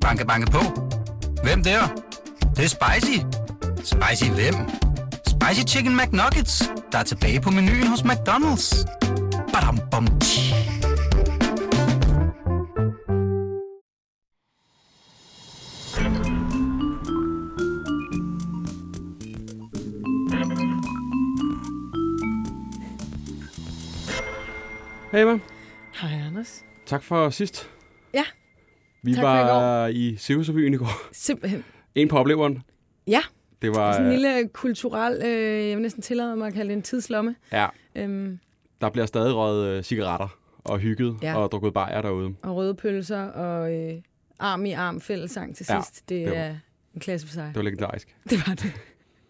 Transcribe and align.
Banke, 0.00 0.26
banke 0.26 0.50
på. 0.50 0.58
Hvem 1.42 1.62
der? 1.62 1.80
Det, 2.40 2.56
det 2.56 2.64
er 2.64 2.68
spicy. 2.68 3.18
Spicy 3.84 4.30
hvem? 4.30 4.54
Spicy 5.26 5.74
Chicken 5.74 5.96
McNuggets, 5.96 6.70
der 6.92 6.98
er 6.98 7.02
tilbage 7.02 7.40
på 7.40 7.50
menuen 7.50 7.86
hos 7.86 8.00
McDonald's. 8.00 8.86
Badum, 9.52 9.78
bom, 9.90 10.06
tji. 10.20 10.54
Hey, 25.12 25.20
Emma. 25.22 25.38
Hej, 26.00 26.26
Anders. 26.26 26.64
Tak 26.86 27.02
for 27.02 27.30
sidst. 27.30 27.70
Vi 29.02 29.14
Tak 29.14 29.22
var 29.22 29.86
i 29.86 30.16
Cirkusrevyen 30.16 30.74
i 30.74 30.76
går. 30.76 31.08
simpelthen. 31.12 31.64
En 31.94 32.08
på 32.08 32.18
opleveren. 32.18 32.62
Ja, 33.06 33.20
Det 33.62 33.70
var... 33.70 33.92
sådan 33.92 34.06
en 34.06 34.12
lille 34.12 34.48
kulturel, 34.52 35.22
øh, 35.24 35.68
jeg 35.68 35.76
vil 35.76 35.82
næsten 35.82 36.02
tillade 36.02 36.36
mig 36.36 36.46
at 36.46 36.54
kalde 36.54 36.68
det 36.68 36.76
en 36.76 36.82
tidslomme. 36.82 37.36
Ja, 37.52 37.66
Øhm, 37.94 38.38
der 38.80 38.90
bliver 38.90 39.06
stadig 39.06 39.34
røget 39.34 39.66
øh, 39.76 39.82
cigaretter 39.82 40.28
og 40.64 40.78
hygget 40.78 41.16
Ja. 41.22 41.36
og 41.36 41.50
drukket 41.52 41.74
bajer 41.74 42.02
derude. 42.02 42.34
og 42.42 42.56
røde 42.56 42.74
pølser 42.74 43.22
og 43.22 43.72
øh, 43.74 43.94
arm 44.38 44.66
i 44.66 44.72
arm 44.72 45.00
fællesang 45.00 45.56
til 45.56 45.66
Ja, 45.70 45.80
sidst. 45.82 46.08
Det 46.08 46.26
det 46.26 46.30
var- 46.30 46.36
er 46.36 46.54
en 46.94 47.00
klasse 47.00 47.26
for 47.26 47.34
sig. 47.34 47.44
Det 47.48 47.56
var 47.56 47.62
legendarisk. 47.62 48.16
Det 48.30 48.38
var 48.46 48.54
det. 48.54 48.72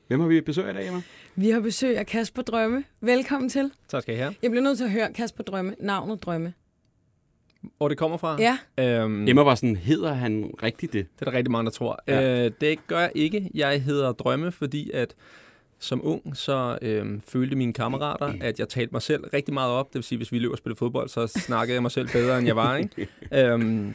Hvem 0.08 0.20
har 0.20 0.26
vi 0.28 0.40
besøg 0.40 0.64
af 0.66 0.70
i 0.72 0.74
dag, 0.76 0.88
Emma? 0.88 1.02
Vi 1.36 1.50
har 1.50 1.60
besøg 1.60 1.98
af 1.98 2.06
Kasper 2.06 2.42
Drømme. 2.42 2.84
Velkommen 3.00 3.48
til. 3.48 3.70
Tak 3.88 4.02
skal 4.02 4.14
I 4.14 4.18
have. 4.18 4.34
Jeg 4.42 4.50
bliver 4.50 4.62
nødt 4.64 4.78
til 4.78 4.84
at 4.84 4.90
høre 4.90 5.12
Kasper 5.12 5.44
Drømme, 5.44 5.74
navnet 5.80 6.22
Drømme. 6.22 6.52
Hvor 7.78 7.88
det 7.88 7.98
kommer 7.98 8.16
fra? 8.16 8.36
Ja, 8.38 8.58
Øhm, 8.78 9.28
Emma 9.28 9.42
var 9.42 9.54
sådan, 9.54 9.76
hedder 9.76 10.12
han 10.12 10.50
rigtigt 10.62 10.92
det? 10.92 11.06
Det 11.18 11.26
er 11.26 11.30
der 11.30 11.36
rigtig 11.38 11.50
mange, 11.52 11.64
der 11.64 11.70
tror. 11.70 11.98
Ja. 12.08 12.44
Øh, 12.44 12.50
det 12.60 12.86
gør 12.86 13.00
jeg 13.00 13.12
ikke. 13.14 13.50
Jeg 13.54 13.82
hedder 13.82 14.12
Drømme, 14.12 14.52
fordi 14.52 14.90
at 14.94 15.14
som 15.78 16.00
ung, 16.06 16.36
så 16.36 16.78
øhm, 16.82 17.20
følte 17.28 17.56
mine 17.56 17.72
kammerater, 17.72 18.32
at 18.40 18.58
jeg 18.58 18.68
talte 18.68 18.92
mig 18.92 19.02
selv 19.02 19.24
rigtig 19.32 19.54
meget 19.54 19.72
op. 19.72 19.86
Det 19.88 19.94
vil 19.94 20.02
sige, 20.02 20.16
hvis 20.16 20.32
vi 20.32 20.38
løb 20.38 20.50
og 20.50 20.58
spillede 20.58 20.78
fodbold, 20.78 21.08
så 21.08 21.26
snakkede 21.26 21.74
jeg 21.74 21.82
mig 21.82 21.90
selv 21.90 22.08
bedre, 22.08 22.38
end 22.38 22.46
jeg 22.46 22.56
var. 22.56 22.76
Ikke? 22.76 23.08
øhm, 23.52 23.94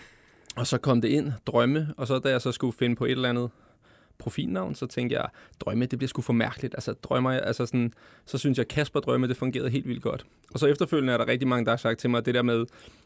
og 0.55 0.67
så 0.67 0.77
kom 0.77 1.01
det 1.01 1.07
ind, 1.07 1.31
Drømme, 1.47 1.87
og 1.97 2.07
så 2.07 2.19
da 2.19 2.29
jeg 2.29 2.41
så 2.41 2.51
skulle 2.51 2.73
finde 2.79 2.95
på 2.95 3.05
et 3.05 3.11
eller 3.11 3.29
andet 3.29 3.49
profilnavn, 4.19 4.75
så 4.75 4.85
tænkte 4.85 5.15
jeg, 5.15 5.25
drømme, 5.59 5.85
det 5.85 5.99
bliver 5.99 6.07
sgu 6.07 6.21
for 6.21 6.33
mærkeligt. 6.33 6.73
Altså, 6.75 6.93
drømmer 6.93 7.31
jeg, 7.31 7.41
altså 7.43 7.65
sådan, 7.65 7.93
så 8.25 8.37
synes 8.37 8.57
jeg, 8.57 8.67
Kasper 8.67 8.99
Drømme, 8.99 9.27
det 9.27 9.37
fungerede 9.37 9.69
helt 9.69 9.87
vildt 9.87 10.01
godt. 10.03 10.25
Og 10.53 10.59
så 10.59 10.65
efterfølgende 10.67 11.13
er 11.13 11.17
der 11.17 11.27
rigtig 11.27 11.47
mange, 11.47 11.65
der 11.65 11.71
har 11.71 11.77
sagt 11.77 11.99
til 11.99 12.09
mig, 12.09 12.17
at 12.17 12.25
det 12.25 12.33
der 12.33 12.41
med 12.41 12.65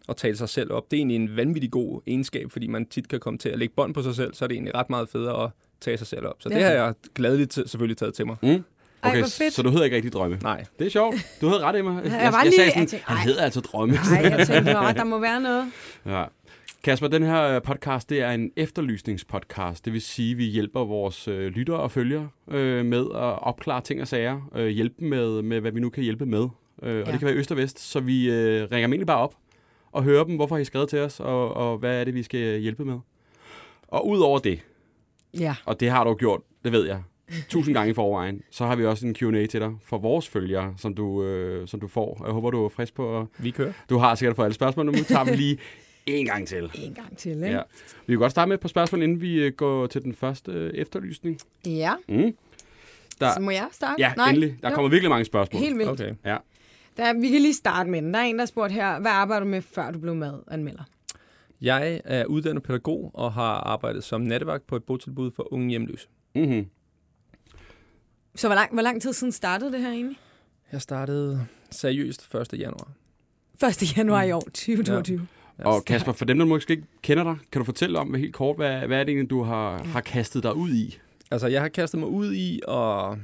at 0.09 0.15
tale 0.17 0.37
sig 0.37 0.49
selv 0.49 0.71
op, 0.73 0.91
det 0.91 0.97
er 0.97 0.99
egentlig 0.99 1.15
en 1.15 1.35
vanvittig 1.37 1.71
god 1.71 2.01
egenskab, 2.07 2.51
fordi 2.51 2.67
man 2.67 2.85
tit 2.85 3.07
kan 3.07 3.19
komme 3.19 3.37
til 3.39 3.49
at 3.49 3.59
lægge 3.59 3.73
bånd 3.75 3.93
på 3.93 4.01
sig 4.03 4.15
selv, 4.15 4.33
så 4.33 4.45
er 4.45 4.47
det 4.47 4.55
egentlig 4.55 4.75
ret 4.75 4.89
meget 4.89 5.09
federe 5.09 5.43
at 5.43 5.49
tage 5.81 5.97
sig 5.97 6.07
selv 6.07 6.25
op. 6.27 6.35
Så 6.39 6.49
ja. 6.49 6.55
Det 6.55 6.63
har 6.63 6.71
jeg 6.71 6.93
gladeligt 7.15 7.53
selvfølgelig 7.53 7.97
taget 7.97 8.13
til 8.13 8.25
mig. 8.27 8.35
Mm? 8.41 8.63
Ej, 9.03 9.09
Okay, 9.11 9.23
fedt. 9.23 9.53
så 9.53 9.61
du 9.61 9.69
hedder 9.69 9.83
ikke 9.83 9.95
rigtig 9.95 10.13
Drømme? 10.13 10.39
Nej. 10.43 10.65
Det 10.79 10.87
er 10.87 10.91
sjovt. 10.91 11.15
Du 11.41 11.47
havde 11.47 11.61
ret, 11.63 11.75
Emma. 11.75 11.91
Jeg, 11.91 12.01
var 12.03 12.09
jeg, 12.09 12.31
lige- 12.43 12.55
sagde 12.55 12.63
jeg 12.63 12.71
sådan, 12.73 12.87
tænkte, 12.87 12.97
han 13.07 13.17
ej. 13.17 13.23
hedder 13.23 13.43
altså 13.43 13.59
Drømme. 13.61 13.95
Nej, 14.11 14.21
jeg 14.37 14.47
tænkte, 14.47 14.71
der 14.71 15.03
må 15.03 15.19
være 15.19 15.41
noget. 15.41 15.71
Ja. 16.05 16.23
Kasper, 16.83 17.07
den 17.07 17.23
her 17.23 17.43
øh, 17.55 17.61
podcast, 17.61 18.09
det 18.09 18.21
er 18.21 18.31
en 18.31 18.51
efterlysningspodcast. 18.55 19.85
Det 19.85 19.93
vil 19.93 20.01
sige, 20.01 20.31
at 20.31 20.37
vi 20.37 20.43
hjælper 20.43 20.79
vores 20.85 21.27
øh, 21.27 21.47
lyttere 21.51 21.77
og 21.77 21.91
følgere 21.91 22.29
øh, 22.51 22.85
med 22.85 22.99
at 23.01 23.41
opklare 23.43 23.81
ting 23.81 24.01
og 24.01 24.07
sager. 24.07 24.49
Øh, 24.55 24.67
hjælpe 24.67 24.95
dem 24.99 25.09
med, 25.09 25.41
med, 25.41 25.59
hvad 25.61 25.71
vi 25.71 25.79
nu 25.79 25.89
kan 25.89 26.03
hjælpe 26.03 26.25
med. 26.25 26.39
Øh, 26.39 26.49
og 26.81 26.89
Ja. 27.05 27.11
det 27.11 27.19
kan 27.19 27.25
være 27.27 27.35
øst 27.35 27.51
og 27.51 27.57
vest. 27.57 27.79
Så 27.79 27.99
vi 27.99 28.29
øh, 28.31 28.61
ringer 28.71 28.87
dem 28.87 28.93
egentlig 28.93 29.07
bare 29.07 29.17
op 29.17 29.35
og 29.91 30.03
hører 30.03 30.23
dem, 30.23 30.35
hvorfor 30.35 30.55
har 30.55 30.61
I 30.61 30.65
skrevet 30.65 30.89
til 30.89 30.99
os, 30.99 31.19
og, 31.19 31.53
og 31.53 31.77
hvad 31.77 31.99
er 31.99 32.03
det, 32.03 32.13
vi 32.13 32.23
skal 32.23 32.59
hjælpe 32.59 32.85
med. 32.85 32.99
Og 33.87 34.07
ud 34.07 34.19
over 34.19 34.39
det, 34.39 34.59
Ja. 35.39 35.55
og 35.65 35.79
det 35.79 35.89
har 35.89 36.03
du 36.03 36.13
gjort, 36.15 36.41
det 36.63 36.71
ved 36.71 36.85
jeg, 36.87 37.03
tusind 37.49 37.75
gange 37.75 37.91
i 37.91 37.93
forvejen, 37.93 38.41
så 38.51 38.65
har 38.65 38.75
vi 38.75 38.85
også 38.85 39.07
en 39.07 39.15
Q&A 39.15 39.45
til 39.45 39.61
dig 39.61 39.71
for 39.85 39.97
vores 39.97 40.27
følgere, 40.27 40.73
som 40.77 40.93
du, 40.95 41.23
øh, 41.23 41.67
som 41.67 41.79
du 41.79 41.87
får. 41.87 42.21
Jeg 42.25 42.33
håber, 42.33 42.51
du 42.51 42.65
er 42.65 42.69
frisk 42.69 42.93
på. 42.93 43.19
at- 43.19 43.25
Vi 43.39 43.51
kører. 43.51 43.73
Du 43.89 43.97
har 43.97 44.15
sikkert 44.15 44.35
fået 44.35 44.45
alle 44.45 44.55
spørgsmål, 44.55 44.85
nu 44.85 44.91
tager 44.93 45.23
vi 45.23 45.31
lige 45.35 45.57
en 46.15 46.25
gang 46.25 46.47
til. 46.47 46.71
En 46.73 46.93
gang 46.93 47.17
til, 47.17 47.31
ikke? 47.31 47.47
Ja. 47.47 47.61
Vi 48.07 48.13
kan 48.13 48.17
godt 48.19 48.31
starte 48.31 48.49
med 48.49 48.55
et 48.55 48.61
par 48.61 48.69
spørgsmål, 48.69 49.01
inden 49.03 49.21
vi 49.21 49.33
øh, 49.43 49.53
går 49.53 49.87
til 49.87 50.01
den 50.01 50.13
første 50.13 50.51
øh, 50.51 50.73
efterlysning. 50.73 51.37
ja. 51.65 51.93
Mm. 52.09 52.35
Der, 53.19 53.33
Så 53.33 53.39
må 53.39 53.51
jeg 53.51 53.67
starte? 53.71 53.95
ja, 54.01 54.13
endelig. 54.29 54.57
Der 54.61 54.69
jo. 54.69 54.75
kommer 54.75 54.89
virkelig 54.89 55.09
mange 55.09 55.25
spørgsmål. 55.25 55.61
Helt 55.61 55.77
vildt. 55.77 55.89
Okay. 55.91 56.13
Ja. 56.25 56.37
Der, 56.97 57.13
vi 57.13 57.29
kan 57.29 57.41
lige 57.41 57.53
starte 57.53 57.89
med 57.89 58.01
den. 58.01 58.13
Der 58.13 58.19
er 58.19 58.23
en, 58.23 58.35
der 58.35 58.41
har 58.41 58.45
spurgt 58.45 58.73
her, 58.73 58.99
hvad 58.99 59.11
arbejder 59.11 59.39
du 59.43 59.49
med, 59.49 59.61
før 59.61 59.91
du 59.91 59.99
blev 59.99 60.15
madanmelder? 60.15 60.83
Jeg 61.61 62.01
er 62.05 62.25
uddannet 62.25 62.63
pædagog 62.63 63.11
og 63.13 63.33
har 63.33 63.53
arbejdet 63.53 64.03
som 64.03 64.21
nattevagt 64.21 64.67
på 64.67 64.75
et 64.75 64.83
botilbud 64.83 65.31
for 65.31 65.53
unge 65.53 65.69
hjemløse. 65.69 66.07
Mm-hmm. 66.35 66.65
Så 68.35 68.47
hvor 68.47 68.55
lang, 68.55 68.73
hvor 68.73 68.81
lang 68.81 69.01
tid 69.01 69.13
siden 69.13 69.31
startede 69.31 69.71
det 69.71 69.79
her 69.81 69.91
egentlig? 69.91 70.17
Jeg 70.71 70.81
startede 70.81 71.45
seriøst 71.71 72.35
1. 72.35 72.59
januar. 72.59 72.91
1. 73.67 73.97
januar 73.97 74.23
i 74.23 74.31
år, 74.31 74.39
2022. 74.41 75.17
Ja. 75.17 75.38
Og 75.65 75.85
Kasper, 75.85 76.11
for 76.11 76.25
dem, 76.25 76.37
der 76.37 76.45
måske 76.45 76.71
ikke 76.71 76.83
kender 77.01 77.23
dig, 77.23 77.37
kan 77.51 77.59
du 77.59 77.65
fortælle 77.65 77.99
om 77.99 78.07
hvad 78.07 78.19
helt 78.19 78.33
kort, 78.33 78.55
hvad, 78.55 78.87
hvad 78.87 78.99
er 78.99 79.03
det 79.03 79.11
egentlig, 79.11 79.29
du 79.29 79.43
har, 79.43 79.83
har 79.83 80.01
kastet 80.01 80.43
dig 80.43 80.55
ud 80.55 80.69
i? 80.69 80.99
Altså, 81.31 81.47
jeg 81.47 81.61
har 81.61 81.69
kastet 81.69 81.99
mig 81.99 82.09
ud 82.09 82.33
i 82.33 82.61
at 82.67 83.17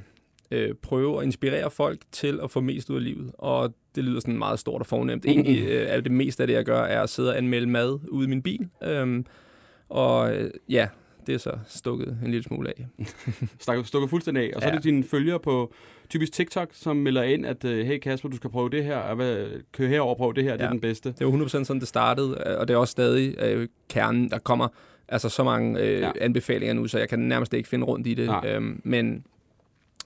øh, 0.51 0.75
prøve 0.81 1.17
at 1.17 1.23
inspirere 1.23 1.71
folk 1.71 1.99
til 2.11 2.39
at 2.43 2.51
få 2.51 2.61
mest 2.61 2.89
ud 2.89 2.95
af 2.95 3.03
livet. 3.03 3.31
Og 3.33 3.73
det 3.95 4.03
lyder 4.03 4.19
sådan 4.19 4.37
meget 4.37 4.59
stort 4.59 4.81
og 4.81 4.85
fornemt. 4.87 5.25
Egentlig 5.25 5.67
øh, 5.67 5.87
er 5.89 6.01
det 6.01 6.11
meste 6.11 6.43
af 6.43 6.47
det, 6.47 6.53
jeg 6.53 6.65
gør, 6.65 6.81
er 6.81 7.01
at 7.01 7.09
sidde 7.09 7.29
og 7.29 7.37
anmelde 7.37 7.67
mad 7.67 7.99
ude 8.09 8.25
i 8.25 8.29
min 8.29 8.41
bil. 8.41 8.69
Øhm, 8.83 9.25
og 9.89 10.35
øh, 10.35 10.51
ja, 10.69 10.87
det 11.27 11.35
er 11.35 11.39
så 11.39 11.51
stukket 11.67 12.17
en 12.23 12.31
lille 12.31 12.43
smule 12.43 12.69
af. 12.69 12.87
Stukket, 13.85 14.09
fuldstændig 14.09 14.43
af. 14.43 14.51
Og 14.55 14.61
så 14.61 14.67
ja. 14.67 14.71
er 14.71 14.75
det 14.75 14.83
dine 14.83 15.03
følgere 15.03 15.39
på 15.39 15.73
typisk 16.09 16.31
TikTok, 16.31 16.69
som 16.71 16.97
melder 16.97 17.23
ind, 17.23 17.45
at 17.45 17.65
øh, 17.65 17.85
hey 17.85 17.97
Kasper, 17.97 18.29
du 18.29 18.35
skal 18.35 18.49
prøve 18.49 18.69
det 18.69 18.83
her, 18.83 18.97
og 18.97 19.15
hvad, 19.15 19.47
kør 19.71 19.87
herover 19.87 20.09
og 20.09 20.17
prøv 20.17 20.33
det 20.33 20.43
her, 20.43 20.51
ja. 20.51 20.57
det 20.57 20.63
er 20.63 20.69
den 20.69 20.79
bedste. 20.79 21.13
Det 21.19 21.27
var 21.27 21.45
100% 21.45 21.47
sådan, 21.47 21.79
det 21.79 21.87
startede, 21.87 22.43
øh, 22.45 22.59
og 22.59 22.67
det 22.67 22.73
er 22.73 22.77
også 22.77 22.91
stadig 22.91 23.35
øh, 23.41 23.67
kernen. 23.89 24.29
Der 24.29 24.39
kommer 24.39 24.67
altså 25.07 25.29
så 25.29 25.43
mange 25.43 25.79
øh, 25.79 25.91
Ja. 25.91 25.99
ja. 25.99 26.11
anbefalinger 26.21 26.73
nu, 26.73 26.87
så 26.87 26.99
jeg 26.99 27.09
kan 27.09 27.19
nærmest 27.19 27.53
ikke 27.53 27.69
finde 27.69 27.85
rundt 27.85 28.07
i 28.07 28.13
det. 28.13 28.25
Nej. 28.25 28.41
Øhm, 28.47 28.81
men, 28.83 29.25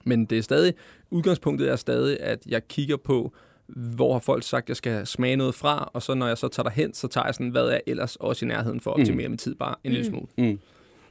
men 0.03 0.25
det 0.25 0.37
er 0.37 0.41
stadig, 0.41 0.73
udgangspunktet 1.09 1.71
er 1.71 1.75
stadig, 1.75 2.19
at 2.19 2.45
jeg 2.47 2.67
kigger 2.67 2.97
på, 2.97 3.33
hvor 3.67 4.13
har 4.13 4.19
folk 4.19 4.43
sagt, 4.43 4.65
at 4.65 4.69
jeg 4.69 4.77
skal 4.77 5.07
smage 5.07 5.35
noget 5.35 5.55
fra, 5.55 5.91
og 5.93 6.01
så 6.01 6.13
når 6.13 6.27
jeg 6.27 6.37
så 6.37 6.47
tager 6.47 6.69
derhen, 6.69 6.93
så 6.93 7.07
tager 7.07 7.25
jeg 7.25 7.33
sådan, 7.33 7.49
hvad 7.49 7.67
er 7.67 7.79
ellers 7.87 8.15
også 8.15 8.45
i 8.45 8.47
nærheden 8.47 8.79
for 8.79 8.91
at 8.91 8.99
optimere 8.99 9.27
mm. 9.27 9.31
min 9.31 9.37
tid 9.37 9.55
bare 9.55 9.75
en 9.83 9.89
mm. 9.89 9.93
lille 9.93 10.05
smule. 10.05 10.27
Mm. 10.37 10.59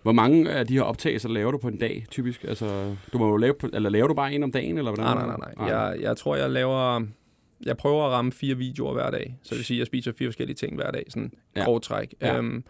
Hvor 0.03 0.13
mange 0.13 0.51
af 0.51 0.67
de 0.67 0.75
her 0.75 0.83
optagelser 0.83 1.29
laver 1.29 1.51
du 1.51 1.59
på 1.59 1.69
en 1.69 1.79
dag, 1.79 2.05
typisk? 2.11 2.45
Altså, 2.45 2.95
du 3.13 3.19
må 3.19 3.29
jo 3.29 3.37
lave, 3.37 3.55
eller 3.73 3.91
laver 3.91 4.09
du 4.09 4.15
bare 4.15 4.33
en 4.33 4.43
om 4.43 4.53
dagen, 4.53 4.79
eller 4.79 4.95
hvordan? 4.95 5.17
Nej, 5.17 5.27
nej, 5.27 5.37
nej. 5.37 5.55
nej. 5.69 5.79
Jeg, 5.79 6.01
jeg 6.01 6.17
tror, 6.17 6.37
jeg 6.37 6.51
laver... 6.51 7.03
Jeg 7.67 7.77
prøver 7.77 8.05
at 8.07 8.13
ramme 8.13 8.33
fire 8.33 8.55
videoer 8.57 8.93
hver 8.93 9.11
dag. 9.11 9.37
Så 9.43 9.49
det 9.51 9.57
vil 9.59 9.65
sige, 9.65 9.77
at 9.77 9.79
jeg 9.79 9.87
spiser 9.87 10.13
fire 10.13 10.29
forskellige 10.29 10.55
ting 10.57 10.75
hver 10.75 10.91
dag. 10.91 11.05
Sådan 11.09 11.33
Ja. 11.57 11.61
ja. 11.61 11.65
grov 11.65 11.81
træk. 11.81 12.15
Ja. 12.21 12.37
Øhm, 12.39 12.65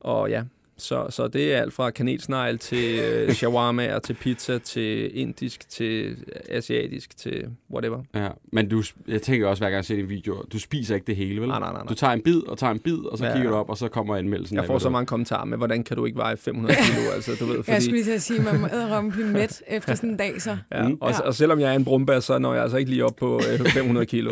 og 0.00 0.30
ja, 0.30 0.42
så, 0.82 1.06
så 1.10 1.28
det 1.28 1.54
er 1.54 1.60
alt 1.60 1.72
fra 1.74 1.90
kanelsnegl 1.90 2.58
til 2.58 2.98
øh, 2.98 3.32
shawarma, 3.38 3.98
til 4.04 4.14
pizza, 4.14 4.58
til 4.58 5.18
indisk, 5.20 5.68
til 5.68 6.16
asiatisk, 6.48 7.16
til 7.16 7.44
whatever. 7.72 7.98
Ja, 8.14 8.28
men 8.52 8.68
du, 8.68 8.82
jeg 9.08 9.22
tænker 9.22 9.46
også, 9.48 9.60
hver 9.60 9.66
gang 9.70 9.76
jeg 9.76 9.84
ser 9.84 9.96
din 9.96 10.08
video, 10.08 10.42
du 10.52 10.58
spiser 10.58 10.94
ikke 10.94 11.06
det 11.06 11.16
hele, 11.16 11.40
vel? 11.40 11.48
Nej, 11.48 11.58
nej, 11.58 11.68
nej, 11.72 11.78
nej. 11.82 11.86
Du 11.88 11.94
tager 11.94 12.12
en 12.12 12.22
bid 12.22 12.40
og 12.48 12.58
tager 12.58 12.70
en 12.70 12.78
bid, 12.78 12.98
og 12.98 13.18
så 13.18 13.26
Ja. 13.26 13.32
kigger 13.34 13.50
du 13.50 13.56
op, 13.56 13.70
og 13.70 13.76
så 13.78 13.88
kommer 13.88 14.16
anmeldelsen. 14.16 14.54
Jeg 14.56 14.62
af, 14.62 14.66
får 14.66 14.74
hvad 14.74 14.80
så 14.80 14.90
mange 14.90 15.06
kommentarer 15.06 15.44
med, 15.44 15.58
hvordan 15.58 15.84
kan 15.84 15.96
du 15.96 16.04
ikke 16.04 16.18
veje 16.18 16.36
500 16.36 16.74
kilo? 16.74 17.10
altså, 17.14 17.32
du 17.40 17.44
ved, 17.46 17.56
fordi, 17.56 17.70
Jeg 17.70 17.82
skulle 17.82 17.96
lige 17.96 18.04
til 18.04 18.12
at 18.12 18.22
sige, 18.22 18.38
at 18.38 18.44
man 18.44 18.60
må 18.60 18.66
æderrømme 18.72 19.10
blive 19.12 19.26
mæt 19.26 19.62
efter 19.76 19.94
sådan 19.94 20.10
en 20.10 20.16
dag, 20.16 20.42
så. 20.42 20.56
ja, 20.72 20.88
Mm. 20.88 20.98
og, 21.00 21.10
Ja. 21.10 21.20
og 21.20 21.34
selvom 21.34 21.60
jeg 21.60 21.70
er 21.72 21.76
en 21.76 21.84
brumbas, 21.84 22.24
så 22.24 22.38
når 22.38 22.54
jeg 22.54 22.62
altså 22.62 22.76
ikke 22.78 22.90
lige 22.90 23.04
op 23.04 23.16
på 23.16 23.40
øh, 23.52 23.66
500 23.70 24.06
kilo. 24.06 24.30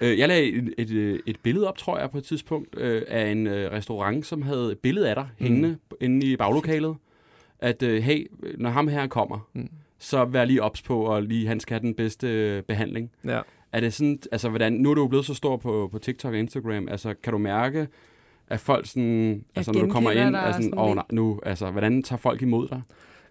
Øh, 0.00 0.18
Jeg 0.18 0.28
lagde 0.28 0.44
et, 0.52 0.74
et, 0.78 0.90
øh, 0.90 1.18
et 1.26 1.36
billede 1.42 1.68
op, 1.68 1.78
tror 1.78 1.98
jeg, 1.98 2.10
på 2.10 2.18
et 2.18 2.24
tidspunkt, 2.24 2.78
øh, 2.78 3.02
af 3.08 3.30
en 3.30 3.46
øh, 3.46 3.72
restaurant, 3.72 4.26
som 4.26 4.42
havde 4.42 4.72
et 4.72 4.78
billede 4.78 5.08
af 5.08 5.14
dig 5.14 5.28
Mm. 5.38 5.44
hængende 5.46 5.76
inde 6.00 6.26
i 6.26 6.36
baglokalet. 6.36 6.96
At, 7.58 7.82
øh, 7.82 8.02
hey, 8.02 8.30
når 8.58 8.70
ham 8.70 8.88
her 8.88 9.06
kommer, 9.06 9.48
Mm. 9.54 9.68
så 9.98 10.24
vær 10.24 10.44
lige 10.44 10.62
ops 10.62 10.82
på, 10.82 11.00
og 11.02 11.22
lige, 11.22 11.46
han 11.46 11.60
skal 11.60 11.74
have 11.74 11.86
den 11.86 11.94
bedste 11.94 12.28
øh, 12.28 12.62
behandling. 12.62 13.10
Ja. 13.24 13.40
Er 13.72 13.80
det 13.80 13.92
sådan, 13.94 14.18
altså 14.32 14.48
hvordan, 14.48 14.72
nu 14.72 14.90
er 14.90 14.94
du 14.94 15.00
jo 15.00 15.08
blevet 15.08 15.26
så 15.26 15.34
stor 15.34 15.56
på, 15.56 15.88
på 15.92 15.98
TikTok 15.98 16.32
og 16.32 16.38
Instagram, 16.38 16.88
altså 16.88 17.14
kan 17.22 17.32
du 17.32 17.38
mærke, 17.38 17.88
at 18.48 18.60
folk 18.60 18.86
sådan, 18.86 19.44
altså 19.56 19.72
når 19.72 19.80
du 19.80 19.90
kommer 19.90 20.10
ind, 20.10 20.36
er 20.36 20.52
sådan, 20.52 20.62
sådan 20.62 20.78
åh 20.78 20.86
lidt. 20.86 20.94
nej, 20.96 21.04
nu, 21.12 21.40
altså 21.42 21.70
hvordan 21.70 22.02
tager 22.02 22.18
folk 22.18 22.42
imod 22.42 22.68
dig? 22.68 22.82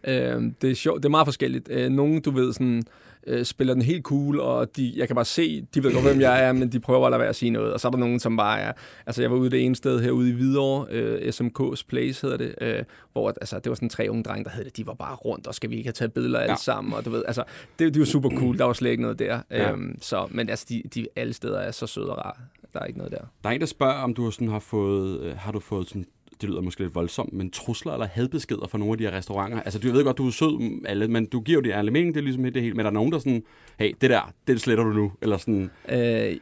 Øh, 0.08 0.52
det 0.62 0.72
er 0.72 0.76
sjovt. 0.76 0.98
Det 1.04 1.06
er 1.06 1.10
meget 1.10 1.28
forskelligt. 1.28 1.70
Øh, 1.72 1.90
nogle, 1.90 2.20
du 2.22 2.32
ved, 2.32 2.54
sådan, 2.54 2.84
øh, 3.28 3.46
spiller 3.46 3.74
den 3.74 3.84
helt 3.84 4.04
cool, 4.04 4.40
og 4.40 4.76
de, 4.78 4.94
jeg 4.96 5.08
kan 5.08 5.16
bare 5.16 5.26
se, 5.26 5.62
de 5.62 5.84
ved 5.84 5.94
godt, 5.94 6.04
hvem 6.06 6.22
jeg 6.22 6.44
er, 6.48 6.52
men 6.54 6.72
de 6.72 6.80
prøver 6.80 7.06
at 7.06 7.12
lade 7.12 7.20
være 7.20 7.30
at 7.30 7.36
sige 7.36 7.50
noget. 7.52 7.74
Og 7.74 7.80
så 7.80 7.88
er 7.88 7.92
der 7.92 7.98
nogen, 7.98 8.20
som 8.20 8.38
bare 8.38 8.60
er... 8.60 8.74
Altså, 9.06 9.22
jeg 9.22 9.32
var 9.32 9.38
ude 9.38 9.50
det 9.50 9.66
ene 9.66 9.76
sted 9.76 10.02
herude 10.02 10.30
i 10.30 10.34
Hvidovre, 10.34 10.88
øh, 10.92 11.28
SMK's 11.30 11.82
Place 11.90 12.22
hedder 12.22 12.38
det, 12.38 12.56
øh, 12.62 12.84
hvor 13.14 13.30
altså, 13.30 13.60
det 13.60 13.70
var 13.70 13.76
sådan 13.76 13.90
tre 13.90 14.08
unge 14.10 14.24
drenge, 14.24 14.44
der 14.44 14.50
hed 14.50 14.66
det. 14.66 14.78
De 14.78 14.88
var 14.88 14.94
bare 14.94 15.16
rundt, 15.16 15.48
og 15.48 15.56
skal 15.56 15.70
vi 15.70 15.76
ikke 15.76 15.88
have 15.88 15.94
taget 15.94 16.14
billeder 16.14 16.40
alle 16.40 16.52
Ja. 16.52 16.56
sammen? 16.58 16.94
Og 16.94 17.06
du 17.06 17.10
ved, 17.10 17.24
altså, 17.28 17.44
det, 17.80 17.94
det 17.94 18.00
var 18.00 18.06
super 18.06 18.30
cool. 18.30 18.58
Der 18.58 18.64
var 18.66 18.74
slet 18.74 18.92
ikke 18.92 19.04
noget 19.04 19.20
der. 19.20 19.40
Ja. 19.52 19.72
Øhm, 19.72 19.98
så, 20.02 20.28
men 20.32 20.50
altså, 20.50 20.66
de, 20.70 20.82
de 20.96 21.08
alle 21.16 21.34
steder 21.34 21.60
er 21.60 21.72
så 21.72 21.88
søde 21.88 22.10
og 22.12 22.18
rare. 22.18 22.34
Der 22.74 22.80
er 22.82 22.86
ikke 22.86 22.98
noget 23.00 23.12
der. 23.14 23.22
Der 23.44 23.50
er 23.50 23.54
en, 23.54 23.60
der 23.60 23.66
spørger, 23.68 23.94
om 23.94 24.14
du 24.14 24.32
sådan 24.32 24.48
har 24.48 24.60
fået, 24.60 25.20
øh, 25.22 25.38
har 25.38 25.52
du 25.52 25.60
fået 25.60 25.88
sådan 25.90 26.06
det 26.42 26.50
lyder 26.50 26.62
måske 26.62 26.82
lidt 26.82 26.96
voldsomt, 26.96 27.34
men 27.34 27.52
trusler 27.52 27.94
eller 27.94 28.08
hadbeskeder 28.08 28.68
fra 28.68 28.78
nogle 28.78 28.92
af 28.92 28.98
de 28.98 29.04
her 29.04 29.12
restauranter? 29.12 29.62
Altså, 29.62 29.80
du 29.80 29.92
ved 29.92 30.04
godt, 30.04 30.18
du 30.18 30.28
er 30.28 30.32
sød 30.32 30.60
mm, 30.60 30.86
alle, 30.88 31.08
men 31.08 31.26
du 31.26 31.40
giver 31.40 31.58
jo 31.58 31.62
det 31.62 31.72
ærlige 31.72 31.94
mening, 31.94 32.14
det 32.14 32.20
er 32.20 32.24
ligesom 32.24 32.44
det 32.44 32.62
hele. 32.62 32.74
Men 32.74 32.80
er 32.80 32.90
der 32.90 32.94
nogen, 32.94 33.12
der 33.12 33.20
sådan, 33.20 33.44
hey, 33.80 33.94
det 34.02 34.10
der, 34.10 34.34
det 34.48 34.62
sletter 34.62 34.84
du 34.84 34.94
nu? 34.94 35.12
Eller 35.22 35.38
sådan, 35.38 35.72
øh, 35.90 36.38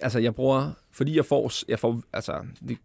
altså, 0.00 0.18
jeg 0.18 0.34
bruger, 0.34 0.70
fordi 0.92 1.16
jeg 1.16 1.24
får, 1.24 1.50
jeg 1.68 1.78
får 1.78 2.02
altså, 2.12 2.32
det, 2.68 2.78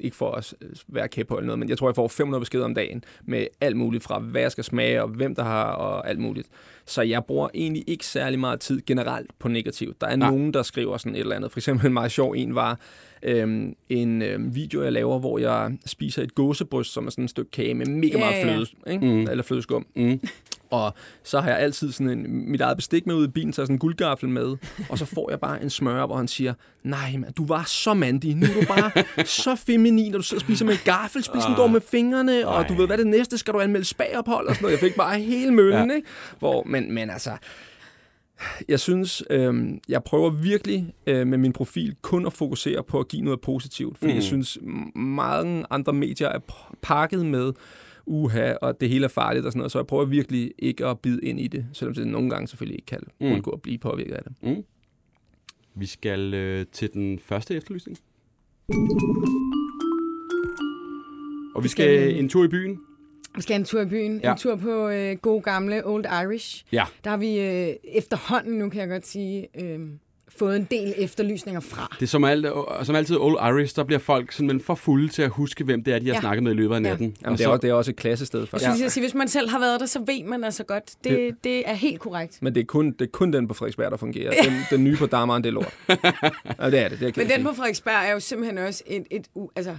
ikke 0.00 0.16
for 0.16 0.30
at 0.32 0.54
være 0.88 1.08
kæp 1.08 1.26
på 1.26 1.36
eller 1.36 1.46
noget, 1.46 1.58
men 1.58 1.68
jeg 1.68 1.78
tror, 1.78 1.88
jeg 1.88 1.94
får 1.94 2.08
500 2.08 2.40
beskeder 2.40 2.64
om 2.64 2.74
dagen 2.74 3.04
med 3.24 3.46
alt 3.60 3.76
muligt 3.76 4.04
fra, 4.04 4.18
hvad 4.18 4.40
jeg 4.40 4.52
skal 4.52 4.64
smage, 4.64 5.02
og 5.02 5.08
hvem 5.08 5.34
der 5.34 5.42
har, 5.42 5.64
og 5.64 6.08
alt 6.08 6.18
muligt. 6.18 6.48
Så 6.86 7.02
jeg 7.02 7.24
bruger 7.24 7.48
egentlig 7.54 7.84
ikke 7.86 8.06
særlig 8.06 8.38
meget 8.38 8.60
tid 8.60 8.82
generelt 8.86 9.30
på 9.38 9.48
negativt. 9.48 10.00
Der 10.00 10.06
er 10.06 10.16
Nej. 10.16 10.30
nogen, 10.30 10.54
der 10.54 10.62
skriver 10.62 10.96
sådan 10.96 11.14
et 11.14 11.20
eller 11.20 11.36
andet. 11.36 11.52
For 11.52 11.58
eksempel 11.58 11.86
en 11.86 11.92
meget 11.92 12.12
sjov 12.12 12.34
en 12.36 12.54
var 12.54 12.78
øhm, 13.22 13.74
en 13.88 14.22
øhm, 14.22 14.54
video, 14.54 14.82
jeg 14.82 14.92
laver, 14.92 15.18
hvor 15.18 15.38
jeg 15.38 15.72
spiser 15.86 16.22
et 16.22 16.34
gåsebryst, 16.34 16.92
som 16.92 17.06
er 17.06 17.10
sådan 17.10 17.24
et 17.24 17.30
stykke 17.30 17.50
kage 17.50 17.74
med 17.74 17.86
mega 17.86 18.12
Ja, 18.12 18.18
meget 18.18 18.32
ja, 18.32 18.46
ja. 18.46 18.54
fløde, 18.54 18.66
ikke? 18.86 19.06
Mm. 19.06 19.20
eller 19.30 19.42
flødeskum. 19.42 19.86
mm, 19.96 20.20
Og 20.70 20.94
så 21.22 21.40
har 21.40 21.50
jeg 21.50 21.58
altid 21.58 21.92
sådan 21.92 22.10
en, 22.10 22.50
mit 22.50 22.60
eget 22.60 22.76
bestik 22.76 23.06
med 23.06 23.14
ud 23.14 23.24
i 23.28 23.30
bilen, 23.30 23.52
så 23.52 23.62
sådan 23.62 23.74
en 23.74 23.78
guldgaffel 23.78 24.28
med. 24.28 24.56
Og 24.88 24.98
så 24.98 25.04
får 25.14 25.30
jeg 25.30 25.40
bare 25.40 25.62
en 25.62 25.70
smør, 25.70 26.06
hvor 26.06 26.16
han 26.16 26.28
siger, 26.28 26.54
nej, 26.82 27.16
man, 27.18 27.32
du 27.32 27.46
var 27.46 27.64
så 27.64 27.94
mandig. 27.94 28.34
Nu 28.34 28.46
er 28.46 28.60
du 28.60 28.66
bare 28.68 29.24
så 29.24 29.54
feminin, 29.56 30.10
når 30.12 30.18
du 30.18 30.24
sidder 30.24 30.40
og 30.40 30.46
spiser 30.46 30.64
med 30.64 30.72
en 30.72 30.80
gaffel, 30.84 31.22
spiser 31.22 31.54
dog 31.56 31.70
med 31.70 31.80
fingrene, 31.80 32.48
og 32.48 32.68
du 32.68 32.74
ved, 32.74 32.86
hvad 32.86 32.98
det 32.98 33.06
næste, 33.06 33.38
skal 33.38 33.54
du 33.54 33.60
anmelde 33.60 33.86
spagophold 33.86 34.46
og 34.46 34.54
sådan 34.54 34.64
noget. 34.64 34.72
Jeg 34.72 34.80
fik 34.88 34.96
bare 34.96 35.18
hele 35.18 35.50
møllen, 35.54 35.90
Ja. 35.90 35.96
ikke? 35.96 36.08
Hvor, 36.38 36.62
men, 36.66 36.92
men 36.94 37.10
altså, 37.10 37.30
jeg 38.68 38.80
synes, 38.80 39.22
øh, 39.30 39.54
jeg 39.88 40.04
prøver 40.04 40.30
virkelig 40.30 40.94
øh, 41.06 41.26
med 41.26 41.38
min 41.38 41.52
profil 41.52 41.94
kun 42.02 42.26
at 42.26 42.32
fokusere 42.32 42.82
på 42.82 43.00
at 43.00 43.08
give 43.08 43.22
noget 43.22 43.40
positivt, 43.40 43.98
fordi 43.98 44.10
mm. 44.12 44.16
jeg 44.16 44.22
synes, 44.22 44.58
mange 44.94 45.64
andre 45.70 45.92
medier 45.92 46.28
er 46.28 46.38
pakket 46.82 47.26
med 47.26 47.52
uha, 48.06 48.52
og 48.62 48.80
det 48.80 48.88
hele 48.88 49.04
er 49.04 49.08
farligt 49.08 49.46
og 49.46 49.52
sådan 49.52 49.58
noget, 49.58 49.72
så 49.72 49.78
jeg 49.78 49.86
prøver 49.86 50.04
virkelig 50.04 50.52
ikke 50.58 50.86
at 50.86 51.00
bide 51.00 51.20
ind 51.22 51.40
i 51.40 51.46
det, 51.46 51.66
selvom 51.72 51.94
det 51.94 52.06
nogle 52.06 52.30
gange 52.30 52.48
selvfølgelig 52.48 52.76
ikke 52.78 52.86
kan 52.86 53.00
Mm. 53.20 53.26
undgå 53.32 53.50
at 53.50 53.62
blive 53.62 53.78
påvirket 53.78 54.14
af 54.14 54.22
det. 54.24 54.64
vi 55.74 55.86
skal 55.86 56.34
øh, 56.34 56.66
til 56.72 56.90
den 56.92 57.18
første 57.18 57.54
efterlysning. 57.54 57.98
Og 61.54 61.64
vi 61.64 61.68
skal 61.68 62.14
en 62.18 62.28
tur 62.28 62.44
i 62.44 62.48
byen. 62.48 62.78
Vi 63.36 63.42
skal 63.42 63.56
en 63.56 63.64
tur 63.64 63.80
i 63.80 63.86
byen. 63.86 64.20
Ja. 64.24 64.32
En 64.32 64.38
tur 64.38 64.56
på 64.56 64.88
øh, 64.88 65.16
god 65.16 65.42
gamle 65.42 65.86
Old 65.86 66.04
Irish. 66.24 66.64
Ja. 66.72 66.84
Der 67.04 67.10
har 67.10 67.16
vi 67.16 67.40
øh, 67.40 67.74
efterhånden, 67.84 68.58
nu 68.58 68.68
kan 68.68 68.80
jeg 68.80 68.88
godt 68.88 69.06
sige, 69.06 69.48
øh, 69.62 69.80
fået 70.38 70.56
en 70.56 70.64
del 70.70 70.94
efterlysninger 70.96 71.60
fra. 71.60 71.96
Det 72.00 72.06
er 72.06 72.06
som, 72.10 72.24
alt, 72.24 72.46
som 72.82 72.94
altid 72.96 73.16
Old 73.16 73.36
Irish, 73.58 73.76
der 73.76 73.84
bliver 73.84 73.98
folk 73.98 74.32
simpelthen 74.32 74.64
for 74.66 74.74
fulde 74.74 75.08
til 75.08 75.22
at 75.22 75.30
huske, 75.30 75.64
hvem 75.64 75.84
det 75.84 75.94
er, 75.94 75.98
de 75.98 76.06
har 76.06 76.14
Ja. 76.14 76.20
snakket 76.20 76.42
med 76.42 76.52
i 76.52 76.54
løbet 76.54 76.74
af 76.74 76.78
Ja. 76.78 76.82
natten. 76.82 77.16
Jamen, 77.22 77.32
Og 77.32 77.38
det, 77.38 77.44
er 77.44 77.48
så- 77.48 77.50
også, 77.52 77.60
det 77.60 77.70
er 77.70 77.74
også 77.74 77.90
et 77.90 77.96
klassested 77.96 78.46
for 78.46 78.56
Jeg 78.56 78.60
synes, 78.60 78.80
jeg 78.82 78.92
siger, 78.92 79.02
hvis 79.02 79.14
man 79.14 79.28
selv 79.28 79.48
har 79.48 79.58
været 79.58 79.80
der, 79.80 79.86
så 79.86 79.98
ved 80.06 80.24
man 80.24 80.44
altså 80.44 80.64
godt. 80.64 80.90
Det, 81.04 81.12
Det- 81.18 81.34
det 81.44 81.68
er 81.68 81.74
helt 81.74 82.00
korrekt. 82.00 82.38
Men 82.42 82.54
det 82.54 82.60
er, 82.60 82.64
kun, 82.64 82.86
det 82.92 83.00
er 83.02 83.06
kun 83.12 83.32
den 83.32 83.48
på 83.48 83.54
Frederiksberg, 83.54 83.90
der 83.90 83.96
fungerer. 83.96 84.30
Den, 84.42 84.52
den 84.70 84.84
nye 84.84 84.96
på 84.96 85.06
Dammeren, 85.06 85.42
det 85.44 85.48
er 85.48 85.52
lort. 85.54 85.74
ja, 85.88 85.94
det 86.70 86.80
er 86.80 86.88
det. 86.88 87.00
det 87.00 87.08
er 87.08 87.12
Men 87.16 87.28
den 87.30 87.42
på 87.44 87.52
Frederiksberg 87.54 88.08
er 88.08 88.12
jo 88.12 88.20
simpelthen 88.20 88.58
også 88.58 88.82
et, 88.86 89.04
et 89.10 89.26
u, 89.34 89.48
altså, 89.56 89.76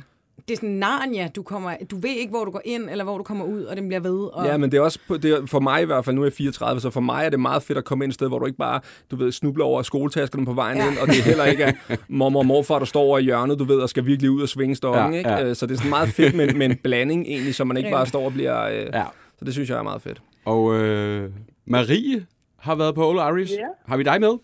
det 0.47 0.53
er 0.53 0.55
sådan 0.57 0.69
Narnia, 0.69 1.27
du 1.35 1.43
kommer, 1.43 1.75
du 1.91 1.95
ved 1.99 2.09
ikke, 2.09 2.29
hvor 2.29 2.45
du 2.45 2.51
går 2.51 2.61
ind, 2.65 2.89
eller 2.89 3.03
hvor 3.03 3.17
du 3.17 3.23
kommer 3.23 3.45
ud, 3.45 3.63
og 3.63 3.77
den 3.77 3.87
bliver 3.87 3.99
ved. 4.01 4.19
Og, 4.33 4.45
Ja, 4.45 4.57
men 4.57 4.71
det 4.71 4.77
er 4.77 4.81
også 4.81 4.99
det 5.09 5.25
er, 5.25 5.45
for 5.45 5.59
mig 5.59 5.81
i 5.81 5.85
hvert 5.85 6.05
fald, 6.05 6.15
nu 6.15 6.21
er 6.21 6.25
jeg 6.25 6.33
34, 6.33 6.81
så 6.81 6.89
for 6.89 6.99
mig 6.99 7.25
er 7.25 7.29
det 7.29 7.39
meget 7.39 7.63
fedt 7.63 7.77
at 7.77 7.85
komme 7.85 8.03
ind 8.05 8.11
et 8.11 8.13
sted, 8.15 8.27
hvor 8.27 8.39
du 8.39 8.45
ikke 8.45 8.57
bare, 8.57 8.79
du 9.11 9.15
ved, 9.15 9.31
snubler 9.31 9.65
over 9.65 9.81
skoletaskerne 9.81 10.45
på 10.45 10.53
vejen 10.53 10.77
Ja. 10.77 10.89
ind, 10.91 10.97
og 10.97 11.07
det 11.07 11.19
er 11.19 11.23
heller 11.23 11.45
ikke 11.45 11.63
er 11.63 11.71
mormor 12.07 12.39
og 12.39 12.45
morfar, 12.45 12.79
der 12.79 12.85
står 12.85 13.01
over 13.01 13.19
i 13.19 13.23
hjørnet, 13.23 13.59
du 13.59 13.63
ved, 13.63 13.79
og 13.79 13.89
skal 13.89 14.05
virkelig 14.05 14.31
ud 14.31 14.41
og 14.41 14.49
svinge 14.49 14.75
stokken, 14.75 15.13
Ja, 15.13 15.17
ikke? 15.17 15.29
ja. 15.31 15.45
Øh, 15.45 15.55
Så 15.55 15.65
det 15.65 15.73
er 15.73 15.77
sådan 15.77 15.89
meget 15.89 16.09
fedt 16.09 16.35
med, 16.35 16.53
med 16.53 16.69
en 16.69 16.75
blanding 16.83 17.25
egentlig, 17.27 17.55
så 17.55 17.63
man 17.63 17.77
ikke 17.77 17.91
bare 17.91 18.05
står 18.05 18.25
og 18.25 18.33
bliver... 18.33 18.63
Øh, 18.67 18.85
Ja. 18.93 19.03
Så 19.39 19.45
det 19.45 19.53
synes 19.53 19.69
jeg 19.69 19.77
er 19.77 19.83
meget 19.83 20.01
fedt. 20.01 20.21
Og 20.45 20.73
øh, 20.75 21.31
Marie 21.65 22.25
har 22.59 22.75
været 22.75 22.95
på 22.95 23.09
Old 23.09 23.37
Irish. 23.39 23.53
Ja. 23.53 23.57
Har 23.87 23.97
vi 23.97 24.03
dig 24.03 24.19
med? 24.21 24.37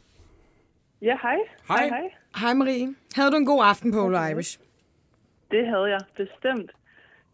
Ja, 1.02 1.14
hej. 1.22 1.36
Hej. 1.68 1.88
hej. 1.88 2.00
Hej 2.38 2.54
Marie. 2.54 2.88
Havde 3.16 3.32
du 3.32 3.36
en 3.38 3.46
god 3.46 3.62
aften 3.64 3.92
på 3.92 4.04
Old 4.06 4.16
Irish? 4.32 4.60
Det 5.54 5.68
havde 5.68 5.90
jeg 5.96 6.04
bestemt. 6.22 6.72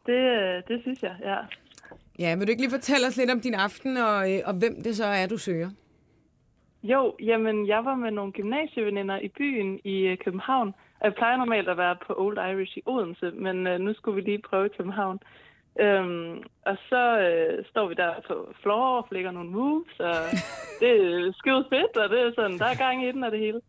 Det, 0.05 0.21
øh, 0.37 0.63
det 0.67 0.77
synes 0.81 1.03
jeg, 1.03 1.15
ja. 1.29 1.37
Ja, 2.19 2.35
vil 2.35 2.47
du 2.47 2.51
ikke 2.51 2.61
lige 2.61 2.77
fortælle 2.79 3.07
os 3.07 3.17
lidt 3.17 3.31
om 3.31 3.41
din 3.41 3.53
aften, 3.53 3.97
og, 3.97 4.33
øh, 4.33 4.39
og 4.45 4.53
hvem 4.53 4.75
det 4.83 4.95
så 4.95 5.05
er, 5.05 5.27
du 5.27 5.37
søger? 5.37 5.69
Jo, 6.83 7.15
jamen, 7.19 7.67
jeg 7.67 7.85
var 7.85 7.95
med 7.95 8.11
nogle 8.11 8.31
gymnasieveninder 8.31 9.19
i 9.19 9.27
byen 9.27 9.79
i 9.83 9.95
øh, 9.99 10.17
København. 10.17 10.73
Jeg 11.03 11.13
plejer 11.13 11.37
normalt 11.37 11.69
at 11.69 11.77
være 11.77 11.97
på 12.07 12.13
Old 12.17 12.37
Irish 12.37 12.77
i 12.77 12.81
Odense, 12.85 13.31
men 13.31 13.67
øh, 13.67 13.79
nu 13.79 13.93
skulle 13.93 14.15
vi 14.15 14.21
lige 14.21 14.41
prøve 14.49 14.69
København. 14.69 15.19
Øhm, 15.79 16.43
og 16.65 16.77
så 16.89 17.03
øh, 17.19 17.65
står 17.65 17.87
vi 17.87 17.93
der 17.93 18.13
på 18.27 18.53
floor 18.61 18.97
og 18.97 19.07
flækker 19.09 19.31
nogle 19.31 19.49
moves, 19.49 19.99
og 19.99 20.15
det 20.79 20.89
er 20.89 21.33
skide 21.37 21.65
fedt, 21.69 21.97
og 21.97 22.09
det 22.09 22.19
er 22.19 22.31
sådan, 22.35 22.57
der 22.57 22.65
er 22.65 22.77
gang 22.85 23.03
i 23.03 23.11
den 23.11 23.23
og 23.23 23.31
det 23.31 23.39
hele. 23.39 23.61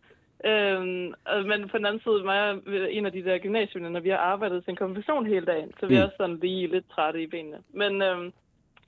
Øhm, 0.45 1.15
og- 1.25 1.45
men 1.47 1.69
på 1.69 1.77
den 1.79 1.87
anden 1.87 2.03
side, 2.03 2.25
mig 2.25 2.51
og 2.51 2.59
en 2.91 3.07
af 3.07 3.13
de 3.13 3.25
der 3.25 3.39
gymnasieveninder, 3.39 4.01
vi 4.01 4.09
har 4.09 4.17
arbejdet 4.17 4.65
til 4.65 4.71
en 4.71 4.77
konfirmation 4.77 5.27
hele 5.27 5.47
dagen, 5.47 5.73
så 5.81 5.87
vi 5.87 5.95
er 5.95 5.99
Mm. 6.01 6.05
også 6.05 6.17
sådan 6.17 6.37
lige 6.37 6.67
lidt 6.67 6.91
trætte 6.91 7.23
i 7.23 7.27
benene. 7.27 7.59
Men 7.73 8.03
øhm, 8.03 8.33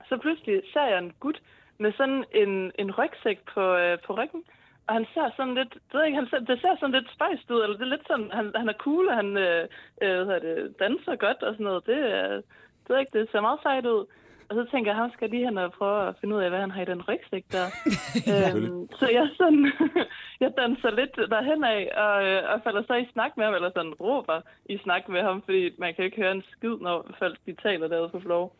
så 0.09 0.17
pludselig 0.17 0.61
ser 0.73 0.85
jeg 0.85 0.97
en 0.97 1.13
gut 1.19 1.41
med 1.77 1.91
sådan 1.97 2.23
en, 2.31 2.71
en 2.79 2.91
rygsæk 2.91 3.39
på, 3.53 3.75
øh, 3.75 3.97
på 4.05 4.13
ryggen, 4.13 4.43
og 4.87 4.93
han 4.93 5.05
ser 5.13 5.29
sådan 5.37 5.53
lidt, 5.55 5.73
det, 5.73 5.93
ved 5.93 6.05
ikke, 6.05 6.15
han 6.17 6.27
ser, 6.29 6.39
det 6.39 6.59
ser 6.61 6.75
sådan 6.79 6.95
lidt 6.95 7.13
spejst 7.13 7.51
ud, 7.51 7.61
eller 7.63 7.77
det 7.77 7.85
er 7.85 7.89
lidt 7.95 8.07
sådan, 8.07 8.31
han, 8.31 8.51
han 8.55 8.69
er 8.69 8.73
cool, 8.73 9.07
og 9.07 9.15
han 9.15 9.37
øh, 9.37 9.67
øh, 10.01 10.23
hvad 10.25 10.39
det, 10.41 10.79
danser 10.79 11.15
godt 11.15 11.43
og 11.43 11.53
sådan 11.53 11.63
noget. 11.63 11.85
Det, 11.85 11.97
er, 11.97 12.27
det, 12.35 12.89
ved 12.89 12.99
ikke, 12.99 13.19
det 13.19 13.29
ser 13.31 13.41
meget 13.41 13.59
sejt 13.63 13.85
ud. 13.85 14.05
Og 14.53 14.65
så 14.65 14.71
tænker 14.71 14.91
jeg, 14.91 14.97
ham 14.97 15.11
skal 15.11 15.25
jeg 15.25 15.33
lige 15.33 15.45
hen 15.45 15.57
og 15.57 15.71
prøve 15.71 16.07
at 16.07 16.15
finde 16.19 16.35
ud 16.35 16.41
af, 16.41 16.49
hvad 16.49 16.59
han 16.59 16.71
har 16.71 16.81
i 16.81 16.85
den 16.85 17.01
rygsæk 17.07 17.45
der. 17.51 17.67
øhm, 18.31 18.87
så 18.99 19.05
jeg 19.09 19.29
sådan, 19.37 19.71
jeg 20.43 20.51
danser 20.57 20.91
lidt 20.91 21.15
derhen 21.15 21.63
af, 21.63 21.81
og, 22.05 22.25
øh, 22.27 22.41
og 22.51 22.61
falder 22.63 22.83
så 22.87 22.93
i 22.93 23.09
snak 23.13 23.31
med 23.37 23.45
ham, 23.45 23.53
eller 23.53 23.71
sådan 23.75 23.93
råber 23.93 24.41
i 24.65 24.77
snak 24.77 25.09
med 25.09 25.21
ham, 25.21 25.41
fordi 25.41 25.69
man 25.77 25.93
kan 25.93 26.05
ikke 26.05 26.21
høre 26.21 26.31
en 26.31 26.43
skid, 26.51 26.75
når 26.81 27.15
folk 27.19 27.37
de 27.45 27.53
taler 27.53 27.87
derude 27.87 28.09
på 28.09 28.19
floor. 28.19 28.51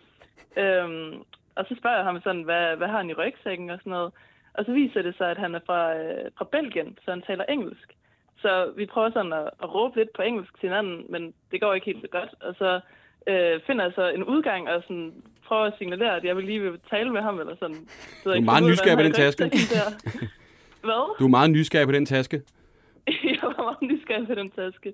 Øhm, 0.57 1.13
og 1.55 1.65
så 1.67 1.75
spørger 1.79 1.97
jeg 1.97 2.05
ham 2.05 2.21
sådan, 2.21 2.43
hvad, 2.43 2.75
hvad 2.75 2.87
har 2.87 2.97
han 2.97 3.09
i 3.09 3.13
rygsækken 3.13 3.69
og 3.69 3.79
sådan 3.79 3.91
noget. 3.91 4.11
Og 4.53 4.65
så 4.65 4.71
viser 4.71 5.01
det 5.01 5.17
sig, 5.17 5.31
at 5.31 5.37
han 5.37 5.55
er 5.55 5.59
fra, 5.65 5.95
øh, 5.97 6.31
fra 6.37 6.45
Belgien, 6.51 6.97
så 7.05 7.11
han 7.11 7.21
taler 7.21 7.45
engelsk. 7.45 7.89
Så 8.37 8.73
vi 8.75 8.85
prøver 8.85 9.09
sådan 9.11 9.33
at, 9.33 9.49
at 9.63 9.73
råbe 9.75 9.95
lidt 9.99 10.13
på 10.13 10.21
engelsk 10.21 10.53
til 10.59 10.69
hinanden, 10.69 11.05
men 11.09 11.33
det 11.51 11.61
går 11.61 11.73
ikke 11.73 11.85
helt 11.85 12.01
så 12.01 12.07
godt. 12.07 12.33
Og 12.41 12.55
så 12.55 12.79
øh, 13.27 13.61
finder 13.67 13.83
jeg 13.83 13.93
så 13.95 14.09
en 14.09 14.23
udgang 14.23 14.69
og 14.69 14.83
sådan 14.87 15.23
prøver 15.47 15.63
at 15.63 15.73
signalere, 15.77 16.15
at 16.15 16.23
jeg 16.23 16.35
vil 16.37 16.45
lige 16.45 16.61
vil 16.61 16.79
tale 16.89 17.09
med 17.11 17.21
ham, 17.21 17.39
eller 17.39 17.55
sådan. 17.59 17.87
Så 18.23 18.29
er 18.29 18.41
meget 18.41 18.63
nysgerrig 18.63 18.97
på 18.97 19.03
den 19.03 19.13
taske. 19.13 19.43
Hvad? 20.87 21.17
Du 21.19 21.25
er 21.25 21.33
meget 21.37 21.51
nysgerrig 21.51 21.87
på 21.87 21.91
den 21.91 22.05
taske. 22.05 22.41
jeg 23.33 23.39
var 23.41 23.63
meget 23.63 23.81
nysgerrig 23.91 24.27
på 24.27 24.35
den 24.35 24.49
taske. 24.49 24.93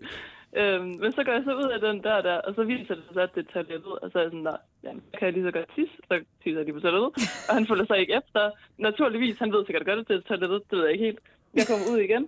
Øhm, 0.58 0.94
men 1.01 1.12
så 1.12 1.24
går 1.24 1.32
jeg 1.32 1.44
så 1.46 1.53
ud 1.63 1.70
af 1.75 1.79
den 1.88 2.03
der, 2.03 2.22
der 2.22 2.36
og 2.38 2.56
så 2.56 2.63
viser 2.63 2.96
det 2.96 3.03
sig, 3.13 3.24
at 3.24 3.36
det 3.36 3.46
er 3.48 3.51
toilettet. 3.53 3.94
Og 4.01 4.12
så 4.12 4.18
er 4.20 4.24
jeg 4.24 4.32
sådan, 4.32 4.46
der, 4.46 4.58
ja, 4.84 4.91
kan 5.18 5.25
jeg 5.27 5.34
lige 5.34 5.46
så 5.46 5.51
godt 5.51 5.70
tisse. 5.75 5.96
Så 6.08 6.13
tisser 6.44 6.60
jeg 6.60 6.65
lige 6.65 6.77
på 6.79 6.79
toilettet. 6.79 7.12
Og 7.50 7.53
han 7.58 7.68
følger 7.68 7.86
sig 7.86 7.98
ikke 8.00 8.13
efter. 8.22 8.51
Naturligvis, 8.77 9.39
han 9.39 9.51
ved 9.53 9.65
sikkert 9.65 9.86
godt, 9.86 10.00
at 10.00 10.08
det 10.08 10.15
er 10.15 10.22
toilettet. 10.22 10.62
Det 10.70 10.77
ved 10.77 10.86
jeg 10.86 10.94
ikke 10.94 11.06
helt. 11.06 11.20
Jeg 11.60 11.65
kommer 11.70 11.86
ud 11.94 12.00
igen. 12.08 12.24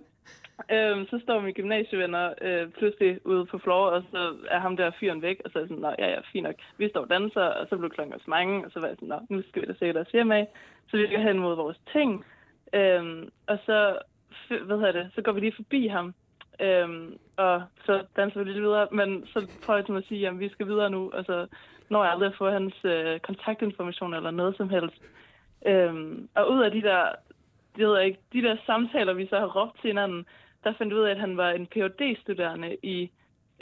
Øhm, 0.70 1.06
så 1.06 1.20
står 1.22 1.40
mine 1.40 1.52
gymnasievenner 1.52 2.34
øh, 2.40 2.68
pludselig 2.68 3.26
ude 3.26 3.46
på 3.46 3.58
floor, 3.58 3.86
og 3.86 4.02
så 4.10 4.34
er 4.50 4.58
ham 4.58 4.76
der 4.76 4.90
fyren 5.00 5.22
væk, 5.22 5.40
og 5.44 5.50
så 5.50 5.58
er 5.58 5.62
jeg 5.62 5.68
sådan, 5.68 5.80
nej, 5.80 5.96
ja, 5.98 6.10
ja, 6.10 6.20
fint 6.32 6.44
nok. 6.44 6.54
Vi 6.78 6.88
står 6.88 7.00
og 7.00 7.10
danser, 7.10 7.42
og 7.42 7.66
så 7.68 7.76
blev 7.76 7.90
klokken 7.90 8.14
også 8.14 8.30
mange, 8.30 8.64
og 8.64 8.70
så 8.72 8.80
var 8.80 8.86
jeg 8.86 8.96
sådan, 8.96 9.08
nå, 9.08 9.18
nu 9.28 9.42
skal 9.48 9.62
vi 9.62 9.66
da 9.66 9.74
se 9.78 9.92
deres 9.92 10.08
hjem 10.08 10.32
af. 10.32 10.48
Så 10.88 10.96
vi 10.96 11.06
går 11.06 11.22
hen 11.22 11.38
mod 11.38 11.56
vores 11.56 11.80
ting, 11.92 12.24
øhm, 12.72 13.30
og 13.46 13.58
så, 13.66 13.98
f- 14.32 14.64
hvad 14.64 14.76
hedder 14.76 14.92
det, 14.92 15.10
så 15.14 15.22
går 15.22 15.32
vi 15.32 15.40
lige 15.40 15.56
forbi 15.56 15.86
ham, 15.86 16.14
øhm, 16.60 17.18
og 17.36 17.62
så 17.86 18.04
danser 18.16 18.38
vi 18.38 18.44
lidt 18.44 18.62
videre, 18.62 18.88
men 18.92 19.26
så 19.26 19.46
prøver 19.64 19.78
jeg 19.78 19.86
til 19.86 19.96
at 19.96 20.04
sige, 20.08 20.20
jamen, 20.20 20.40
vi 20.40 20.48
skal 20.48 20.66
videre 20.66 20.90
nu, 20.90 21.10
og 21.12 21.24
så 21.24 21.46
når 21.88 22.04
jeg 22.04 22.12
aldrig 22.12 22.28
at 22.28 22.38
få 22.38 22.50
hans 22.50 22.74
øh, 22.84 23.20
kontaktinformation 23.20 24.14
eller 24.14 24.30
noget 24.30 24.56
som 24.56 24.68
helst. 24.68 25.02
Øhm, 25.66 26.28
og 26.34 26.52
ud 26.52 26.62
af 26.62 26.70
de 26.70 26.82
der, 26.82 27.02
det 27.76 27.86
ved 27.86 27.96
jeg 27.96 28.06
ikke, 28.06 28.20
de 28.32 28.42
der 28.42 28.56
samtaler, 28.66 29.12
vi 29.12 29.26
så 29.26 29.38
har 29.38 29.60
råbt 29.60 29.80
til 29.80 29.88
hinanden, 29.88 30.26
der 30.64 30.74
fandt 30.78 30.92
ud 30.92 31.02
af, 31.02 31.10
at 31.10 31.20
han 31.20 31.36
var 31.36 31.50
en 31.50 31.66
phd 31.66 32.20
studerende 32.20 32.76
i, 32.82 33.10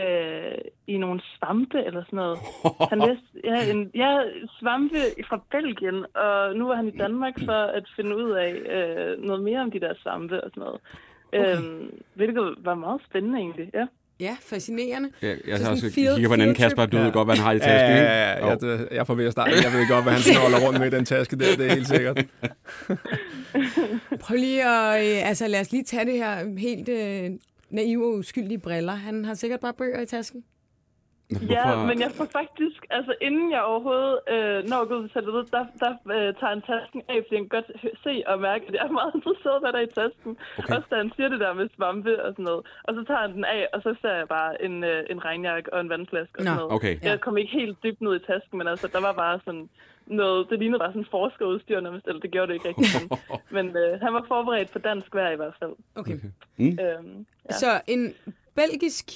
øh, 0.00 0.59
i 0.87 0.97
nogle 0.97 1.21
svampe 1.21 1.85
eller 1.85 2.05
sådan 2.05 2.17
noget. 2.17 2.38
Han 2.90 2.99
læste 2.99 3.25
ja, 3.45 3.71
en, 3.73 3.90
ja, 3.95 4.23
svampe 4.59 5.00
fra 5.29 5.40
Belgien, 5.50 6.07
og 6.14 6.57
nu 6.57 6.71
er 6.71 6.76
han 6.76 6.88
i 6.88 6.99
Danmark 6.99 7.35
for 7.45 7.62
at 7.79 7.88
finde 7.97 8.17
ud 8.17 8.31
af 8.31 8.52
øh, 8.52 9.25
noget 9.25 9.43
mere 9.43 9.61
om 9.61 9.71
de 9.71 9.81
der 9.81 9.95
svampe 10.02 10.45
og 10.45 10.50
sådan 10.50 10.61
noget. 10.61 10.81
Okay. 11.33 11.57
Øhm, 11.57 12.02
hvilket 12.14 12.55
var 12.59 12.75
meget 12.75 13.00
spændende 13.09 13.38
egentlig, 13.38 13.71
ja. 13.75 13.87
Ja, 14.21 14.37
fascinerende. 14.41 15.09
Jeg, 15.23 15.37
jeg, 15.47 15.59
Så 15.59 15.71
også, 15.71 15.87
field- 15.87 16.15
kigger 16.15 16.29
på 16.29 16.35
en 16.35 16.41
anden 16.41 16.57
Kasper, 16.57 16.87
du 16.87 16.97
trip. 16.97 17.05
ved 17.07 17.12
godt, 17.12 17.27
hvad 17.29 17.37
han 17.37 17.45
har 17.45 17.53
i 17.53 17.55
Ja, 17.55 17.59
tasken, 17.61 17.91
ja, 17.91 17.95
ikke? 17.97 18.07
ja, 18.11 18.31
ja. 18.31 18.41
Jo. 18.45 18.49
Jeg, 18.49 18.61
det- 18.61 18.89
jeg 18.97 19.07
får 19.07 19.15
ved 19.15 19.27
at 19.27 19.33
starte. 19.33 19.50
Jeg 19.65 19.73
ved 19.73 19.89
godt, 19.89 20.05
hvad 20.05 20.12
han 20.12 20.23
snoller 20.23 20.67
rundt 20.67 20.79
med 20.81 20.93
i 20.93 20.97
den 20.97 21.05
taske 21.05 21.37
der, 21.37 21.57
det 21.57 21.67
er 21.71 21.75
helt 21.75 21.89
sikkert. 21.89 22.27
Prøv 24.21 24.37
lige 24.37 24.65
at, 24.69 25.05
øh, 25.07 25.29
altså 25.29 25.47
lad 25.49 25.61
os 25.61 25.73
lige 25.73 25.85
tage 25.85 26.05
det 26.05 26.15
her 26.15 26.59
helt 26.59 26.89
øh, 26.89 27.31
naive 27.71 28.07
og 28.07 28.15
uskyldige 28.19 28.59
briller. 28.59 28.93
Han 28.95 29.25
har 29.25 29.35
sikkert 29.35 29.61
bare 29.61 29.73
bøger 29.79 30.00
i 30.00 30.07
tasken. 30.07 30.45
Ja, 31.31 31.65
Hvorfor- 31.67 31.87
men 31.91 32.01
jeg 32.05 32.11
får 32.19 32.25
faktisk, 32.41 32.81
altså 32.91 33.15
inden 33.21 33.51
jeg 33.57 33.63
overhovedet 33.63 34.19
øh, 34.35 34.59
når 34.71 34.81
ud 34.95 35.03
til 35.03 35.11
toilettet, 35.15 35.53
der, 35.55 35.65
der 35.83 35.91
øh, 36.17 36.29
tager 36.39 36.53
han 36.55 36.63
tasken 36.63 37.01
af, 37.09 37.17
fordi 37.25 37.35
han 37.37 37.49
kan 37.49 37.55
godt 37.59 37.71
se 38.05 38.15
og 38.31 38.37
mærke, 38.49 38.65
at 38.69 38.75
jeg 38.75 38.85
er 38.89 38.93
meget 39.01 39.13
interesseret, 39.19 39.61
hvad 39.63 39.73
der 39.73 39.79
er 39.79 39.87
i 39.91 39.95
tasken. 40.01 40.33
Okay. 40.59 40.75
Også 40.77 40.87
da 40.91 40.97
han 41.03 41.11
siger 41.17 41.29
det 41.29 41.41
der 41.41 41.53
med 41.61 41.69
svampe 41.77 42.13
og 42.25 42.31
sådan 42.33 42.45
noget. 42.51 42.63
Og 42.87 42.95
så 42.97 43.01
tager 43.09 43.21
han 43.27 43.33
den 43.37 43.45
af, 43.45 43.63
og 43.75 43.79
så 43.83 43.91
ser 44.03 44.15
jeg 44.21 44.29
bare 44.29 44.63
en, 44.67 44.85
øh, 44.85 45.01
en 45.13 45.25
regnjakke 45.25 45.73
og 45.75 45.81
en 45.81 45.89
vandflaske 45.89 46.37
og 46.39 46.45
Nå, 46.45 46.49
sådan 46.51 46.57
noget. 46.61 46.73
okay. 46.77 46.95
Jeg 47.03 47.21
kom 47.21 47.37
ikke 47.37 47.53
helt 47.61 47.77
dybt 47.85 48.01
ned 48.01 48.15
i 48.21 48.25
tasken, 48.31 48.59
men 48.59 48.67
altså, 48.69 48.87
der 48.95 49.01
var 49.01 49.13
bare 49.13 49.41
sådan 49.45 49.69
noget, 50.07 50.51
det 50.51 50.59
lignede 50.59 50.79
bare 50.79 50.93
sådan 50.93 51.07
forskerudstyr 51.11 51.81
nærmest, 51.81 52.07
eller 52.07 52.21
det 52.21 52.31
gjorde 52.31 52.49
det 52.49 52.55
ikke 52.55 52.69
rigtig. 52.69 52.87
Men, 53.01 53.19
men 53.57 53.77
øh, 53.83 54.01
han 54.05 54.15
var 54.15 54.25
forberedt 54.29 54.71
på 54.73 54.79
dansk 54.79 55.15
vejr 55.15 55.31
i 55.31 55.37
hvert 55.37 55.55
fald. 55.61 55.73
Okay. 55.95 56.13
Øhm, 56.59 57.27
ja. 57.51 57.55
Så 57.63 57.81
en 57.87 58.15
belgisk 58.55 59.07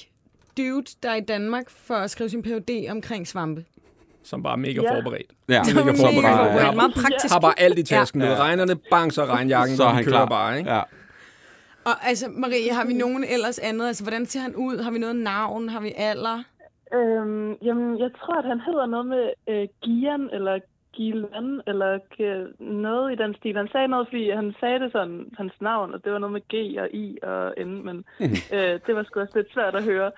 dude, 0.57 0.85
der 1.03 1.09
er 1.09 1.15
i 1.15 1.21
Danmark 1.21 1.69
for 1.69 1.93
at 1.95 2.09
skrive 2.11 2.29
sin 2.29 2.43
Ph.D. 2.43 2.87
omkring 2.91 3.27
svampe. 3.27 3.65
Som 4.23 4.43
bare 4.43 4.53
er 4.53 4.57
mega 4.57 4.81
Ja. 4.81 4.95
forberedt. 4.95 5.31
Ja, 5.49 5.61
Det 5.65 5.75
var 5.75 5.83
mega 5.83 5.91
mega 5.91 6.03
forberedt. 6.07 6.37
forberedt. 6.37 6.65
Ja. 6.65 6.71
Meget 6.71 6.93
praktisk. 6.93 7.33
Har 7.33 7.39
bare 7.39 7.59
alt 7.59 7.79
i 7.79 7.83
tasken. 7.83 8.21
Ja. 8.21 8.35
Regnerne, 8.35 8.75
bang, 8.91 9.13
så 9.13 9.25
regnjakken, 9.25 9.77
Så 9.77 9.83
er 9.83 9.87
og 9.87 9.95
han 9.95 10.03
kører 10.03 10.15
klar. 10.15 10.25
bare, 10.25 10.57
ikke? 10.57 10.71
Ja. 10.73 10.81
Og 11.85 12.07
altså, 12.07 12.25
Marie, 12.29 12.73
har 12.73 12.85
vi 12.87 12.93
nogen 12.93 13.23
ellers 13.23 13.59
andet? 13.59 13.87
Altså, 13.87 14.03
hvordan 14.03 14.25
ser 14.25 14.39
han 14.39 14.55
ud? 14.55 14.83
Har 14.83 14.91
vi 14.91 14.99
noget 14.99 15.15
navn? 15.15 15.69
Har 15.69 15.79
vi 15.81 15.93
alder? 15.97 16.43
Øhm, 16.93 17.53
jamen, 17.53 17.99
jeg 17.99 18.09
tror, 18.19 18.35
at 18.37 18.45
han 18.45 18.59
hedder 18.59 18.85
noget 18.85 19.05
med 19.05 19.29
øh, 19.49 19.67
Gian, 19.83 20.29
eller 20.33 20.59
Gilan, 20.93 21.61
eller 21.67 21.99
øh, 22.19 22.45
noget 22.67 23.13
i 23.13 23.15
den 23.23 23.35
stil. 23.35 23.57
Han 23.57 23.67
sagde 23.71 23.87
noget, 23.87 24.07
fordi 24.07 24.29
han 24.29 24.53
sagde 24.59 24.79
det 24.79 24.91
sådan, 24.91 25.25
hans 25.37 25.53
navn, 25.61 25.93
og 25.93 26.03
det 26.03 26.11
var 26.11 26.19
noget 26.19 26.33
med 26.33 26.41
G 26.53 26.79
og 26.79 26.89
I 26.93 27.17
og 27.23 27.53
N, 27.65 27.85
men 27.85 28.05
øh, 28.55 28.73
det 28.87 28.95
var 28.95 29.03
sgu 29.03 29.19
også 29.19 29.33
lidt 29.39 29.53
svært 29.53 29.75
at 29.75 29.83
høre. 29.83 30.11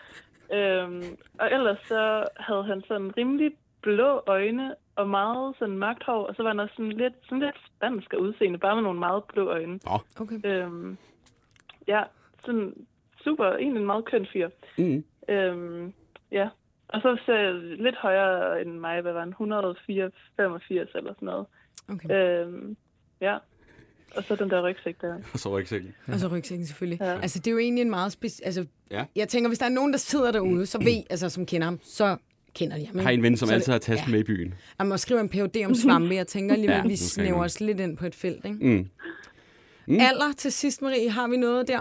Øhm, 0.53 1.17
og 1.39 1.51
ellers 1.51 1.79
så 1.87 2.23
havde 2.37 2.63
han 2.63 2.81
sådan 2.87 3.17
rimelig 3.17 3.51
blå 3.81 4.21
øjne 4.27 4.75
og 4.95 5.09
meget 5.09 5.55
sådan 5.59 5.77
mørkt 5.77 6.03
hår, 6.03 6.27
og 6.27 6.35
så 6.35 6.43
var 6.43 6.49
han 6.49 6.59
også 6.59 6.75
sådan 6.75 6.91
lidt, 6.91 7.13
sådan 7.23 7.39
lidt 7.39 7.55
spansk 7.65 8.13
af 8.13 8.17
udseende, 8.17 8.59
bare 8.59 8.75
med 8.75 8.83
nogle 8.83 8.99
meget 8.99 9.23
blå 9.23 9.49
øjne. 9.49 9.79
Okay. 10.19 10.39
Øhm, 10.45 10.97
ja, 11.87 12.03
sådan 12.45 12.73
super, 13.23 13.45
egentlig 13.45 13.79
en 13.79 13.85
meget 13.85 14.05
køn 14.05 14.27
fyr. 14.33 14.49
Mm. 14.77 15.03
Øhm, 15.29 15.93
ja, 16.31 16.49
og 16.87 17.01
så 17.01 17.17
jeg 17.27 17.53
lidt 17.53 17.95
højere 17.95 18.61
end 18.61 18.79
mig, 18.79 19.01
hvad 19.01 19.13
var 19.13 19.19
han, 19.19 19.29
184 19.29 20.13
85 20.35 20.89
eller 20.95 21.13
sådan 21.13 21.25
noget. 21.25 21.45
okay. 21.89 22.41
Øhm, 22.45 22.77
ja, 23.21 23.37
og 24.15 24.23
så 24.23 24.35
den 24.35 24.49
der 24.49 24.63
rygsæk 24.69 25.01
der. 25.01 25.15
Og 25.33 25.39
så 25.39 25.49
rygsækken. 25.49 25.95
Og 26.07 26.19
så 26.19 26.27
rygsækken 26.27 26.67
selvfølgelig. 26.67 27.01
Ja. 27.01 27.19
Altså, 27.21 27.39
det 27.39 27.47
er 27.47 27.51
jo 27.51 27.57
egentlig 27.57 27.81
en 27.81 27.89
meget 27.89 28.11
speci... 28.11 28.41
Altså, 28.45 28.65
Ja. 28.91 29.05
jeg 29.15 29.27
tænker, 29.27 29.49
hvis 29.49 29.59
der 29.59 29.65
er 29.65 29.69
nogen, 29.69 29.91
der 29.91 29.97
sidder 29.99 30.31
derude, 30.31 30.65
så 30.65 30.77
ved, 30.77 31.03
altså, 31.09 31.29
som 31.29 31.45
kender 31.45 31.65
ham, 31.67 31.79
så 31.83 32.17
kender 32.55 32.77
de 32.77 32.85
ham. 32.87 32.99
Har 32.99 33.09
en 33.09 33.23
ven, 33.23 33.37
som 33.37 33.47
Så 33.47 33.53
altid 33.53 33.71
har 33.71 33.79
det- 33.79 33.85
tasken 33.85 34.11
med 34.11 34.19
i 34.19 34.23
byen. 34.23 34.53
Han 34.79 34.87
må 34.87 34.97
skrive 34.97 35.19
en 35.19 35.29
Ph.D. 35.29 35.65
om 35.65 35.75
svampe. 35.75 36.15
Jeg 36.15 36.27
tænker 36.27 36.53
alligevel, 36.55 36.75
Ja, 36.77 36.81
ja, 36.81 36.87
vi 36.87 36.95
snæver 36.95 37.43
os 37.43 37.59
lidt 37.59 37.79
ind 37.79 37.97
på 37.97 38.05
et 38.05 38.15
felt. 38.15 38.45
Ikke? 38.45 38.57
Mm. 38.61 38.89
Mm. 39.87 39.99
Alder 40.01 40.33
til 40.37 40.51
sidst, 40.51 40.81
Marie, 40.81 41.09
har 41.09 41.27
vi 41.27 41.37
noget 41.37 41.67
der? 41.67 41.79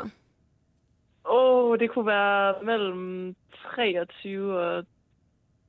Åh, 1.31 1.71
oh, 1.71 1.79
det 1.79 1.91
kunne 1.91 2.07
være 2.07 2.55
mellem 2.65 3.35
23 3.75 4.59
og 4.59 4.85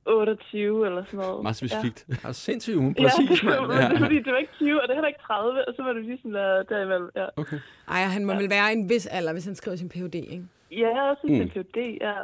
28 0.08 0.86
eller 0.86 1.04
sådan 1.04 1.20
noget. 1.20 1.42
Meget 1.42 1.56
specifikt. 1.56 2.06
Ja, 2.24 2.32
sindssygt, 2.32 2.76
hun 2.76 2.94
er 2.98 3.02
præcis, 3.02 3.42
ja, 3.44 3.60
mand. 3.66 3.72
ja. 3.80 3.98
fordi 4.04 4.16
det 4.22 4.32
var 4.32 4.38
ikke 4.38 4.52
20, 4.52 4.82
og 4.82 4.88
det 4.88 4.90
er 4.90 4.94
heller 4.94 5.08
ikke 5.08 5.20
30, 5.22 5.68
og 5.68 5.74
så 5.76 5.82
var 5.82 5.92
det 5.92 6.04
lige 6.04 6.18
sådan 6.18 6.34
der, 6.34 6.62
derimellem. 6.62 7.10
Ja, 7.16 7.26
Okay. 7.36 7.58
Ej, 7.88 8.00
han 8.02 8.24
må 8.24 8.32
ja. 8.32 8.38
vel 8.38 8.50
være 8.50 8.72
en 8.72 8.88
vis 8.88 9.06
alder, 9.06 9.32
hvis 9.32 9.44
han 9.44 9.54
skriver 9.54 9.76
sin 9.76 9.88
Ph.D., 9.88 10.14
ikke? 10.14 10.44
ja 10.70 10.88
jeg 11.06 11.16
synes, 11.24 11.38
Mm. 11.44 11.50
det 11.50 11.56
er 11.56 11.62
PhD, 11.62 11.98
ja, 12.00 12.14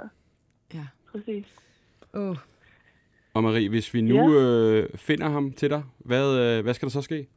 Ja. 0.74 0.86
præcis. 1.12 1.46
Oh. 2.12 2.36
Og 3.34 3.42
Marie, 3.42 3.68
hvis 3.68 3.94
vi 3.94 4.00
nu 4.00 4.38
øh, 4.40 4.88
finder 4.96 5.28
ham 5.28 5.52
til 5.52 5.70
dig, 5.70 5.82
hvad, 5.98 6.38
øh, 6.38 6.62
hvad 6.62 6.74
skal 6.74 6.86
der 6.86 6.90
så 6.92 7.02
ske? 7.02 7.28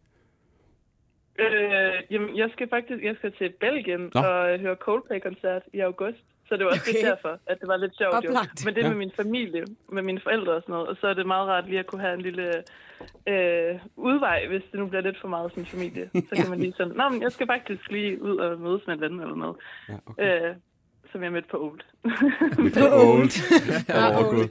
Øh, 1.39 1.93
jamen, 2.11 2.37
jeg 2.37 2.49
skal 2.53 2.69
faktisk 2.69 3.03
jeg 3.03 3.15
skal 3.17 3.31
til 3.31 3.49
Belgien 3.59 3.99
Nå. 3.99 4.09
Nå. 4.13 4.19
og 4.27 4.53
øh, 4.53 4.59
høre 4.59 4.75
Coldplay-koncert 4.75 5.61
i 5.73 5.79
august. 5.79 6.23
Så 6.49 6.57
det 6.57 6.65
var 6.65 6.71
også 6.71 6.91
okay. 6.91 7.05
Derfor, 7.07 7.39
at 7.47 7.59
det 7.59 7.67
var 7.67 7.77
lidt 7.77 7.97
sjovt. 7.97 8.25
Jo. 8.25 8.29
Men 8.65 8.75
det 8.75 8.81
Ja. 8.83 8.87
med 8.89 8.97
min 8.97 9.11
familie, 9.15 9.63
med 9.89 10.01
mine 10.03 10.19
forældre 10.23 10.53
og 10.53 10.61
sådan 10.61 10.73
noget. 10.73 10.87
Og 10.87 10.97
så 11.01 11.07
er 11.07 11.13
det 11.13 11.25
meget 11.25 11.47
rart 11.47 11.65
lige 11.67 11.79
at 11.79 11.87
kunne 11.87 12.01
have 12.01 12.13
en 12.13 12.21
lille 12.21 12.53
øh, 13.27 13.79
udvej, 13.95 14.47
hvis 14.47 14.61
det 14.71 14.79
nu 14.79 14.87
bliver 14.87 15.01
lidt 15.01 15.21
for 15.21 15.27
meget 15.27 15.53
som 15.53 15.65
familie. 15.65 16.09
Så 16.29 16.35
kan 16.35 16.49
man 16.49 16.59
lige 16.59 16.73
sådan, 16.77 16.93
Nå, 16.95 17.09
men 17.09 17.21
jeg 17.21 17.31
skal 17.31 17.47
faktisk 17.47 17.91
lige 17.91 18.21
ud 18.21 18.37
og 18.37 18.59
mødes 18.59 18.87
med 18.87 18.95
en 18.95 19.01
ven 19.01 19.19
eller 19.19 19.35
noget. 19.35 19.55
Ja, 19.89 19.93
okay. 20.05 20.49
Øh, 20.49 20.55
som 21.17 21.23
jeg 21.23 21.31
mødte 21.31 21.47
på 21.51 21.57
Old. 21.57 21.79
På 22.73 22.85
old. 23.09 23.29
Ja, 23.89 23.99
Ja, 24.07 24.27
old. 24.27 24.49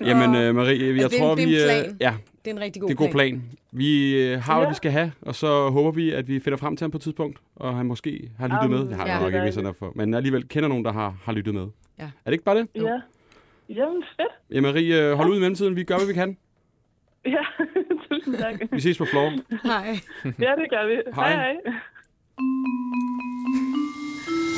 Jamen, 0.00 0.34
øh, 0.36 0.54
Marie, 0.54 0.78
jeg 0.86 0.88
Altså, 1.02 1.08
det 1.08 1.16
er 1.16 1.20
tror, 1.20 1.32
en- 1.32 1.38
det 1.38 1.44
er 1.44 1.48
vi... 1.48 1.54
en 1.54 1.60
Øh, 1.60 1.84
plan. 1.84 1.96
ja, 2.00 2.14
Det 2.44 2.50
er 2.50 2.54
en 2.54 2.60
rigtig 2.60 2.82
god 2.82 2.88
det 2.88 2.94
er 2.94 3.00
en 3.00 3.06
god 3.06 3.12
plan. 3.12 3.42
Vi 3.72 4.22
øh, 4.22 4.38
har, 4.42 4.54
hvad 4.54 4.64
Ja. 4.66 4.68
vi 4.70 4.74
skal 4.74 4.90
have, 4.90 5.12
og 5.22 5.34
så 5.34 5.70
håber 5.70 5.90
vi, 5.90 6.10
at 6.12 6.28
vi 6.28 6.40
finder 6.40 6.56
frem 6.56 6.76
til 6.76 6.84
ham 6.84 6.90
på 6.90 6.96
et 6.98 7.02
tidspunkt, 7.02 7.38
og 7.56 7.76
han 7.76 7.86
måske 7.86 8.30
har 8.38 8.46
lyttet 8.48 8.62
Jamen, 8.62 8.78
med. 8.78 8.88
Det 8.88 8.96
har 8.96 9.06
ja. 9.06 9.12
han 9.12 9.22
nok 9.22 9.32
ikke, 9.34 9.44
hvis 9.44 9.54
han 9.56 9.66
er 9.66 9.72
for. 9.78 9.92
Men 9.94 10.14
alligevel 10.14 10.48
kender 10.48 10.68
nogen, 10.68 10.84
der 10.84 10.92
har, 10.92 11.14
har 11.24 11.32
lyttet 11.32 11.54
med. 11.54 11.66
Ja. 11.98 12.04
Er 12.04 12.08
det 12.26 12.32
ikke 12.32 12.44
bare 12.44 12.56
det? 12.58 12.68
ja. 12.74 13.00
Jamen, 13.68 14.02
fedt. 14.16 14.28
Ja, 14.56 14.60
Marie, 14.60 15.02
øh, 15.10 15.12
hold 15.16 15.30
ud 15.30 15.36
i 15.36 15.40
mellemtiden. 15.40 15.76
Vi 15.76 15.84
gør, 15.84 15.96
hvad 15.96 16.06
vi 16.06 16.12
kan. 16.12 16.36
Ja, 17.26 17.44
tusind 18.10 18.36
tak. 18.38 18.54
Vi 18.72 18.80
ses 18.80 18.98
på 18.98 19.04
floor. 19.04 19.30
Nej. 19.64 19.98
Ja, 20.24 20.30
det 20.60 20.70
gør 20.70 20.86
vi. 20.88 20.94
Hej. 21.14 21.32
hej. 21.32 21.56
hej. 21.66 21.72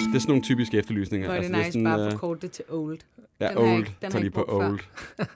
Det 0.09 0.15
er 0.15 0.19
sådan 0.19 0.31
nogle 0.31 0.43
typiske 0.43 0.79
efterlysninger. 0.79 1.29
Hvor 1.29 1.37
er 1.37 1.41
det 1.41 1.55
Altså, 1.55 1.79
nice 1.79 1.79
er 1.81 1.85
bare 1.85 1.93
sådan, 1.93 2.07
at 2.07 2.07
øh, 2.07 2.13
forkorte 2.13 2.41
det 2.41 2.51
til 2.51 2.65
old. 2.69 2.99
Ja, 3.41 3.49
Den 3.49 3.57
har 3.57 3.63
old. 3.65 3.79
ikke- 3.79 3.95
den 4.01 4.03
har 4.03 4.11
Tag 4.11 4.15
jeg 4.15 4.21
lige 4.21 4.27
ikke 4.27 4.35
på 4.35 4.45
old. 4.49 4.81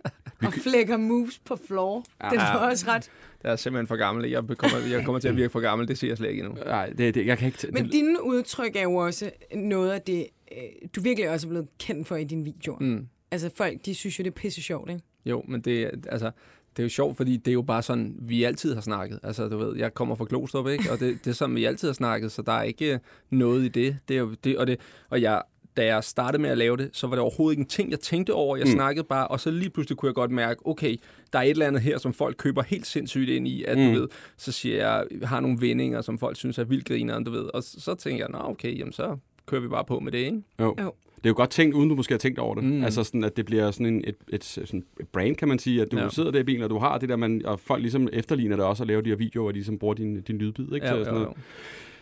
Og 0.47 0.53
flækker 0.53 0.97
moves 0.97 1.39
på 1.39 1.59
floor. 1.67 2.05
Den 2.31 2.39
var 2.39 2.71
også 2.71 2.85
ret. 2.89 3.11
Det 3.43 3.51
er 3.51 3.57
simpelthen 3.57 3.87
for 3.87 3.97
gammel. 3.97 4.31
Jeg 4.31 4.43
kommer, 4.59 4.79
jeg 4.91 5.05
kommer 5.05 5.19
til 5.19 5.29
at 5.29 5.37
virke 5.37 5.51
for 5.51 5.61
gammel. 5.61 5.89
Det 5.89 5.99
siger 5.99 6.11
jeg 6.11 6.17
slet 6.19 6.29
ikke 6.31 6.43
endnu. 6.43 6.59
Nej, 6.65 6.87
det, 6.91 7.15
det, 7.15 7.27
jeg 7.27 7.39
kan 7.39 7.47
ikke... 7.47 7.59
t- 7.59 7.71
Men 7.73 7.85
det, 7.85 7.93
dine 7.93 8.23
udtryk 8.25 8.77
er 8.77 8.83
jo 8.83 8.95
også 8.95 9.31
noget 9.55 9.91
af 9.91 10.03
det, 10.03 10.27
øh, 10.53 10.59
du 10.97 11.01
virkelig 11.01 11.31
også 11.31 11.47
er 11.47 11.49
blevet 11.49 11.69
kendt 11.79 12.09
for 12.09 12.17
i 12.17 12.25
dine 12.25 12.45
videoer. 12.45 12.79
Mm. 12.81 13.07
Altså 13.31 13.51
folk, 13.57 13.85
de 13.87 13.95
synes 13.95 14.19
jo, 14.19 14.23
det 14.25 14.31
er 14.31 14.35
pisse 14.35 14.63
sjovt, 14.63 14.91
ikke? 14.91 15.03
Jo, 15.27 15.45
men 15.49 15.61
det, 15.61 15.83
er- 15.83 15.91
altså, 16.09 16.31
det 16.77 16.79
er 16.79 16.83
jo 16.83 16.89
sjovt, 16.89 17.17
fordi 17.17 17.37
det 17.37 17.49
er 17.49 17.53
jo 17.53 17.63
bare 17.63 17.83
sådan, 17.83 18.15
vi 18.21 18.45
altid 18.45 18.75
har 18.75 18.81
snakket. 18.81 19.19
Altså, 19.23 19.49
du 19.49 19.59
ved, 19.59 19.77
jeg 19.77 19.95
kommer 19.95 20.15
fra 20.15 20.27
Glostrup, 20.29 20.69
ikke? 20.69 20.91
Og 20.93 21.01
det, 21.01 21.19
det 21.25 21.31
er 21.31 21.35
sådan, 21.35 21.57
vi 21.57 21.65
altid 21.65 21.89
har 21.89 21.93
snakket, 21.93 22.33
så 22.33 22.43
der 22.43 22.53
er 22.53 22.63
ikke 22.63 23.01
noget 23.31 23.65
i 23.65 23.69
det. 23.69 23.97
det, 24.09 24.15
er 24.17 24.21
jo, 24.21 24.35
det 24.45 24.59
og, 24.59 24.67
det 24.67 24.81
og 25.11 25.23
jeg, 25.23 25.43
da 25.77 25.85
jeg 25.85 26.05
startede 26.05 26.43
med 26.43 26.51
at 26.51 26.59
lave 26.59 26.77
det, 26.77 26.91
så 26.93 27.07
var 27.07 27.15
det 27.17 27.21
overhovedet 27.23 27.53
ikke 27.53 27.61
en 27.61 27.67
ting, 27.69 27.91
jeg 27.91 28.01
tænkte 28.01 28.35
over. 28.35 28.57
Jeg 28.57 28.67
Mm. 28.67 28.73
snakkede 28.73 29.05
bare, 29.05 29.29
og 29.29 29.41
så 29.41 29.51
lige 29.51 29.71
pludselig 29.71 29.99
kunne 29.99 30.07
jeg 30.07 30.15
godt 30.15 30.31
mærke, 30.31 30.67
okay, 30.67 30.97
der 31.33 31.39
er 31.39 31.43
et 31.43 31.51
eller 31.51 31.67
andet 31.67 31.83
her, 31.83 31.99
som 31.99 32.13
folk 32.13 32.37
køber 32.37 32.63
helt 32.63 32.87
sindssygt 32.87 33.29
ind 33.31 33.49
i, 33.49 33.65
at 33.65 33.79
Mm. 33.79 33.85
du 33.95 34.01
ved, 34.01 34.09
så 34.37 34.53
siger 34.53 34.77
jeg, 34.77 35.05
jeg 35.21 35.29
har 35.29 35.41
nogle 35.41 35.61
vendinger, 35.61 36.01
som 36.01 36.19
folk 36.19 36.37
synes 36.37 36.59
er 36.59 36.65
vildt 36.65 36.85
grineren, 36.85 37.25
du 37.25 37.31
ved. 37.31 37.45
Og 37.55 37.63
så, 37.63 37.81
så 37.81 37.95
tænker 37.95 38.25
jeg, 38.25 38.31
nå 38.31 38.51
okay, 38.51 38.79
jamen 38.79 38.93
så 38.93 39.17
kører 39.47 39.61
vi 39.63 39.69
bare 39.69 39.85
på 39.85 40.01
med 40.01 40.13
det, 40.13 40.19
ikke? 40.19 40.43
jo. 40.61 40.75
Jo. 40.81 40.93
Det 41.23 41.29
er 41.29 41.31
jo 41.31 41.35
godt 41.37 41.51
tænkt, 41.51 41.75
uden 41.75 41.89
du 41.89 41.95
måske 41.95 42.13
har 42.15 42.19
tænkt 42.19 42.39
over 42.39 42.55
det. 42.55 42.65
Mm. 42.65 42.85
Altså 42.85 43.05
sådan, 43.05 43.25
at 43.25 43.37
det 43.37 43.47
bliver 43.47 43.71
sådan 43.71 43.87
en, 43.87 44.05
et, 44.07 44.15
et, 44.29 44.45
sådan 44.45 44.85
et 45.01 45.09
brand, 45.09 45.37
kan 45.37 45.49
man 45.49 45.59
sige, 45.59 45.83
at 45.83 45.93
du 45.93 45.97
ja. 45.97 46.03
Ja. 46.03 46.09
sidder 46.09 46.31
der 46.31 46.39
i 46.41 46.43
bilen, 46.43 46.63
og 46.63 46.71
du 46.71 46.79
har 46.79 46.99
det 46.99 47.09
der, 47.09 47.17
man, 47.17 47.43
og 47.45 47.61
folk 47.61 47.81
ligesom 47.83 48.09
efterligner 48.13 48.57
det 48.57 48.65
også, 48.65 48.83
og 48.83 48.87
laver 48.87 49.01
de 49.01 49.11
her 49.11 49.17
videoer, 49.17 49.47
og 49.47 49.53
de 49.53 49.59
ligesom 49.59 49.79
bruger 49.79 49.95
din, 49.95 50.21
din 50.21 50.39
lydbid, 50.39 50.73
ikke? 50.75 50.87
Ja, 50.87 50.93
til 50.93 50.99
jo, 50.99 51.05
sådan 51.05 51.21
noget. 51.21 51.27
jo. 51.29 51.33
Jamen, 51.33 51.41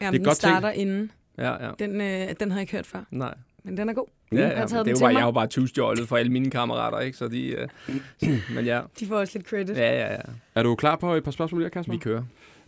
Det 0.00 0.06
er 0.06 0.10
den 0.10 0.24
godt 0.24 0.24
tænkt. 0.38 0.38
starter 0.56 0.70
inden. 0.70 1.10
ja, 1.38 1.66
ja. 1.66 1.70
Den, 1.78 2.00
øh, 2.00 2.34
den 2.40 2.50
har 2.50 2.58
jeg 2.58 2.60
ikke 2.60 2.72
hørt 2.72 2.86
før, 2.86 3.04
Nej. 3.10 3.34
men 3.64 3.76
den 3.76 3.88
er 3.88 3.92
god. 3.92 4.06
Ja, 4.32 4.36
Jeg 4.38 4.46
har 4.48 4.52
ja, 4.52 4.66
taget 4.66 4.72
men 4.72 4.78
den 4.78 4.94
det 4.94 5.02
er 5.02 5.06
jo 5.06 5.06
mig. 5.08 5.12
jeg 5.12 5.20
har 5.20 5.26
jo 5.28 5.32
bare 5.32 5.46
tyvstjålet 5.46 6.08
for 6.08 6.16
alle 6.16 6.32
mine 6.32 6.50
kammerater, 6.50 6.98
ikke? 7.00 7.18
Så 7.18 7.28
de, 7.28 7.46
øh, 7.46 7.68
men 8.54 8.64
ja, 8.64 8.80
De 9.00 9.06
får 9.06 9.16
også 9.16 9.38
lidt 9.38 9.48
credit. 9.48 9.76
ja, 9.76 9.92
ja, 10.06 10.12
ja. 10.12 10.18
Er 10.54 10.62
du 10.62 10.74
klar 10.74 10.96
på 10.96 11.14
et 11.14 11.24
par 11.24 11.30
spørgsmål 11.30 11.62
her, 11.62 11.68
Kasper? 11.68 11.92
Vi 11.92 11.98
kører. 11.98 12.22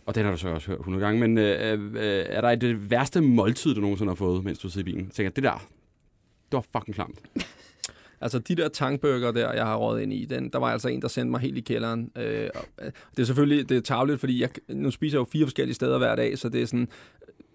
Og 0.05 0.15
den 0.15 0.23
har 0.25 0.31
du 0.31 0.37
så 0.37 0.49
også 0.49 0.67
hørt 0.67 0.79
100 0.79 1.05
gange, 1.05 1.19
men 1.27 1.37
øh, 1.37 1.79
øh, 1.95 2.25
er 2.29 2.41
der 2.41 2.49
et 2.49 2.61
det 2.61 2.91
værste 2.91 3.21
måltid, 3.21 3.75
du 3.75 3.81
nogensinde 3.81 4.09
har 4.09 4.15
fået, 4.15 4.43
mens 4.43 4.59
du 4.59 4.69
sidder 4.69 4.89
i 4.89 4.91
bilen? 4.91 5.05
Jeg 5.05 5.11
tænker, 5.11 5.31
det 5.31 5.43
der, 5.43 5.65
det 6.53 6.65
var 6.73 6.79
fucking 6.79 6.95
klamt. 6.95 7.19
Altså 8.21 8.39
de 8.39 8.55
der 8.55 8.67
tankburger 8.67 9.31
der, 9.31 9.53
jeg 9.53 9.65
har 9.65 9.75
rådet 9.75 10.01
ind 10.01 10.13
i, 10.13 10.25
den, 10.25 10.49
der 10.49 10.59
var 10.59 10.67
altså 10.67 10.87
en, 10.89 11.01
der 11.01 11.07
sendte 11.07 11.31
mig 11.31 11.39
helt 11.41 11.57
i 11.57 11.61
kælderen. 11.61 12.11
Øh, 12.17 12.49
øh, 12.81 12.91
det 13.15 13.19
er 13.19 13.23
selvfølgelig 13.23 13.69
det 13.69 13.77
er 13.77 13.81
tarveligt, 13.81 14.19
fordi 14.19 14.41
jeg, 14.41 14.49
nu 14.69 14.91
spiser 14.91 15.17
jeg 15.17 15.19
jo 15.19 15.29
fire 15.31 15.45
forskellige 15.45 15.75
steder 15.75 15.97
hver 15.97 16.15
dag, 16.15 16.37
så 16.37 16.49
det 16.49 16.61
er 16.61 16.65
sådan 16.65 16.87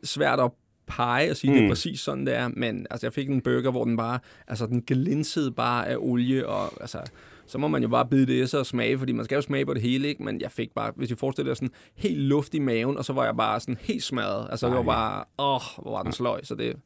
svært 0.05 0.41
at 0.41 0.51
pege 0.87 1.31
og 1.31 1.37
sige, 1.37 1.51
mm. 1.51 1.55
det 1.55 1.63
Mm. 1.63 1.67
er 1.67 1.71
præcis 1.71 2.01
sådan, 2.01 2.27
det 2.27 2.35
er. 2.35 2.49
Men 2.49 2.87
altså, 2.91 3.07
jeg 3.07 3.13
fik 3.13 3.29
en 3.29 3.41
burger, 3.41 3.71
hvor 3.71 3.85
den 3.85 3.97
bare, 3.97 4.19
altså 4.49 4.67
den 4.67 4.83
glinsede 4.83 5.53
bare 5.53 5.89
af 5.89 5.97
olie, 5.99 6.49
og 6.49 6.73
altså, 6.81 6.99
så 7.47 7.59
må 7.59 7.69
man 7.69 7.83
jo 7.83 7.89
bare 7.89 8.07
bide 8.07 8.27
det 8.27 8.43
i 8.45 8.47
sig 8.47 8.61
og 8.61 8.67
smage, 8.67 8.99
fordi 8.99 9.13
man 9.13 9.25
skal 9.25 9.35
jo 9.37 9.43
smage 9.43 9.67
på 9.67 9.75
det 9.75 9.83
hele, 9.83 10.09
ikke? 10.09 10.23
Men 10.23 10.41
jeg 10.41 10.51
fik 10.53 10.75
bare, 10.75 10.93
hvis 10.97 11.11
jeg 11.11 11.19
forestiller 11.19 11.51
dig 11.51 11.57
sådan 11.57 11.75
helt 11.95 12.19
luft 12.21 12.55
i 12.55 12.59
maven, 12.59 12.97
og 12.97 13.05
så 13.05 13.13
var 13.13 13.25
jeg 13.25 13.37
bare 13.37 13.61
sådan 13.61 13.77
helt 13.81 14.03
smadret. 14.03 14.49
Altså, 14.51 14.67
det 14.67 14.75
var 14.75 14.81
Ej. 14.81 14.85
bare, 14.87 15.25
åh, 15.39 15.83
hvor 15.83 15.91
var 15.97 16.03
den 16.03 16.13
sløj, 16.13 16.45
så 16.45 16.55
det, 16.55 16.77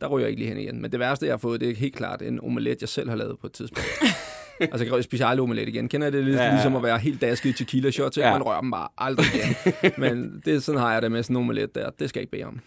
der 0.00 0.06
ryger 0.06 0.26
jeg 0.26 0.30
ikke 0.30 0.40
lige 0.42 0.48
hen 0.48 0.58
igen. 0.62 0.82
Men 0.82 0.92
det 0.92 1.00
værste, 1.00 1.26
jeg 1.26 1.32
har 1.32 1.38
fået, 1.38 1.60
det 1.60 1.70
er 1.70 1.74
helt 1.74 1.96
klart 1.96 2.22
en 2.22 2.40
omelet, 2.40 2.80
jeg 2.80 2.88
selv 2.88 3.08
har 3.08 3.16
lavet 3.16 3.38
på 3.38 3.46
et 3.46 3.52
tidspunkt. 3.52 3.88
altså, 4.60 4.84
jeg 4.84 4.92
kan 4.92 5.02
specielt 5.02 5.28
aldrig 5.30 5.42
omelet 5.42 5.68
igen. 5.68 5.88
Kender 5.88 6.06
I 6.06 6.10
det 6.10 6.24
lidt 6.24 6.36
Ja, 6.36 6.44
ja, 6.44 6.50
ligesom 6.52 6.76
at 6.76 6.82
være 6.82 6.98
helt 6.98 7.20
dasket 7.20 7.50
i 7.50 7.64
tequila 7.64 7.90
shots, 7.90 8.18
Ja. 8.18 8.26
ja. 8.26 8.32
man 8.32 8.42
rører 8.42 8.60
dem 8.60 8.70
bare 8.70 8.88
aldrig 8.98 9.26
igen. 9.34 9.92
Men 10.02 10.42
det, 10.44 10.62
sådan 10.62 10.80
har 10.80 10.92
jeg 10.92 11.02
det 11.02 11.12
med 11.12 11.22
sådan 11.22 11.36
en 11.36 11.40
omelet 11.40 11.74
der. 11.74 11.90
Det 11.90 12.08
skal 12.08 12.20
jeg 12.20 12.22
ikke 12.22 12.30
bede 12.30 12.44
om. 12.44 12.60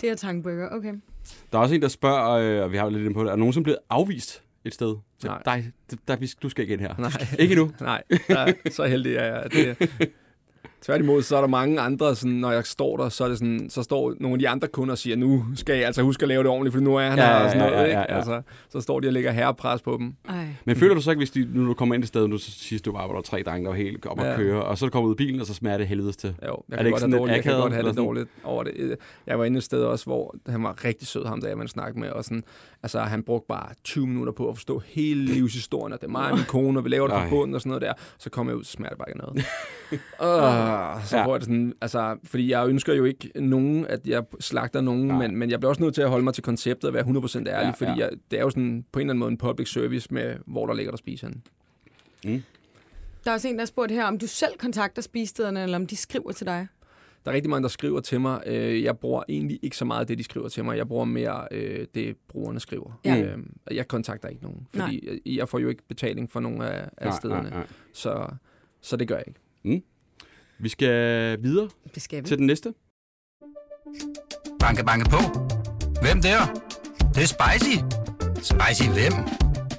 Det 0.00 0.10
er 0.10 0.14
tankburger, 0.14 0.68
okay. 0.68 0.94
Der 1.52 1.58
er 1.58 1.62
også 1.62 1.74
en, 1.74 1.82
der 1.82 1.88
spørger, 1.88 2.30
øh, 2.30 2.62
og 2.64 2.72
vi 2.72 2.76
har 2.76 2.84
jo 2.84 2.90
lidt 2.90 3.02
inde 3.02 3.14
på 3.14 3.24
det, 3.24 3.30
er 3.32 3.36
nogen 3.36 3.52
som 3.52 3.62
blevet 3.62 3.78
afvist 3.90 4.42
et 4.64 4.74
sted. 4.74 4.96
Så 5.18 5.26
Nej. 5.26 5.42
dig, 5.44 5.72
der, 6.08 6.34
du 6.42 6.48
skal 6.48 6.62
ikke 6.62 6.72
ind 6.72 6.80
her. 6.80 6.94
Nej. 6.98 7.10
Ikke 7.38 7.52
endnu. 7.52 7.70
Nej, 7.80 8.02
der, 8.28 8.52
så 8.70 8.84
heldig 8.84 9.14
er 9.16 9.24
jeg. 9.24 9.52
Det, 9.52 9.90
tværtimod, 10.82 11.22
så 11.22 11.36
er 11.36 11.40
der 11.40 11.48
mange 11.48 11.80
andre, 11.80 12.14
sådan, 12.16 12.36
når 12.36 12.52
jeg 12.52 12.64
står 12.66 12.96
der, 12.96 13.08
så, 13.08 13.24
er 13.24 13.28
det 13.28 13.38
sådan, 13.38 13.70
så 13.70 13.82
står 13.82 14.14
nogle 14.20 14.34
af 14.34 14.38
de 14.38 14.48
andre 14.48 14.68
kunder 14.68 14.92
og 14.92 14.98
siger, 14.98 15.16
nu 15.16 15.44
skal 15.54 15.76
jeg 15.76 15.86
altså 15.86 16.02
huske 16.02 16.22
at 16.22 16.28
lave 16.28 16.42
det 16.42 16.50
ordentligt, 16.50 16.72
for 16.74 16.80
nu 16.80 16.96
er 16.96 17.02
han 17.02 17.18
Ja, 17.18 17.24
her, 17.24 17.30
ja, 17.36 17.44
og 17.44 17.50
sådan 17.50 17.62
ja, 17.64 17.70
noget, 17.70 17.82
ja, 17.82 17.86
ikke? 17.88 17.98
ja. 17.98 18.16
Altså, 18.16 18.42
så 18.70 18.80
står 18.80 19.00
de 19.00 19.06
og 19.08 19.12
lægger 19.12 19.30
herrepres 19.32 19.82
på 19.82 19.96
dem. 20.00 20.14
Ej. 20.28 20.46
Men 20.64 20.76
føler 20.76 20.94
du 20.94 21.00
så 21.00 21.10
ikke, 21.10 21.20
hvis 21.20 21.30
de, 21.30 21.48
nu 21.54 21.66
du 21.66 21.74
kommer 21.74 21.94
ind 21.94 22.02
et 22.04 22.08
sted, 22.08 22.28
nu 22.28 22.38
sidst 22.38 22.84
du 22.84 22.92
var, 22.92 22.98
hvor 22.98 23.08
der 23.08 23.14
var 23.14 23.20
tre 23.22 23.42
drenge, 23.42 23.64
der 23.64 23.70
var 23.70 23.76
helt 23.76 24.06
op 24.06 24.20
at 24.20 24.26
Ja. 24.30 24.36
køre, 24.36 24.62
og 24.64 24.78
så 24.78 24.84
er 24.84 24.88
du 24.88 24.92
kommet 24.92 25.08
ud 25.08 25.14
i 25.14 25.16
bilen, 25.16 25.40
og 25.40 25.46
så 25.46 25.54
smager 25.54 25.78
det 25.78 25.86
helvedes 25.88 26.16
til. 26.16 26.28
Jo, 26.28 26.34
jeg 26.46 26.54
det 26.68 26.76
kan, 26.76 26.86
ikke 26.86 26.90
godt 26.90 27.00
sådan 27.00 27.12
have 27.12 27.18
lidt 27.18 27.20
dårligt, 27.20 27.36
jeg 27.36 27.52
kan 27.52 27.60
godt 27.62 27.72
have 27.72 27.88
det 27.88 27.96
dårligt 27.96 28.28
over 28.44 28.62
det. 28.64 28.96
Jeg 29.26 29.38
var 29.38 29.44
inde 29.44 29.56
et 29.58 29.64
sted 29.64 29.82
også, 29.84 30.04
hvor 30.04 30.34
han 30.48 30.62
var 30.62 30.84
rigtig 30.84 31.08
sød, 31.08 31.24
ham 31.26 31.40
der, 31.40 31.54
man 31.54 31.68
snakkede 31.68 32.00
med, 32.00 32.10
og 32.10 32.24
sådan, 32.24 32.42
altså, 32.82 33.00
han 33.00 33.22
brugte 33.22 33.46
bare 33.48 33.68
20 33.84 34.06
minutter 34.06 34.32
på 34.32 34.48
at 34.48 34.56
forstå 34.56 34.78
hele 34.78 35.24
livshistorien, 35.24 35.92
og 35.92 36.00
det 36.00 36.06
er 36.06 36.10
mig 36.10 36.30
og 36.30 36.36
min 36.36 36.46
kone, 36.46 36.78
og 36.78 36.84
vi 36.84 36.88
laver 36.88 37.06
det 37.06 37.14
fra 37.16 37.28
bunden 37.28 37.54
og 37.54 37.60
sådan 37.60 37.68
noget 37.70 37.82
der. 37.82 37.92
Så 38.18 38.30
kom 38.30 38.48
jeg 38.48 38.56
ud, 38.56 38.64
så 38.64 38.72
smager 38.72 38.88
det 38.88 38.98
bare 38.98 39.08
ikke 39.10 39.18
noget. 39.20 39.36
uh, 40.96 41.04
så 41.06 41.16
Ja. 41.16 41.24
får 41.24 41.32
jeg 41.34 41.40
det 41.40 41.44
sådan, 41.44 41.72
altså, 41.80 42.16
fordi 42.24 42.50
jeg 42.50 42.68
ønsker 42.68 42.94
jo 42.94 43.04
ikke 43.04 43.30
nogen, 43.34 43.86
at 43.86 44.06
jeg 44.06 44.22
slagter 44.40 44.80
nogen, 44.80 45.06
Nej. 45.06 45.18
men, 45.18 45.36
men 45.36 45.50
jeg 45.50 45.60
bliver 45.60 45.68
også 45.70 45.82
nødt 45.82 45.94
til 45.94 46.02
at 46.02 46.08
holde 46.10 46.24
mig 46.24 46.34
til 46.34 46.42
konceptet 46.42 46.84
og 46.88 46.94
være 46.94 47.02
100% 47.04 47.08
ærlig, 47.38 47.48
Ja, 47.48 47.70
fordi 47.70 47.90
ja. 47.90 47.96
Jeg, 47.96 48.10
det 48.30 48.38
er 48.38 48.42
jo 48.42 48.50
sådan 48.50 48.84
på 48.92 48.98
en 48.98 49.02
eller 49.02 49.10
anden 49.12 49.18
måde 49.20 49.30
en 49.30 49.38
public 49.38 49.68
service 49.72 50.08
med, 50.14 50.36
hvor 50.46 50.66
der 50.66 50.74
ligger 50.74 50.90
der 50.92 50.96
spiser 50.96 51.28
henne. 52.24 52.42
Der 53.24 53.30
er 53.30 53.34
også 53.34 53.48
en, 53.48 53.54
der 53.54 53.60
har 53.60 53.66
spurgt 53.66 53.92
her, 53.92 54.04
om 54.04 54.18
du 54.18 54.26
selv 54.26 54.52
kontakter 54.58 55.02
spisestederne, 55.02 55.62
eller 55.62 55.76
om 55.78 55.86
de 55.86 55.96
skriver 55.96 56.32
til 56.32 56.46
dig. 56.46 56.66
Der 57.24 57.30
er 57.30 57.34
rigtig 57.34 57.50
mange, 57.50 57.62
der 57.62 57.68
skriver 57.68 58.00
til 58.00 58.20
mig. 58.20 58.42
Øh, 58.46 58.82
Jeg 58.82 58.98
bruger 58.98 59.22
egentlig 59.28 59.58
ikke 59.62 59.76
så 59.76 59.84
meget 59.84 60.00
af 60.00 60.06
det, 60.06 60.18
de 60.18 60.24
skriver 60.24 60.48
til 60.48 60.64
mig. 60.64 60.76
Jeg 60.76 60.88
bruger 60.88 61.04
mere 61.04 61.48
øh, 61.50 61.86
det, 61.94 62.16
brugerne 62.28 62.60
skriver. 62.60 63.00
Ja. 63.04 63.20
Øh, 63.22 63.38
Jeg 63.70 63.88
kontakter 63.88 64.28
ikke 64.28 64.42
nogen, 64.42 64.66
fordi 64.74 65.08
jeg- 65.26 65.36
jeg 65.36 65.48
får 65.48 65.58
jo 65.58 65.68
ikke 65.68 65.82
betaling 65.88 66.30
for 66.32 66.40
nogen 66.40 66.62
af, 66.62 66.88
af 66.98 67.06
Nej, 67.08 67.16
stederne. 67.18 67.42
nej, 67.50 67.58
nej. 67.58 67.66
Så, 67.92 68.26
så 68.80 68.96
det 68.96 69.08
gør 69.08 69.16
jeg 69.16 69.24
ikke. 69.26 69.82
Vi 70.58 70.68
skal 70.68 71.42
videre 71.42 71.68
Det 71.94 72.02
skal 72.02 72.22
vi. 72.22 72.28
til 72.28 72.38
den 72.38 72.46
næste. 72.46 72.74
Banke, 74.60 74.84
banke 74.84 75.10
på. 75.10 75.18
Hvem 76.02 76.22
der? 76.22 76.38
Det, 76.98 77.14
det 77.14 77.22
er 77.22 77.26
spicy. 77.36 77.76
Spicy 78.50 78.88
hvem? 78.96 79.12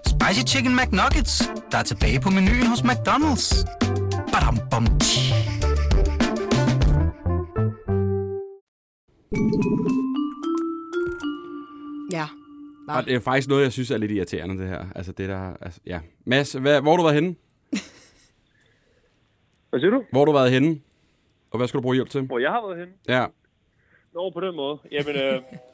Spicy 0.07 0.41
Chicken 0.55 0.75
McNuggets, 0.75 1.43
der 1.71 1.77
er 1.77 1.83
tilbage 1.83 2.19
på 2.19 2.29
menuen 2.29 2.67
hos 2.67 2.81
McDonald's. 2.81 3.65
Badum, 4.33 4.57
bom, 4.71 4.85
tji. 4.99 5.33
Ja. 12.11 12.27
Hva? 12.85 12.97
Og 12.97 13.05
det 13.05 13.15
er 13.15 13.19
faktisk 13.19 13.47
noget, 13.49 13.63
jeg 13.63 13.71
synes 13.71 13.91
er 13.91 13.97
lidt 13.97 14.11
irriterende, 14.11 14.57
det 14.57 14.67
her. 14.69 14.85
Altså 14.95 15.11
det 15.11 15.29
der, 15.29 15.53
altså, 15.61 15.79
ja. 15.85 15.99
Mads, 16.25 16.53
hvad, 16.53 16.81
hvor 16.81 16.91
har 16.91 16.97
du 16.97 17.03
været 17.03 17.15
henne? 17.15 17.35
Hvad 19.69 19.79
siger 19.79 19.91
du? 19.91 20.03
Hvor 20.11 20.19
har 20.19 20.25
du 20.25 20.31
været 20.31 20.51
henne? 20.51 20.81
Og 21.51 21.57
hvad 21.57 21.67
skal 21.67 21.77
du 21.77 21.81
bruge 21.81 21.95
hjælp 21.95 22.09
til? 22.09 22.21
Hvor 22.21 22.39
jeg 22.39 22.51
har 22.51 22.67
været 22.67 22.79
henne? 22.79 22.93
Ja. 23.07 23.25
Nå, 24.13 24.29
på 24.29 24.39
den 24.39 24.55
måde. 24.55 24.77
Jamen, 24.91 25.15
øh, 25.15 25.41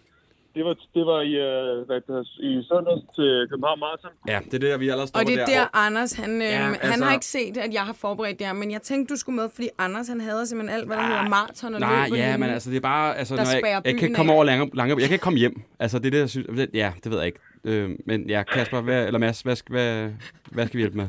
det 0.59 0.65
var, 0.69 0.75
det 0.97 1.03
var 1.11 1.19
i, 1.31 1.33
øh, 1.47 1.85
hvad 1.87 1.95
det 1.95 2.03
hedder, 2.07 2.27
i 2.49 2.51
søndags 2.69 3.03
til 3.17 3.29
København 3.51 3.79
Marathon. 3.85 4.11
Ja, 4.33 4.39
det 4.45 4.53
er 4.53 4.63
det, 4.65 4.79
vi 4.79 4.85
allerede 4.89 5.01
Og 5.01 5.07
stopper 5.07 5.29
det 5.31 5.41
er 5.41 5.45
der, 5.45 5.65
Anders, 5.85 6.11
han, 6.21 6.31
øh, 6.41 6.47
Ja, 6.47 6.57
han 6.57 6.75
altså- 6.81 7.03
har 7.05 7.13
ikke 7.13 7.25
set, 7.37 7.57
at 7.65 7.71
jeg 7.73 7.81
har 7.89 7.93
forberedt 8.05 8.39
det 8.39 8.47
her, 8.47 8.53
men 8.61 8.71
jeg 8.71 8.81
tænkte, 8.81 9.13
du 9.13 9.17
skulle 9.19 9.35
med, 9.41 9.47
fordi 9.55 9.67
Anders, 9.85 10.07
han 10.07 10.21
hader 10.21 10.45
simpelthen 10.45 10.75
alt, 10.79 10.87
hvad 10.87 10.97
der 10.97 11.03
hedder 11.11 11.27
maraton 11.37 11.73
og 11.73 11.79
Nej, 11.79 12.03
løb 12.05 12.11
og 12.11 12.17
ja, 12.17 12.37
men 12.37 12.49
altså, 12.49 12.69
det 12.69 12.77
er 12.77 12.85
bare... 12.93 13.17
Altså, 13.19 13.35
når 13.35 13.43
jeg, 13.53 13.61
jeg, 13.85 13.95
kan 13.95 14.03
ikke 14.03 14.15
komme 14.15 14.31
af. 14.31 14.35
over 14.35 14.43
lange, 14.49 14.71
lange... 14.73 14.95
Jeg 14.99 15.07
kan 15.09 15.15
ikke 15.17 15.23
komme 15.29 15.39
hjem. 15.39 15.55
Altså, 15.79 15.95
det 15.99 16.07
er 16.07 16.11
det, 16.11 16.19
jeg 16.25 16.29
synes... 16.29 16.47
det- 16.59 16.69
Ja, 16.73 16.89
det 17.03 17.11
ved 17.11 17.17
jeg 17.17 17.27
ikke. 17.31 17.39
Øh, 17.63 17.89
men 18.05 18.29
ja, 18.29 18.43
Kasper, 18.43 18.81
hvad, 18.81 19.05
eller 19.07 19.19
Mads, 19.19 19.41
hvad, 19.41 19.55
skal- 19.55 19.73
hvad, 19.73 20.09
hvad 20.55 20.63
skal 20.67 20.77
vi 20.77 20.81
hjælpe 20.85 20.97
med? 20.97 21.07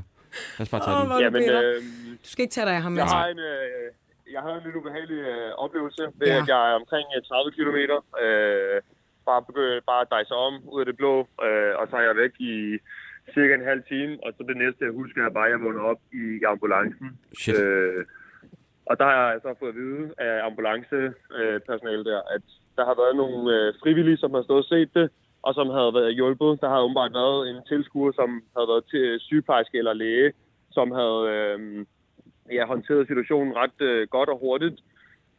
Lad 0.59 0.65
os 0.67 0.69
bare 0.75 0.81
tage 0.87 0.95
Åh, 0.97 1.01
den. 1.01 1.07
hvor 1.09 1.17
du 1.19 1.23
Jamen, 1.25 1.43
øh, 1.51 1.75
Du 2.25 2.29
skal 2.33 2.43
ikke 2.43 2.55
tage 2.59 2.67
dig 2.67 2.75
af 2.79 2.83
ham, 2.87 2.97
jeg 2.97 3.05
Mads. 3.05 3.13
har 3.13 3.27
en, 3.35 3.39
øh, 3.39 4.33
jeg 4.35 4.41
havde 4.45 4.57
en 4.61 4.65
lidt 4.67 4.77
ubehagelig 4.81 5.21
øh, 5.35 5.51
oplevelse 5.65 6.03
ved, 6.19 6.27
Ja. 6.27 6.35
ja. 6.35 6.43
at 6.43 6.49
jeg 6.55 6.61
er 6.71 6.75
omkring 6.83 7.07
øh, 7.17 7.23
30 7.23 7.51
km. 7.57 7.79
Øh, 8.25 8.77
bare 9.27 9.43
begyndt 9.49 9.87
bare 9.87 10.07
dejse 10.11 10.35
om 10.35 10.55
ud 10.73 10.81
af 10.81 10.87
det 10.87 10.97
blå, 10.97 11.15
øh, 11.47 11.73
og 11.81 11.85
så 11.91 11.97
er 11.97 12.05
jeg 12.09 12.17
væk 12.17 12.35
i 12.39 12.79
cirka 13.35 13.55
en 13.55 13.71
halv 13.71 13.83
time, 13.93 14.19
og 14.25 14.33
så 14.37 14.41
det 14.49 14.57
næste, 14.57 14.85
jeg 14.85 14.93
husker, 14.93 15.25
er 15.25 15.31
bare, 15.31 15.47
at 15.47 15.51
jeg 15.51 15.61
vågner 15.61 15.83
op 15.83 16.01
i 16.13 16.45
ambulancen. 16.45 17.19
Shit. 17.41 17.61
Øh, 17.61 18.05
og 18.91 18.99
der 18.99 19.05
har 19.05 19.31
jeg 19.33 19.41
så 19.43 19.55
fået 19.59 19.69
at 19.69 19.77
vide 19.77 20.15
af 20.19 20.47
ambulancepersonalet 20.47 22.07
der, 22.07 22.21
at 22.35 22.43
der 22.77 22.85
har 22.85 22.97
været 23.03 23.17
nogle 23.17 23.41
øh, 23.57 23.75
frivillige, 23.83 24.17
som 24.17 24.35
har 24.35 24.43
stået 24.43 24.65
og 24.65 24.69
set 24.69 24.95
det, 24.95 25.11
og 25.43 25.55
som 25.55 25.69
havde 25.71 25.95
været 25.95 26.15
hjulpet. 26.15 26.61
Der 26.61 26.69
har 26.69 26.81
åbenbart 26.81 27.13
været 27.15 27.51
en 27.51 27.59
tilskuer, 27.69 28.13
som 28.13 28.31
havde 28.57 28.69
været 28.69 28.85
til 28.91 29.21
sygeplejerske 29.21 29.79
eller 29.79 29.93
læge, 29.93 30.33
som 30.71 30.91
havde 30.91 31.23
øh, 31.35 31.87
ja, 32.53 32.67
håndteret 32.67 33.07
situationen 33.07 33.57
ret 33.57 33.81
øh, 33.81 34.09
godt 34.09 34.29
og 34.29 34.39
hurtigt. 34.39 34.79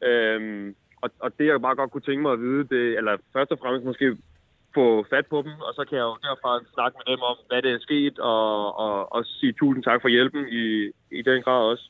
Øh, 0.03 0.73
og, 1.01 1.09
og 1.19 1.29
det, 1.37 1.45
jeg 1.45 1.61
bare 1.61 1.75
godt 1.75 1.91
kunne 1.91 2.07
tænke 2.07 2.21
mig 2.21 2.33
at 2.33 2.41
vide, 2.41 2.63
det, 2.73 2.97
eller 2.97 3.17
først 3.33 3.51
og 3.51 3.59
fremmest 3.59 3.85
måske 3.85 4.17
få 4.75 5.05
fat 5.09 5.25
på 5.29 5.41
dem, 5.41 5.53
og 5.67 5.73
så 5.73 5.85
kan 5.89 5.97
jeg 5.97 6.03
jo 6.03 6.17
derfra 6.27 6.59
snakke 6.73 6.95
med 6.97 7.05
dem 7.11 7.21
om, 7.21 7.37
hvad 7.47 7.61
det 7.61 7.71
er 7.71 7.79
sket, 7.79 8.19
og, 8.19 8.77
og, 8.85 9.13
og 9.13 9.25
sige 9.25 9.53
tusind 9.53 9.83
tak 9.83 10.01
for 10.01 10.09
hjælpen 10.09 10.43
i, 10.61 10.65
i 11.19 11.21
den 11.21 11.43
grad 11.43 11.61
også. 11.71 11.89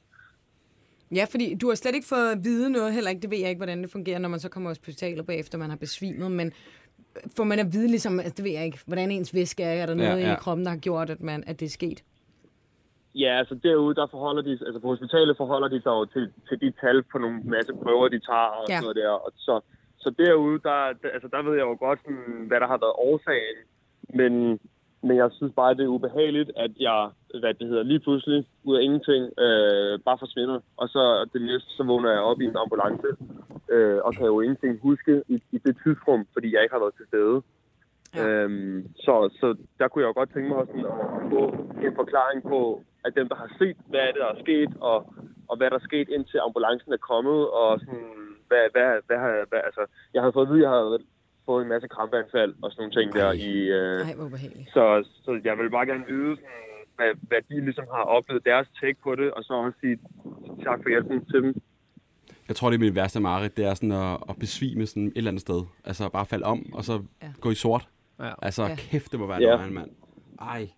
Ja, 1.15 1.25
fordi 1.31 1.55
du 1.61 1.67
har 1.67 1.75
slet 1.75 1.95
ikke 1.95 2.07
fået 2.07 2.31
at 2.31 2.43
vide 2.43 2.69
noget, 2.69 2.93
heller 2.93 3.09
ikke, 3.09 3.21
det 3.21 3.31
ved 3.31 3.37
jeg 3.37 3.49
ikke, 3.49 3.59
hvordan 3.59 3.81
det 3.83 3.91
fungerer, 3.91 4.19
når 4.19 4.29
man 4.29 4.39
så 4.39 4.49
kommer 4.49 4.69
på 4.69 4.71
hospitalet 4.71 5.25
bagefter, 5.25 5.57
man 5.57 5.69
har 5.69 5.77
besvimet, 5.77 6.31
men 6.31 6.53
får 7.37 7.43
man 7.43 7.59
at 7.59 7.73
vide, 7.73 7.87
ligesom, 7.87 8.19
altså, 8.19 8.33
det 8.37 8.45
ved 8.45 8.51
jeg 8.51 8.65
ikke, 8.65 8.79
hvordan 8.85 9.11
ens 9.11 9.33
væske 9.33 9.63
er, 9.63 9.81
er 9.81 9.85
der 9.85 9.93
noget 9.93 10.09
Ja, 10.09 10.27
ja, 10.27 10.33
i 10.33 10.37
kroppen, 10.39 10.65
der 10.65 10.71
har 10.71 10.77
gjort, 10.77 11.09
at, 11.09 11.21
man, 11.21 11.43
at 11.47 11.59
det 11.59 11.65
er 11.65 11.69
sket? 11.69 12.03
Ja, 13.15 13.37
altså 13.37 13.55
derude, 13.63 13.95
der 13.95 14.07
forholder 14.07 14.41
de, 14.41 14.51
altså 14.51 14.79
på 14.79 14.87
hospitalet 14.87 15.37
forholder 15.37 15.67
de 15.67 15.81
sig 15.81 15.89
jo 15.99 16.05
til, 16.05 16.31
til 16.49 16.61
de 16.61 16.71
tal 16.81 17.03
på 17.11 17.17
nogle 17.17 17.39
masse 17.43 17.73
prøver, 17.83 18.07
de 18.07 18.19
tager 18.19 18.49
og 18.59 18.65
Ja. 18.69 18.73
sådan 18.75 18.83
noget 18.83 18.95
der. 18.95 19.09
Og 19.09 19.31
så, 19.35 19.61
så 19.97 20.09
derude, 20.17 20.59
der, 20.59 20.77
der, 21.01 21.09
altså 21.13 21.27
der 21.31 21.41
ved 21.43 21.53
jeg 21.57 21.65
jo 21.71 21.77
godt, 21.79 21.99
sådan, 22.01 22.45
hvad 22.47 22.59
der 22.59 22.67
har 22.67 22.77
været 22.77 22.95
årsagen. 23.09 23.57
Men, 24.19 24.59
men 25.03 25.17
jeg 25.17 25.29
synes 25.31 25.53
bare, 25.55 25.73
det 25.73 25.83
er 25.83 25.87
ubehageligt, 25.97 26.51
at 26.55 26.71
jeg, 26.79 27.09
hvad 27.39 27.53
det 27.53 27.67
hedder, 27.67 27.83
lige 27.83 27.99
pludselig, 27.99 28.45
ud 28.63 28.75
af 28.77 28.81
ingenting, 28.83 29.23
øh, 29.39 29.99
bare 30.07 30.17
forsvinder. 30.17 30.59
Og 30.77 30.89
så 30.89 31.29
det 31.33 31.41
næste, 31.41 31.69
så 31.77 31.83
vågner 31.83 32.11
jeg 32.11 32.19
op 32.19 32.41
i 32.41 32.45
en 32.45 32.57
ambulance, 32.57 33.07
øh, 33.71 33.97
og 34.05 34.13
kan 34.13 34.25
jo 34.25 34.41
ingenting 34.41 34.79
huske 34.81 35.23
i, 35.27 35.35
i 35.51 35.57
det 35.57 35.77
tidsrum, 35.83 36.27
fordi 36.33 36.53
jeg 36.53 36.61
ikke 36.63 36.73
har 36.75 36.79
været 36.85 36.95
til 36.97 37.05
stede. 37.07 37.41
Ja. 38.15 38.27
Øhm, 38.27 38.87
så, 39.05 39.13
så 39.39 39.47
der 39.79 39.87
kunne 39.87 40.01
jeg 40.03 40.09
jo 40.11 40.19
godt 40.19 40.33
tænke 40.33 40.49
mig 40.49 40.67
sådan 40.67 40.85
at, 40.85 40.95
få 41.33 41.41
en 41.85 41.95
forklaring 42.01 42.39
på, 42.53 42.83
at 43.05 43.11
dem, 43.17 43.27
der 43.31 43.35
har 43.43 43.49
set, 43.59 43.77
hvad 43.91 43.99
er 43.99 44.11
det, 44.13 44.21
der 44.25 44.31
er 44.35 44.41
sket, 44.45 44.71
og, 44.89 44.97
og 45.49 45.57
hvad 45.57 45.69
der 45.69 45.75
er 45.81 45.87
sket, 45.89 46.07
indtil 46.15 46.39
ambulancen 46.47 46.93
er 46.93 47.01
kommet, 47.11 47.41
og 47.61 47.79
sådan, 47.79 48.07
hvad, 48.47 48.63
hvad, 48.73 48.89
hvad, 49.07 49.17
har, 49.23 49.31
hvad 49.49 49.61
altså, 49.67 49.83
jeg 50.13 50.21
havde 50.21 50.33
fået 50.33 50.47
at 50.47 50.51
vide, 50.53 50.63
at 50.63 50.67
jeg 50.69 50.77
havde 50.77 50.99
fået 51.45 51.61
en 51.63 51.69
masse 51.73 51.87
krampeanfald 51.87 52.53
og 52.61 52.71
sådan 52.71 52.81
nogle 52.81 52.95
ting 52.97 53.07
der 53.19 53.31
i... 53.49 53.51
Øh, 53.79 54.15
hvor 54.17 54.25
ubehageligt. 54.25 54.69
så, 54.75 54.83
så 55.25 55.31
jeg 55.43 55.57
vil 55.57 55.69
bare 55.77 55.85
gerne 55.85 56.05
vide, 56.13 56.33
hvad, 56.95 57.11
hvad 57.29 57.41
de 57.49 57.65
ligesom 57.67 57.85
har 57.95 58.03
oplevet, 58.17 58.45
deres 58.45 58.67
take 58.81 58.99
på 59.03 59.15
det, 59.15 59.31
og 59.31 59.43
så 59.43 59.53
også 59.53 59.77
sige 59.81 59.97
tak 60.65 60.79
for 60.83 60.89
hjælpen 60.89 61.25
til 61.25 61.41
dem. 61.43 61.53
Jeg 62.47 62.55
tror, 62.55 62.69
det 62.69 62.75
er 62.77 62.79
mit 62.79 62.95
værste 62.95 63.19
mareridt, 63.19 63.57
det 63.57 63.65
er 63.65 63.73
sådan 63.73 63.91
at, 63.91 64.17
at 64.29 64.35
besvime 64.39 64.85
sådan 64.85 65.07
et 65.07 65.13
eller 65.15 65.31
andet 65.31 65.41
sted. 65.41 65.61
Altså 65.85 66.09
bare 66.09 66.25
falde 66.25 66.45
om, 66.45 66.73
og 66.73 66.83
så 66.83 66.93
Ja. 67.23 67.27
gå 67.41 67.51
i 67.51 67.55
sort. 67.55 67.87
Ja. 68.19 68.31
Altså, 68.41 68.63
Ja. 68.63 68.75
kæft, 68.77 69.11
det 69.11 69.19
må 69.19 69.27
være 69.27 69.41
Ja. 69.41 69.57
mand. 69.69 69.89
Ej. 70.41 70.69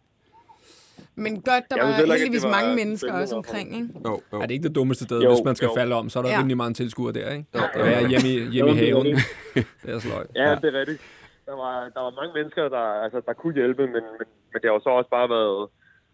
Men 1.15 1.41
godt, 1.41 1.63
der 1.69 1.83
var 1.83 1.97
ikke, 1.99 2.11
heldigvis 2.13 2.43
var 2.43 2.49
mange 2.59 2.75
mennesker 2.75 3.13
også 3.13 3.35
i 3.35 3.37
omkring, 3.37 3.67
ikke? 3.75 3.89
Jo, 4.05 4.21
jo. 4.33 4.37
Er 4.41 4.45
det 4.45 4.51
ikke 4.51 4.67
det 4.67 4.75
dummeste 4.75 5.03
sted, 5.03 5.21
Jo, 5.21 5.29
hvis 5.29 5.43
man 5.45 5.55
skal 5.55 5.65
jo. 5.65 5.73
falde 5.77 5.95
om? 5.95 6.09
Så 6.09 6.19
er 6.19 6.23
der 6.23 6.29
Ja. 6.31 6.37
rimelig 6.39 6.57
mange 6.57 6.73
tilskuere 6.73 7.13
der, 7.13 7.29
ikke? 7.31 7.45
Jo, 7.55 7.59
jo, 7.77 7.85
ja 7.85 7.99
hjemme, 8.11 8.27
i, 8.29 8.35
hjemme 8.53 8.53
i 8.53 8.59
Jo, 8.59 8.67
det 8.67 8.89
er 8.89 8.93
haven. 8.93 9.05
Det 9.85 9.89
er 9.95 9.99
sløjt. 9.99 10.27
Ja, 10.35 10.49
ja, 10.49 10.55
det 10.61 10.67
er 10.75 10.79
rigtigt. 10.79 11.01
Der 11.45 11.55
var, 11.63 11.73
der 11.95 12.01
var 12.07 12.11
mange 12.21 12.33
mennesker, 12.37 12.69
der, 12.69 12.85
altså, 13.05 13.21
der 13.27 13.33
kunne 13.33 13.53
hjælpe, 13.53 13.81
men, 13.85 14.03
men, 14.19 14.27
men 14.51 14.57
det 14.61 14.65
har 14.69 14.73
jo 14.73 14.79
så 14.83 14.89
også 14.89 15.09
bare 15.09 15.29
været 15.29 15.69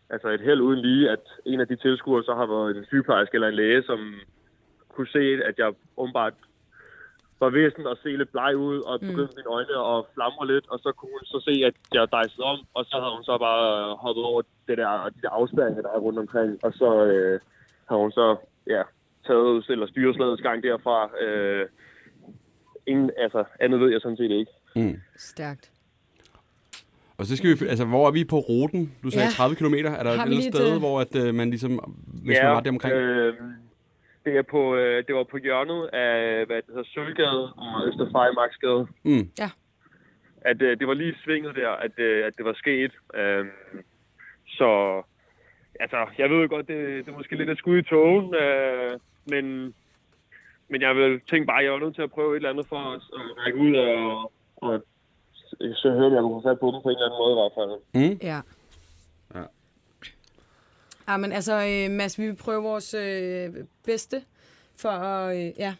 altså 0.09 0.27
et 0.29 0.41
held 0.41 0.61
uden 0.61 0.79
lige, 0.79 1.09
at 1.09 1.23
en 1.45 1.59
af 1.59 1.67
de 1.67 1.75
tilskuere 1.75 2.23
så 2.23 2.33
har 2.39 2.45
været 2.45 2.77
en 2.77 2.85
sygeplejerske 2.85 3.35
eller 3.35 3.47
en 3.47 3.53
læge, 3.61 3.83
som 3.83 3.99
kunne 4.95 5.07
se, 5.07 5.23
at 5.49 5.55
jeg 5.57 5.69
åbenbart 5.97 6.33
var 7.39 7.49
ved 7.49 7.71
sådan 7.71 7.91
at 7.93 7.97
se 8.03 8.09
lidt 8.09 8.31
bleg 8.31 8.57
ud, 8.57 8.77
og 8.89 8.99
begyndte 8.99 9.35
mine 9.37 9.49
øjne 9.57 9.75
at 9.93 9.97
flamre 10.15 10.47
lidt, 10.53 10.65
og 10.71 10.77
så 10.83 10.89
kunne 10.97 11.11
hun 11.17 11.25
så 11.33 11.39
se, 11.47 11.53
at 11.69 11.75
jeg 11.93 12.11
dejsede 12.11 12.43
om, 12.53 12.59
og 12.73 12.85
så 12.85 12.95
havde 13.01 13.13
hun 13.17 13.23
så 13.23 13.37
bare 13.47 13.95
hoppet 14.03 14.23
over 14.23 14.41
det 14.67 14.77
der, 14.77 15.09
de 15.15 15.21
der 15.21 15.29
afspærringer, 15.29 15.81
der 15.81 15.91
er 15.95 15.99
rundt 16.05 16.19
omkring, 16.19 16.51
og 16.65 16.71
så 16.73 16.89
øh, 17.05 17.39
havde 17.89 18.01
hun 18.01 18.11
så 18.11 18.27
ja, 18.67 18.81
taget 19.27 19.65
eller 19.69 19.87
styreslagets 19.87 20.41
gang 20.41 20.63
derfra. 20.63 20.97
Øh, 21.23 21.65
ingen, 22.87 23.11
altså, 23.17 23.43
andet 23.59 23.79
ved 23.79 23.89
jeg 23.91 24.01
sådan 24.01 24.17
set 24.17 24.31
ikke. 24.31 24.51
Mm. 24.75 24.95
Stærkt. 25.17 25.71
Og 27.17 27.25
så 27.25 27.35
skal 27.37 27.49
vi, 27.49 27.67
altså, 27.67 27.85
hvor 27.85 28.07
er 28.07 28.11
vi 28.11 28.23
på 28.23 28.39
ruten? 28.39 28.93
Du 29.03 29.09
sagde 29.09 29.25
Ja. 29.25 29.31
30 29.31 29.55
km. 29.55 29.73
Er 29.73 30.03
der 30.03 30.11
et 30.25 30.43
sted, 30.53 30.71
det? 30.71 30.79
hvor 30.79 31.01
at, 31.01 31.15
øh, 31.15 31.35
man 31.35 31.49
ligesom, 31.49 31.95
hvis 32.23 32.37
man 32.43 32.51
var 32.51 32.59
der 32.59 32.69
omkring? 32.69 32.93
Øh, 32.95 33.33
det, 34.25 34.37
er 34.37 34.41
på, 34.41 34.75
øh, 34.75 35.03
det 35.07 35.15
var 35.15 35.23
på 35.23 35.37
hjørnet 35.37 35.89
af, 35.93 36.45
hvad 36.45 36.55
det 36.55 36.65
hedder, 36.67 36.83
Sølvgade 36.83 37.53
og 37.53 37.87
Østerfejmarksgade. 37.87 38.87
Mm. 39.03 39.29
Ja. 39.39 39.49
at 40.41 40.61
øh, 40.61 40.79
det 40.79 40.87
var 40.87 40.93
lige 40.93 41.15
svinget 41.23 41.55
der, 41.55 41.69
at, 41.69 41.99
øh, 41.99 42.25
at 42.27 42.33
det 42.37 42.45
var 42.45 42.53
sket. 42.53 42.91
Øh, 43.13 43.45
så 44.47 45.01
altså, 45.79 45.97
jeg 46.17 46.29
ved 46.29 46.41
jo 46.41 46.47
godt, 46.49 46.67
det, 46.67 47.05
det 47.05 47.11
er 47.11 47.17
måske 47.17 47.35
lidt 47.35 47.49
et 47.49 47.57
skud 47.57 47.77
i 47.77 47.81
togen, 47.81 48.35
øh, 48.35 48.91
men, 49.25 49.75
men 50.69 50.81
jeg 50.81 50.95
vil 50.95 51.21
tænke 51.29 51.45
bare, 51.47 51.59
at 51.59 51.65
jeg 51.65 51.73
var 51.73 51.79
nødt 51.79 51.95
til 51.95 52.01
at 52.01 52.11
prøve 52.11 52.31
et 52.31 52.35
eller 52.35 52.49
andet 52.49 52.67
for 52.67 52.77
at, 52.77 53.01
at 53.13 53.21
række 53.37 53.59
ud 53.59 53.75
og, 53.75 54.31
og 54.55 54.83
så 55.81 55.89
hørte 55.89 56.03
jeg, 56.03 56.11
at 56.11 56.13
jeg 56.13 56.21
kunne 56.21 56.41
få 56.41 56.49
fat 56.49 56.59
på 56.59 56.71
dem 56.73 56.81
på 56.83 56.89
en 56.89 56.95
eller 56.95 57.05
anden 57.05 57.19
måde 57.21 57.33
i 57.35 57.39
hvert 57.39 57.55
fald. 57.57 57.73
Ja. 58.23 58.41
Ja. 59.35 59.45
Ja, 61.09 61.17
men 61.17 61.31
altså, 61.31 61.53
øh, 61.53 61.91
Mads, 61.91 62.19
vi 62.19 62.25
vil 62.25 62.35
prøve 62.35 62.63
vores 62.63 62.93
øh, 62.93 63.49
bedste 63.85 64.21
for 64.81 64.89
at, 64.89 65.37
øh, 65.37 65.51
ja, 65.59 65.73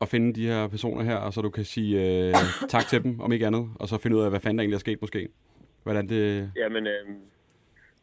at 0.00 0.08
finde 0.08 0.34
de 0.34 0.46
her 0.46 0.68
personer 0.68 1.02
her, 1.02 1.16
og 1.16 1.32
så 1.32 1.40
du 1.40 1.50
kan 1.50 1.64
sige 1.64 1.92
øh, 2.02 2.34
tak 2.68 2.86
til 2.86 3.02
dem, 3.02 3.20
om 3.20 3.32
ikke 3.32 3.46
andet, 3.46 3.68
og 3.80 3.88
så 3.88 3.98
finde 3.98 4.16
ud 4.16 4.22
af, 4.22 4.30
hvad 4.30 4.40
fanden 4.40 4.58
der 4.58 4.62
egentlig 4.62 4.74
er 4.74 4.86
sket 4.86 5.00
måske. 5.00 5.28
Hvordan 5.82 6.08
det... 6.08 6.52
Jamen, 6.56 6.86
øh, 6.86 7.06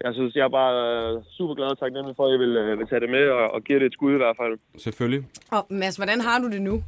jeg 0.04 0.14
synes, 0.14 0.36
jeg 0.36 0.44
er 0.44 0.50
bare 0.50 0.76
øh, 1.16 1.24
super 1.38 1.54
glad 1.54 1.68
og 1.68 1.80
taknemmelig 1.80 2.16
for, 2.16 2.26
at 2.26 2.32
jeg 2.32 2.40
vil, 2.40 2.58
øh, 2.58 2.80
vil 2.80 2.88
tage 2.88 3.00
det 3.00 3.10
med 3.10 3.30
og, 3.30 3.52
og 3.52 3.64
give 3.64 3.80
det 3.80 3.86
et 3.86 3.94
skud 3.94 4.14
i 4.14 4.18
hvert 4.18 4.38
fald. 4.38 4.60
Selvfølgelig. 4.78 5.28
Og 5.52 5.68
Mads, 5.70 5.96
hvordan 5.96 6.22
har 6.22 6.40
du 6.40 6.50
det 6.50 6.62
nu? 6.62 6.84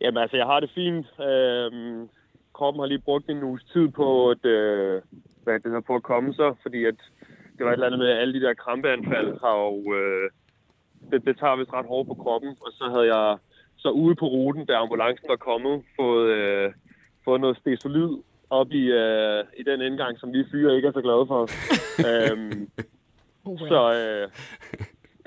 Jamen 0.00 0.22
altså, 0.22 0.36
jeg 0.36 0.46
har 0.46 0.60
det 0.60 0.70
fint. 0.74 1.06
Øhm, 1.20 2.08
kroppen 2.54 2.80
har 2.80 2.86
lige 2.86 3.06
brugt 3.08 3.30
en 3.30 3.42
uges 3.42 3.64
tid 3.72 3.88
på 3.88 4.30
at, 4.30 4.44
øh, 4.44 5.02
hvad 5.44 5.54
det 5.54 5.64
hedder, 5.64 5.80
på 5.80 5.94
at 5.94 6.02
komme 6.02 6.34
sig, 6.34 6.50
fordi 6.62 6.84
at 6.84 7.00
det 7.58 7.66
var 7.66 7.70
et 7.70 7.72
eller 7.72 7.86
andet 7.86 7.98
med, 7.98 8.08
at 8.08 8.18
alle 8.18 8.34
de 8.40 8.46
der 8.46 8.54
krampeanfald 8.54 9.40
har 9.40 9.56
jo, 9.66 9.94
øh, 9.94 10.30
det, 11.10 11.24
det 11.26 11.38
tager 11.38 11.56
vist 11.56 11.72
ret 11.72 11.86
hårdt 11.86 12.08
på 12.08 12.14
kroppen. 12.14 12.50
Og 12.60 12.70
så 12.72 12.84
havde 12.94 13.14
jeg 13.14 13.36
så 13.76 13.88
ude 13.90 14.14
på 14.14 14.26
ruten, 14.26 14.66
da 14.66 14.72
ambulancen 14.74 15.28
var 15.28 15.36
kommet, 15.36 15.82
fået, 16.00 16.28
øh, 16.30 16.72
fået 17.24 17.40
noget 17.40 17.56
stesolid 17.56 18.10
op 18.50 18.70
i, 18.72 18.84
øh, 19.02 19.44
i 19.56 19.62
den 19.62 19.80
indgang, 19.80 20.18
som 20.18 20.32
vi 20.32 20.44
fyre 20.50 20.76
ikke 20.76 20.88
er 20.88 20.92
så 20.92 21.00
glade 21.00 21.26
for. 21.26 21.40
øhm, 22.08 22.70
Oh, 23.48 23.58
så 23.58 23.80
øh, 23.98 24.24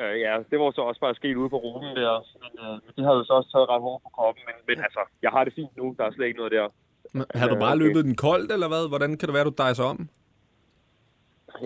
øh, 0.02 0.16
ja, 0.26 0.34
det 0.52 0.60
var 0.60 0.72
så 0.72 0.82
også 0.82 1.02
bare 1.02 1.16
sket 1.16 1.36
ude 1.36 1.50
på 1.50 1.58
ruten 1.58 1.96
der. 1.96 2.14
Men, 2.44 2.54
øh, 2.66 2.76
det 2.96 3.04
havde 3.06 3.18
jo 3.18 3.24
så 3.24 3.34
også 3.34 3.52
taget 3.52 3.70
ret 3.70 3.82
hårdt 3.82 4.04
på 4.04 4.10
kroppen. 4.18 4.42
Men, 4.48 4.56
men 4.68 4.78
altså, 4.86 5.02
jeg 5.22 5.32
har 5.32 5.44
det 5.44 5.54
fint 5.54 5.78
nu. 5.78 5.96
Der 5.98 6.04
er 6.06 6.12
slet 6.12 6.28
ikke 6.28 6.38
noget 6.38 6.52
der. 6.52 6.68
Men 7.14 7.26
Har 7.36 7.48
du 7.48 7.56
bare 7.56 7.76
okay. 7.76 7.84
løbet 7.84 8.06
den 8.06 8.16
koldt, 8.16 8.52
eller 8.52 8.68
hvad? 8.68 8.84
Hvordan 8.88 9.18
kan 9.18 9.28
det 9.28 9.34
være, 9.34 9.44
du 9.44 9.56
dejser 9.58 9.84
om? 9.84 10.10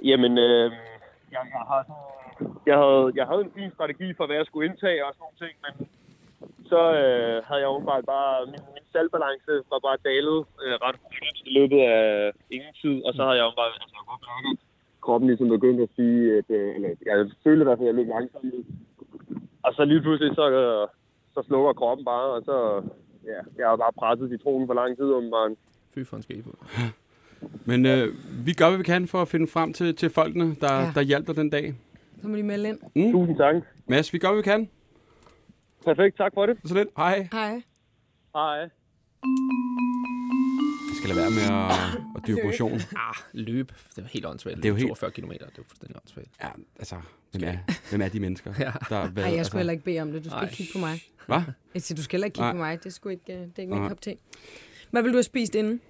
Jamen, 0.03 0.37
øh, 0.37 0.71
jeg, 1.31 1.41
jeg, 1.55 1.63
har 1.71 1.81
sådan, 1.87 2.55
jeg, 2.65 2.77
havde, 2.77 3.11
jeg 3.15 3.25
havde 3.29 3.43
en 3.47 3.55
fin 3.57 3.71
strategi 3.71 4.13
for, 4.13 4.25
hvad 4.25 4.35
jeg 4.35 4.45
skulle 4.45 4.69
indtage 4.69 5.05
og 5.05 5.13
sådan 5.13 5.23
nogle 5.25 5.41
ting, 5.43 5.55
men 5.65 5.73
så 6.71 6.81
øh, 7.01 7.37
havde 7.47 7.61
jeg 7.63 7.69
åbenbart 7.75 8.05
bare, 8.05 8.45
min, 8.45 8.63
min 8.75 8.85
salgbalance 8.93 9.53
var 9.71 9.79
bare 9.87 10.03
dalet 10.09 10.39
øh, 10.63 10.75
ret 10.85 10.97
hurtigt 11.03 11.37
i 11.49 11.51
løbet 11.57 11.79
af 11.95 12.31
ingen 12.55 12.73
tid, 12.81 12.97
og 13.07 13.11
så 13.13 13.21
havde 13.25 13.37
jeg 13.37 13.45
åbenbart, 13.47 13.73
altså 13.83 13.95
jeg 13.97 14.05
kunne 14.07 14.57
kroppen 15.05 15.27
ligesom 15.29 15.49
begyndte 15.49 15.83
at 15.83 15.95
sige, 15.95 16.37
at, 16.37 16.49
øh, 16.57 16.75
eller 16.75 16.89
jeg 17.05 17.15
følte 17.43 17.61
i 17.61 17.67
hvert 17.67 17.77
fald, 17.77 17.87
at 17.87 17.91
jeg 17.91 17.99
løb 17.99 18.07
langsomt. 18.07 18.53
Og 19.65 19.71
så 19.73 19.85
lige 19.85 20.01
pludselig, 20.01 20.35
så, 20.35 20.45
øh, 20.49 20.87
så 21.33 21.39
slukker 21.47 21.73
kroppen 21.73 22.05
bare, 22.05 22.27
og 22.35 22.41
så, 22.49 22.57
ja, 23.31 23.39
jeg 23.57 23.67
har 23.69 23.75
bare 23.75 23.99
presset 24.01 24.29
citronen 24.29 24.67
for 24.67 24.73
lang 24.73 24.97
tid, 24.97 25.05
åbenbart. 25.17 25.51
Fy 25.93 25.99
for 26.09 26.17
en 26.17 26.23
skæfod. 26.23 26.57
Men 27.65 27.85
øh, 27.85 28.15
vi 28.45 28.53
gør, 28.53 28.67
hvad 28.69 28.77
vi 28.77 28.83
kan 28.83 29.07
for 29.07 29.21
at 29.21 29.27
finde 29.27 29.47
frem 29.47 29.73
til, 29.73 29.95
til 29.95 30.09
folkene, 30.09 30.55
der, 30.61 30.73
Ja. 30.79 30.91
der 30.95 31.01
hjalp 31.01 31.27
dig 31.27 31.35
den 31.35 31.49
dag. 31.49 31.73
Så 32.21 32.27
må 32.27 32.35
de 32.37 32.43
melde 32.43 32.69
ind. 32.69 33.11
Tusind 33.11 33.37
tak. 33.37 33.55
Mads, 33.87 34.13
vi 34.13 34.17
gør, 34.17 34.27
hvad 34.27 34.37
vi 34.37 34.43
kan. 34.43 34.69
Perfekt, 35.85 36.17
tak 36.17 36.31
for 36.33 36.45
det. 36.45 36.57
Så 36.65 36.73
lidt. 36.75 36.89
Hej. 36.97 37.27
Hej. 37.31 37.61
Hej. 38.35 38.69
Jeg 40.89 40.95
skal 40.97 41.09
lade 41.09 41.19
være 41.19 41.29
med 41.31 41.47
at, 41.65 42.01
at 42.15 42.27
dyrke 42.27 42.43
motion. 42.47 42.73
Ah, 42.73 43.15
løb. 43.33 43.71
Det 43.95 44.03
var 44.03 44.09
helt 44.09 44.25
åndssvagt. 44.25 44.57
Det 44.57 44.65
er 44.65 44.69
jo 44.69 44.75
helt- 44.75 44.87
42 44.87 45.11
km. 45.11 45.29
Det 45.31 45.41
var 45.57 45.63
fuldstændig 45.63 45.97
åndssvagt. 45.97 46.27
Ja, 46.43 46.47
altså, 46.79 46.95
hvem 47.31 47.43
er, 47.43 47.57
hvem 47.89 48.01
er 48.01 48.07
de 48.07 48.19
mennesker? 48.19 48.53
Ja. 48.59 48.71
Der, 48.89 49.09
hvad, 49.09 49.23
Ej, 49.23 49.29
jeg 49.29 49.37
altså, 49.37 49.49
skulle 49.49 49.59
heller 49.59 49.73
ikke 49.73 49.85
bede 49.85 49.99
om 49.99 50.11
det. 50.11 50.23
Du 50.23 50.29
skal 50.29 50.37
Ej. 50.37 50.43
ikke 50.43 50.55
kigge 50.55 50.71
på 50.73 50.79
mig. 50.79 50.99
Hvad? 51.27 51.41
Jeg 51.73 51.81
siger, 51.81 51.95
du 51.95 52.03
skal 52.03 52.17
heller 52.17 52.25
ikke 52.25 52.35
kigge 52.35 52.43
Nej. 52.45 52.51
på 52.53 52.57
mig. 52.57 52.77
Det, 52.79 52.85
er 52.85 52.89
sgu 52.89 53.09
ikke, 53.09 53.33
øh, 53.33 53.39
det 53.39 53.51
er 53.57 53.61
ikke 53.61 53.73
min 53.75 53.87
kop 53.87 54.01
te. 54.01 54.15
Hvad 54.91 55.01
vil 55.01 55.11
du 55.11 55.15
have 55.17 55.23
spist 55.23 55.55
inden? 55.55 55.81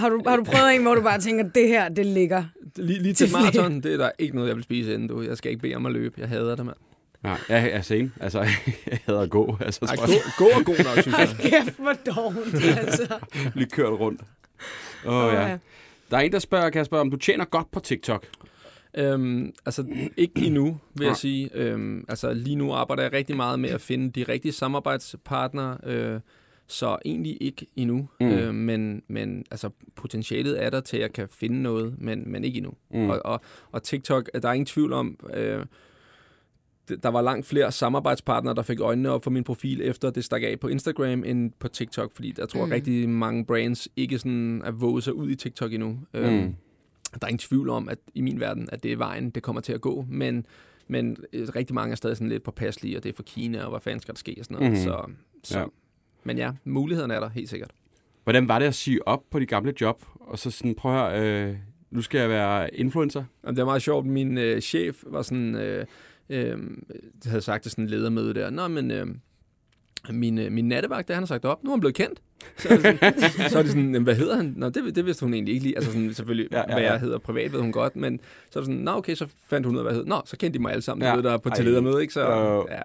Har 0.00 0.08
du, 0.08 0.22
har 0.26 0.36
du 0.36 0.44
prøvet 0.44 0.74
en, 0.74 0.82
hvor 0.82 0.94
du 0.94 1.02
bare 1.02 1.20
tænker, 1.20 1.48
det 1.48 1.68
her, 1.68 1.88
det 1.88 2.06
ligger? 2.06 2.44
Lige, 2.76 3.02
lige 3.02 3.14
til 3.14 3.34
er 3.34 3.38
maraton, 3.38 3.80
det 3.80 3.92
er 3.92 3.96
der 3.96 4.10
ikke 4.18 4.34
noget, 4.34 4.48
jeg 4.48 4.56
vil 4.56 4.64
spise 4.64 4.94
inden, 4.94 5.08
du. 5.08 5.22
Jeg 5.22 5.36
skal 5.36 5.50
ikke 5.50 5.62
bede 5.62 5.74
om 5.74 5.86
at 5.86 5.92
løbe. 5.92 6.14
Jeg 6.18 6.28
hader 6.28 6.56
det, 6.56 6.66
mand. 6.66 6.76
Nej, 7.22 7.38
jeg 7.48 7.70
er 7.72 7.82
same. 7.82 8.10
Altså, 8.20 8.40
jeg 8.90 8.98
hader 9.06 9.20
at 9.20 9.30
gå. 9.30 9.56
Altså, 9.60 9.84
Ej, 9.88 9.96
gå, 9.96 10.12
jeg, 10.12 10.20
gå 10.38 10.44
er 10.44 10.64
god 10.64 10.84
nok, 10.84 11.02
synes 11.02 11.18
jeg. 11.18 11.28
Kæft, 11.38 11.78
hvor 11.78 11.92
dårligt, 12.14 12.78
altså. 12.78 13.18
lige 13.54 13.70
kørt 13.70 14.00
rundt. 14.00 14.20
Åh, 15.06 15.24
oh, 15.24 15.32
ja. 15.32 15.58
Der 16.10 16.16
er 16.16 16.20
en, 16.20 16.32
der 16.32 16.38
spørger, 16.38 16.70
Kasper, 16.70 16.98
om 16.98 17.10
du 17.10 17.16
tjener 17.16 17.44
godt 17.44 17.70
på 17.70 17.80
TikTok. 17.80 18.26
Øhm, 18.94 19.52
altså, 19.66 19.84
ikke 20.16 20.40
endnu, 20.40 20.78
vil 20.94 21.06
jeg 21.06 21.16
sige. 21.16 21.50
Øhm, 21.54 22.04
altså, 22.08 22.32
lige 22.32 22.56
nu 22.56 22.72
arbejder 22.72 23.02
jeg 23.02 23.12
rigtig 23.12 23.36
meget 23.36 23.60
med 23.60 23.70
at 23.70 23.80
finde 23.80 24.10
de 24.10 24.32
rigtige 24.32 24.52
samarbejdspartnere, 24.52 25.78
øh, 25.84 26.20
så 26.70 26.98
egentlig 27.04 27.38
ikke 27.40 27.66
endnu. 27.76 28.08
Mm. 28.20 28.26
Mm. 28.26 28.32
Øh, 28.32 28.54
men, 28.54 29.02
men 29.08 29.44
altså, 29.50 29.70
potentialet 29.96 30.62
er 30.64 30.70
der 30.70 30.80
til, 30.80 30.96
at 30.96 31.02
jeg 31.02 31.12
kan 31.12 31.28
finde 31.30 31.62
noget, 31.62 31.94
men, 31.98 32.22
men 32.32 32.44
ikke 32.44 32.56
endnu. 32.56 32.72
Mm. 32.90 33.00
Mm. 33.00 33.10
Og, 33.10 33.20
og, 33.24 33.40
og 33.72 33.82
TikTok, 33.82 34.30
der 34.42 34.48
er 34.48 34.52
ingen 34.52 34.66
tvivl 34.66 34.92
om, 34.92 35.18
øh, 35.34 35.66
der 37.02 37.08
var 37.08 37.22
langt 37.22 37.46
flere 37.46 37.72
samarbejdspartnere, 37.72 38.54
der 38.54 38.62
fik 38.62 38.80
øjnene 38.80 39.10
op 39.10 39.24
for 39.24 39.30
min 39.30 39.44
profil, 39.44 39.80
efter 39.82 40.10
det 40.10 40.24
stak 40.24 40.42
af 40.42 40.60
på 40.60 40.68
Instagram, 40.68 41.24
end 41.24 41.52
på 41.58 41.68
TikTok, 41.68 42.12
fordi 42.12 42.34
jeg 42.38 42.48
tror, 42.48 42.60
Mm. 42.60 42.66
mm. 42.68 42.72
rigtig 42.72 43.08
mange 43.08 43.44
brands 43.44 43.88
ikke 43.96 44.18
sådan 44.18 44.62
er 44.64 44.70
våget 44.70 45.04
sig 45.04 45.14
ud 45.14 45.30
i 45.30 45.34
TikTok 45.36 45.72
endnu. 45.72 45.88
Mm. 45.88 46.20
Øhm, 46.20 46.54
der 47.12 47.18
er 47.22 47.26
ingen 47.26 47.38
tvivl 47.38 47.68
om, 47.68 47.88
at 47.88 47.98
i 48.14 48.20
min 48.20 48.40
verden, 48.40 48.68
at 48.72 48.82
det 48.82 48.92
er 48.92 48.96
vejen, 48.96 49.30
det 49.30 49.42
kommer 49.42 49.62
til 49.62 49.72
at 49.72 49.80
gå, 49.80 50.04
men, 50.08 50.46
men 50.88 51.16
øh, 51.32 51.48
rigtig 51.56 51.74
mange 51.74 51.92
er 51.92 51.96
stadig 51.96 52.16
sådan 52.16 52.28
lidt 52.28 52.42
påpasselige, 52.42 52.96
og 52.96 53.02
det 53.02 53.08
er 53.08 53.12
for 53.16 53.22
Kina, 53.22 53.62
og 53.64 53.70
hvad 53.70 53.80
fanden 53.80 54.00
skal 54.00 54.14
der 54.14 54.18
ske, 54.18 54.34
og 54.38 54.44
sådan 54.44 54.56
noget. 54.56 54.72
Mhm. 54.72 54.80
Så, 54.82 55.04
så. 55.44 55.58
Ja. 55.58 55.64
Men 56.24 56.38
ja, 56.38 56.50
mulighederne 56.64 57.14
er 57.14 57.20
der, 57.20 57.28
helt 57.28 57.48
sikkert. 57.48 57.70
Hvordan 58.24 58.48
var 58.48 58.58
det 58.58 58.66
at 58.66 58.74
sige 58.74 59.08
op 59.08 59.22
på 59.30 59.38
de 59.38 59.46
gamle 59.46 59.72
job, 59.80 60.02
og 60.20 60.38
så 60.38 60.50
sådan, 60.50 60.74
prøv 60.74 60.92
at 61.06 61.20
høre, 61.20 61.48
øh, 61.48 61.56
nu 61.90 62.02
skal 62.02 62.18
jeg 62.20 62.28
være 62.28 62.74
influencer? 62.74 63.24
Jamen, 63.44 63.56
det 63.56 63.62
var 63.62 63.70
meget 63.70 63.82
sjovt. 63.82 64.06
Min 64.06 64.38
øh, 64.38 64.60
chef 64.60 65.02
var 65.06 65.22
sådan, 65.22 65.54
øh, 65.54 65.86
øh, 66.30 66.58
havde 67.26 67.40
sagt 67.42 67.62
til 67.62 67.70
sådan 67.70 67.84
en 67.84 67.90
ledermøde 67.90 68.34
der, 68.34 68.50
Nå, 68.50 68.68
men 68.68 68.90
øh, 68.90 69.06
min, 70.10 70.38
øh, 70.38 70.52
min 70.52 70.68
nattevagt, 70.68 71.08
der 71.08 71.14
han 71.14 71.22
har 71.22 71.26
sagt 71.26 71.44
op, 71.44 71.64
nu 71.64 71.70
er 71.70 71.74
han 71.74 71.80
blevet 71.80 71.94
kendt. 71.94 72.20
Så 72.56 72.68
er 72.68 72.76
det 72.76 72.82
sådan, 72.82 73.12
så 73.50 73.58
er 73.58 73.62
det 73.62 73.70
sådan 73.70 73.84
"Jamen, 73.84 74.02
hvad 74.02 74.14
hedder 74.14 74.36
han? 74.36 74.54
Nå, 74.56 74.68
det, 74.68 74.96
det 74.96 75.06
vidste 75.06 75.24
hun 75.24 75.34
egentlig 75.34 75.52
ikke 75.54 75.64
lige. 75.64 75.76
Altså 75.76 75.92
sådan, 75.92 76.14
selvfølgelig, 76.14 76.48
Ja, 76.52 76.58
ja, 76.58 76.64
ja, 76.68 76.74
hvad 76.74 76.82
jeg 76.82 77.00
hedder 77.00 77.18
privat, 77.18 77.52
ved 77.52 77.60
hun 77.60 77.72
godt, 77.72 77.96
men 77.96 78.20
så 78.50 78.58
er 78.58 78.60
det 78.62 78.66
sådan, 78.66 78.80
nå 78.80 78.90
okay, 78.92 79.14
så 79.14 79.26
fandt 79.48 79.66
hun 79.66 79.74
ud 79.74 79.78
af, 79.80 79.84
hvad 79.84 79.92
jeg 79.92 79.98
hed. 79.98 80.06
Nå, 80.06 80.20
så 80.24 80.36
kendte 80.36 80.58
de 80.58 80.62
mig 80.62 80.72
alle 80.72 80.82
sammen, 80.82 81.02
Ja. 81.06 81.14
ja. 81.16 81.22
der 81.22 81.38
på 81.38 81.50
til 81.50 81.64
ledermøde, 81.64 82.00
ikke? 82.02 82.12
Så 82.14 82.20
ja, 82.70 82.82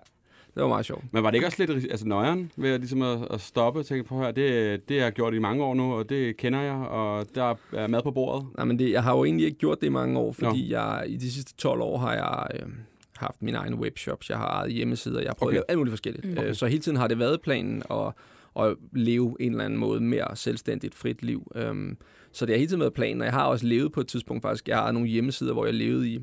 det 0.56 0.64
var 0.64 0.68
meget 0.68 0.86
sjovt. 0.86 1.04
Men 1.12 1.24
var 1.24 1.32
det 1.32 1.38
ikke 1.38 1.48
også 1.48 1.66
lidt 1.66 1.92
altså, 1.92 2.08
nøjeren 2.08 2.52
ved 2.58 2.70
at, 2.70 2.80
ligesom 2.80 3.02
at, 3.02 3.28
at 3.32 3.42
stoppe 3.42 3.80
og 3.80 3.86
tænke 3.86 4.04
på 4.04 4.22
her, 4.22 4.32
det, 4.32 4.90
det 4.90 4.98
har 4.98 5.06
jeg 5.06 5.14
gjort 5.14 5.34
i 5.34 5.40
mange 5.40 5.64
år 5.64 5.74
nu, 5.74 5.94
og 5.94 6.10
det 6.10 6.38
kender 6.38 6.62
jeg, 6.62 6.74
og 6.76 7.26
der 7.36 7.56
er 7.74 7.88
mad 7.88 8.02
på 8.04 8.12
bordet? 8.12 8.48
Nej, 8.58 8.66
men 8.66 8.80
det, 8.80 8.92
jeg 8.92 9.04
har 9.04 9.18
jo 9.18 9.26
egentlig 9.26 9.46
ikke 9.46 9.58
gjort 9.58 9.82
det 9.82 9.88
i 9.88 9.90
mange 9.90 10.20
år, 10.20 10.32
fordi 10.32 10.72
jeg 10.72 11.04
i 11.08 11.18
de 11.18 11.32
sidste 11.32 11.56
12 11.56 11.82
år 11.82 11.98
har 11.98 12.14
jeg 12.14 12.48
øh, 12.60 12.70
haft 13.18 13.42
min 13.42 13.56
egen 13.56 13.74
webshops, 13.74 14.30
jeg 14.30 14.38
har 14.38 14.48
eget 14.48 14.74
hjemmesider, 14.74 15.20
jeg 15.20 15.30
har 15.30 15.34
prøvet 15.34 15.52
Okay. 15.52 15.60
okay. 15.60 15.72
alt 15.72 15.78
muligt 15.78 15.92
forskelligt. 15.92 16.26
Mm. 16.26 16.38
Øh, 16.38 16.56
så 16.56 16.66
hele 16.68 16.82
tiden 16.82 16.98
har 16.98 17.08
det 17.08 17.20
været 17.20 17.42
planen 17.42 17.84
at, 17.92 18.14
at 18.60 18.76
leve 18.92 19.36
en 19.40 19.52
eller 19.52 19.66
anden 19.66 19.80
måde 19.80 20.02
mere 20.02 20.36
selvstændigt, 20.36 20.96
frit 20.96 21.24
liv. 21.24 21.52
Øhm, 21.56 21.98
så 22.32 22.46
det 22.46 22.54
har 22.54 22.58
hele 22.58 22.70
tiden 22.70 22.82
været 22.82 22.94
planen, 22.94 23.22
og 23.22 23.26
jeg 23.26 23.34
har 23.34 23.46
også 23.46 23.66
levet 23.66 23.92
på 23.92 24.02
et 24.02 24.08
tidspunkt 24.08 24.42
faktisk. 24.42 24.68
Jeg 24.68 24.78
har 24.78 24.92
nogle 24.92 25.08
hjemmesider, 25.08 25.54
hvor 25.54 25.66
jeg 25.66 25.74
levede 25.74 26.10
i 26.10 26.20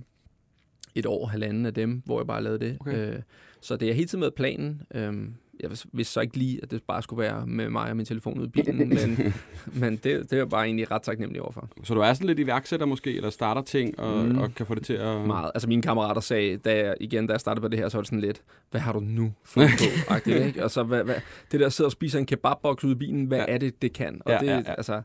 et 0.94 1.06
år, 1.06 1.26
halvanden 1.26 1.66
af 1.66 1.74
dem, 1.74 2.02
hvor 2.04 2.20
jeg 2.20 2.26
bare 2.26 2.42
lavede 2.42 2.64
det. 2.64 2.76
Okay. 2.80 3.14
Så 3.62 3.76
det 3.76 3.88
har 3.88 3.94
hele 3.94 4.08
tiden 4.08 4.20
været 4.22 4.34
planen. 4.34 4.82
Øhm, 4.94 5.34
jeg 5.60 5.70
vidste 5.92 6.12
så 6.12 6.20
ikke 6.20 6.36
lige, 6.36 6.60
at 6.62 6.70
det 6.70 6.82
bare 6.82 7.02
skulle 7.02 7.22
være 7.22 7.46
med 7.46 7.70
mig 7.70 7.90
og 7.90 7.96
min 7.96 8.06
telefon 8.06 8.38
ude 8.38 8.46
i 8.46 8.50
bilen, 8.50 8.88
men, 8.98 9.34
men 9.74 9.92
det, 9.92 10.04
det 10.04 10.32
er 10.32 10.36
jeg 10.36 10.48
bare 10.48 10.64
egentlig 10.64 10.90
ret 10.90 11.02
taknemmelig 11.02 11.42
overfor. 11.42 11.68
Så 11.84 11.94
du 11.94 12.00
er 12.00 12.14
sådan 12.14 12.26
lidt 12.26 12.38
iværksætter 12.38 12.86
måske, 12.86 13.16
eller 13.16 13.30
starter 13.30 13.62
ting, 13.62 14.00
og, 14.00 14.24
mm. 14.24 14.38
Og 14.38 14.54
kan 14.54 14.66
få 14.66 14.74
det 14.74 14.84
til 14.84 14.92
at... 14.94 15.26
Meget. 15.26 15.50
Altså 15.54 15.68
mine 15.68 15.82
kammerater 15.82 16.20
sagde, 16.20 16.56
da 16.56 16.76
jeg, 16.86 16.94
igen, 17.00 17.26
da 17.26 17.32
jeg 17.32 17.40
startede 17.40 17.62
på 17.62 17.68
det 17.68 17.78
her, 17.78 17.88
så 17.88 17.96
var 17.98 18.02
det 18.02 18.08
sådan 18.08 18.20
lidt, 18.20 18.42
hvad 18.70 18.80
har 18.80 18.92
du 18.92 19.00
nu 19.00 19.32
fundet 19.44 19.70
på? 19.78 19.84
Agtigt, 20.14 20.46
ikke? 20.46 20.64
Og 20.64 20.70
så 20.70 20.82
hvad, 20.82 21.04
hvad, 21.04 21.14
det 21.52 21.60
der 21.60 21.68
sidder 21.68 21.88
og 21.88 21.92
spiser 21.92 22.18
en 22.18 22.26
kebabboks 22.26 22.84
ude 22.84 22.92
i 22.92 22.96
bilen, 22.96 23.24
hvad 23.24 23.38
Ja. 23.38 23.44
er 23.48 23.58
det, 23.58 23.82
det 23.82 23.92
kan? 23.92 24.22
Og 24.24 24.32
Ja, 24.32 24.38
det, 24.38 24.46
ja, 24.46 24.56
ja. 24.56 24.74
altså, 24.74 25.02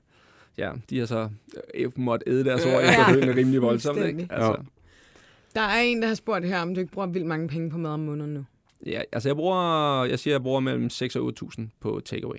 ja, 0.57 0.71
de 0.89 0.99
har 0.99 1.05
så 1.05 1.29
øh, 1.75 1.91
måtte 1.95 2.23
æde 2.29 2.43
deres 2.43 2.65
ord 2.65 2.71
Ja. 2.73 2.89
efterfølgende 2.89 3.35
rimelig 3.35 3.61
voldsomt, 3.61 4.05
ikke? 4.05 4.27
Altså, 4.29 4.55
Der 5.57 5.63
er 5.63 5.81
en, 5.81 6.01
der 6.01 6.07
har 6.07 6.15
spurgt 6.15 6.45
her, 6.45 6.61
om 6.61 6.73
du 6.73 6.79
ikke 6.79 6.91
bruger 6.91 7.07
vildt 7.07 7.27
mange 7.27 7.47
penge 7.47 7.69
på 7.69 7.77
mad 7.77 7.91
om 7.91 7.99
måneden 7.99 8.33
nu. 8.33 8.45
ja, 8.85 9.01
altså 9.11 9.29
jeg 9.29 9.35
bruger, 9.35 10.03
jeg 10.05 10.19
siger, 10.19 10.33
jeg 10.33 10.41
bruger 10.43 10.59
mellem 10.59 10.89
6 10.89 11.15
og 11.15 11.33
8.000 11.43 11.61
på 11.79 12.01
takeaway. 12.05 12.37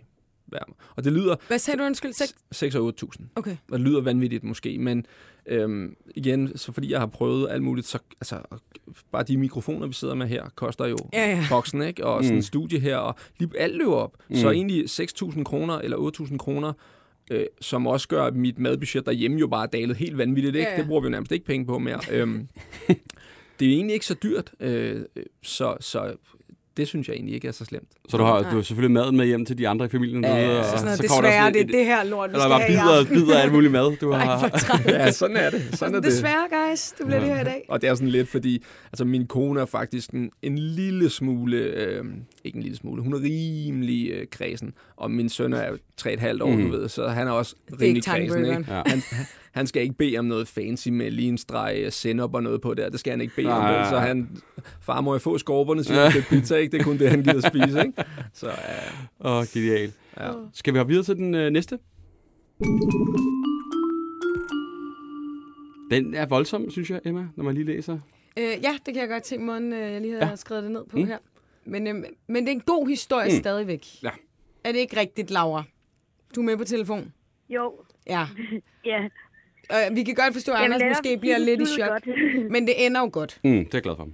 Og 0.97 1.05
det 1.05 1.13
lyder 1.13 1.37
Hvad 1.49 1.59
sagde 1.59 1.79
du, 1.79 1.85
undskyld? 1.85 2.11
Sek- 2.23 2.39
6 2.53 2.75
og 2.75 2.93
8.000. 3.03 3.25
okay. 3.37 3.57
Og 3.71 3.79
det 3.79 3.87
lyder 3.87 4.01
vanvittigt 4.01 4.45
måske, 4.45 4.79
men 4.79 5.07
øhm, 5.47 5.97
igen, 6.15 6.57
så 6.59 6.73
fordi 6.73 6.91
jeg 6.93 7.01
har 7.01 7.07
prøvet 7.07 7.51
alt 7.51 7.63
muligt, 7.63 7.87
så 7.87 7.99
altså, 8.21 8.41
bare 9.13 9.23
de 9.23 9.37
mikrofoner, 9.39 9.87
vi 9.87 9.93
sidder 9.93 10.15
med 10.15 10.27
her, 10.27 10.49
koster 10.55 10.87
jo 10.87 10.97
Ja, 11.13 11.31
ja. 11.31 11.45
boksen, 11.51 11.83
ikke? 11.83 12.07
Og 12.07 12.25
sådan 12.25 12.35
Mm. 12.35 12.37
en 12.37 12.43
studie 12.43 12.81
her, 12.81 12.97
og 12.97 13.15
lige 13.39 13.51
alt 13.59 13.77
løber 13.77 13.95
op. 13.95 14.17
Mm. 14.29 14.37
Så 14.37 14.47
Mm. 14.49 14.53
egentlig 14.55 14.85
6.000 14.91 15.45
kroner 15.45 15.79
eller 15.79 15.97
8.000 15.97 16.39
kroner 16.39 16.73
øh, 17.31 17.45
som 17.61 17.87
også 17.87 18.09
gør, 18.09 18.25
at 18.25 18.37
mit 18.37 18.59
madbudget 18.59 19.07
derhjemme 19.07 19.39
jo 19.39 19.47
bare 19.47 19.69
dalet 19.73 19.97
helt 19.97 20.19
vanvittigt. 20.19 20.57
Ikke? 20.57 20.69
Ja, 20.69 20.75
ja. 20.75 20.81
Det 20.81 20.87
bruger 20.87 21.01
vi 21.01 21.05
jo 21.07 21.11
nærmest 21.11 21.33
ikke 21.33 21.47
penge 21.47 21.67
på 21.67 21.79
mere. 21.79 22.01
øhm, 22.11 22.49
det 23.61 23.69
er 23.69 23.73
egentlig 23.73 23.95
ikke 23.95 24.07
så 24.07 24.15
dyrt, 24.23 24.53
øh, 24.61 25.01
så, 25.43 25.77
så 25.81 26.13
det 26.77 26.89
synes 26.89 27.09
jeg 27.09 27.15
egentlig 27.15 27.35
ikke 27.35 27.49
er 27.49 27.53
så 27.53 27.65
slemt. 27.65 27.89
Så 28.09 28.17
du 28.17 28.23
har, 28.23 28.41
Nej. 28.43 28.51
du 28.51 28.57
har 28.57 28.63
selvfølgelig 28.63 28.91
maden 28.93 29.17
med 29.17 29.27
hjem 29.27 29.45
til 29.45 29.59
de 29.59 29.69
andre 29.69 29.87
i 29.87 29.89
familien 29.89 30.25
Ja, 30.25 30.37
ja, 30.37 30.59
og 30.59 30.65
så 30.65 30.71
Sådan 30.71 30.81
kommer 30.81 30.97
der 30.97 31.03
desværre, 31.03 31.33
sådan 31.33 31.53
det 31.55 31.61
et- 31.61 31.69
er 31.75 31.79
det 31.79 31.85
her 31.87 32.05
lort, 32.05 32.31
vi 32.31 32.35
Eller 32.35 32.45
skal 32.45 32.51
bare 32.51 32.61
have 32.63 32.99
aften. 33.01 33.15
bidder 33.17 33.39
af 33.39 33.43
alt 33.43 33.53
muligt 33.53 33.73
mad, 33.73 33.97
du 33.97 34.11
Ej, 34.13 34.19
har. 34.25 34.49
træt. 34.49 34.87
Ja, 34.87 35.11
sådan 35.13 35.37
er 35.37 35.51
det. 35.51 35.63
Sådan 35.79 35.95
er 35.95 36.01
det. 36.01 36.11
Desværre, 36.11 36.47
guys, 36.71 36.93
det 36.99 37.07
bliver 37.07 37.21
det 37.21 37.29
her 37.29 37.41
i 37.41 37.45
dag. 37.45 37.65
Og 37.69 37.81
det 37.83 37.89
er 37.89 37.95
sådan 37.95 38.09
lidt, 38.09 38.29
fordi 38.29 38.65
altså, 38.93 39.05
min 39.05 39.27
kone 39.27 39.61
er 39.61 39.65
faktisk 39.67 40.11
en, 40.11 40.31
en 40.43 40.59
lille 40.59 41.11
smule, 41.11 41.57
øh, 41.57 42.05
ikke 42.45 42.57
en 42.57 42.63
lille 42.63 42.77
smule, 42.77 43.03
hun 43.03 43.13
er 43.15 43.23
rimelig 43.23 44.11
øh, 44.11 44.27
kredsen, 44.31 44.75
og 44.97 45.11
min 45.11 45.29
søn 45.29 45.53
er 45.53 45.71
3,5 46.01 46.43
år, 46.43 46.51
Mhm. 46.51 46.59
mm. 46.65 46.71
du 46.71 46.77
ved, 46.79 46.89
så 46.89 47.09
han 47.09 47.27
er 47.27 47.31
også 47.33 47.57
er 47.69 47.73
rimelig 47.73 47.89
ikke 47.97 48.01
kredsen. 48.11 48.45
Ikke? 48.45 48.65
Ja. 48.75 48.83
Han, 48.87 49.03
han 49.53 49.67
skal 49.67 49.83
ikke 49.83 49.95
bede 49.95 50.19
om 50.19 50.25
noget 50.25 50.49
fancy 50.49 50.89
med 50.89 51.11
lige 51.11 51.29
en 51.29 51.39
streg 51.39 51.81
øh, 51.85 51.93
sennep 51.93 52.35
og 52.35 52.43
noget 52.43 52.61
på 52.61 52.75
der, 52.75 52.89
det 52.91 53.01
skal 53.01 53.11
han 53.11 53.21
ikke 53.21 53.35
bede 53.37 53.49
om, 53.49 53.63
Nej. 53.63 53.79
vel? 53.79 53.87
så 53.89 53.99
han, 53.99 54.29
far 54.81 55.01
må 55.01 55.15
jeg 55.15 55.21
få 55.21 55.39
skorperne, 55.39 55.85
siger 55.85 56.03
han 56.03 56.13
til 56.13 56.25
pizza, 56.39 56.57
ikke? 56.57 56.73
det 56.73 56.81
er 56.81 56.85
kun 56.85 56.99
det, 56.99 57.11
han 57.11 57.23
gider 57.23 57.49
spise. 57.49 57.81
Ikke? 57.81 57.93
Så 58.35 58.47
ja, 58.49 59.39
Åh, 59.39 59.45
genial. 59.55 59.93
ja. 60.21 60.31
Skal 60.53 60.73
vi 60.75 60.79
hoppe 60.79 60.89
videre 60.91 61.05
til 61.05 61.17
den 61.17 61.35
øh, 61.35 61.51
næste? 61.51 61.79
Den 65.91 66.15
er 66.15 66.27
voldsom, 66.27 66.71
synes 66.71 66.91
jeg, 66.91 67.01
Emma, 67.05 67.27
når 67.37 67.45
man 67.45 67.55
lige 67.55 67.67
læser. 67.67 67.99
Øh, 68.39 68.45
ja, 68.45 68.71
det 68.87 68.95
kan 68.95 68.97
jeg 68.97 69.09
godt 69.09 69.27
se, 69.27 69.39
måden 69.39 69.73
øh, 69.73 69.93
jeg 69.93 70.01
lige 70.01 70.15
har 70.21 70.29
Ja. 70.29 70.37
skrevet 70.37 70.63
det 70.65 70.73
ned 70.73 70.85
på 70.91 70.97
mm. 70.97 71.07
her. 71.07 71.19
Men, 71.69 71.87
øh, 71.87 71.95
men 72.27 72.43
det 72.47 72.49
er 72.49 72.53
en 72.57 72.61
god 72.61 72.89
historie 72.89 73.29
Mm. 73.29 73.39
stadigvæk. 73.41 73.87
Ja. 74.03 74.11
Er 74.65 74.73
det 74.73 74.79
ikke 74.79 75.01
rigtigt, 75.01 75.31
Laura? 75.31 75.63
Du 76.35 76.41
er 76.41 76.45
med 76.45 76.57
på 76.57 76.65
telefon? 76.65 77.13
Jo, 77.49 77.75
Ja. 78.07 78.27
ja. 78.85 79.03
Øh, 79.73 79.97
vi 79.97 80.03
kan 80.03 80.15
godt 80.15 80.33
forstå, 80.35 80.53
at 80.53 80.59
Jamen, 80.59 80.73
Anders 80.73 80.83
er 80.83 80.89
måske 80.89 81.19
bliver 81.21 81.39
lidt 81.49 81.61
i 81.63 81.67
chok. 81.67 81.89
godt. 81.89 82.07
Men 82.53 82.67
det 82.67 82.87
ender 82.87 83.01
jo 83.01 83.11
godt. 83.13 83.41
Mm, 83.45 83.51
det 83.51 83.65
er 83.65 83.69
jeg 83.79 83.83
glad 83.83 83.97
for. 83.97 84.09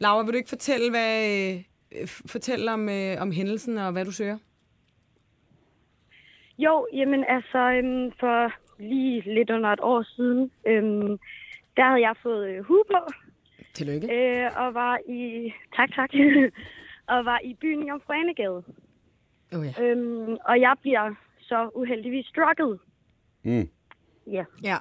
Laura, 0.00 0.22
vil 0.24 0.32
du 0.32 0.36
ikke 0.36 0.48
fortælle, 0.48 0.90
hvad, 0.90 1.52
øh, 2.00 2.06
fortælle 2.06 2.72
om, 2.72 2.88
øh, 2.88 3.16
om 3.22 3.32
hændelsen 3.32 3.78
og 3.78 3.92
hvad 3.92 4.04
du 4.04 4.12
søger? 4.12 4.38
Jo, 6.58 6.86
jamen 6.92 7.24
altså, 7.28 7.58
øhm, 7.58 8.12
for 8.20 8.52
lige 8.78 9.34
lidt 9.34 9.50
under 9.50 9.70
et 9.70 9.80
år 9.82 10.02
siden, 10.16 10.50
øhm, 10.66 11.18
der 11.76 11.84
havde 11.84 12.00
jeg 12.00 12.14
fået 12.22 12.48
øh, 12.50 12.64
hue 12.64 12.84
på, 12.90 12.98
Tillykke. 13.78 14.06
øh, 14.16 14.50
og 14.62 14.74
var 14.74 14.98
i, 15.08 15.52
tak 15.76 15.90
tak, 15.98 16.10
og 17.12 17.24
var 17.24 17.38
i 17.44 17.54
byen 17.60 17.86
i 17.86 17.90
Omfrenegade. 17.90 18.62
Oh, 19.54 19.66
ja. 19.66 19.72
Øhm, 19.82 20.36
og 20.44 20.60
jeg 20.60 20.74
bliver 20.80 21.14
så 21.40 21.70
uheldigvis 21.74 22.26
drukket. 22.36 22.78
Mm. 23.42 23.68
Ja. 24.26 24.44
ja. 24.70 24.76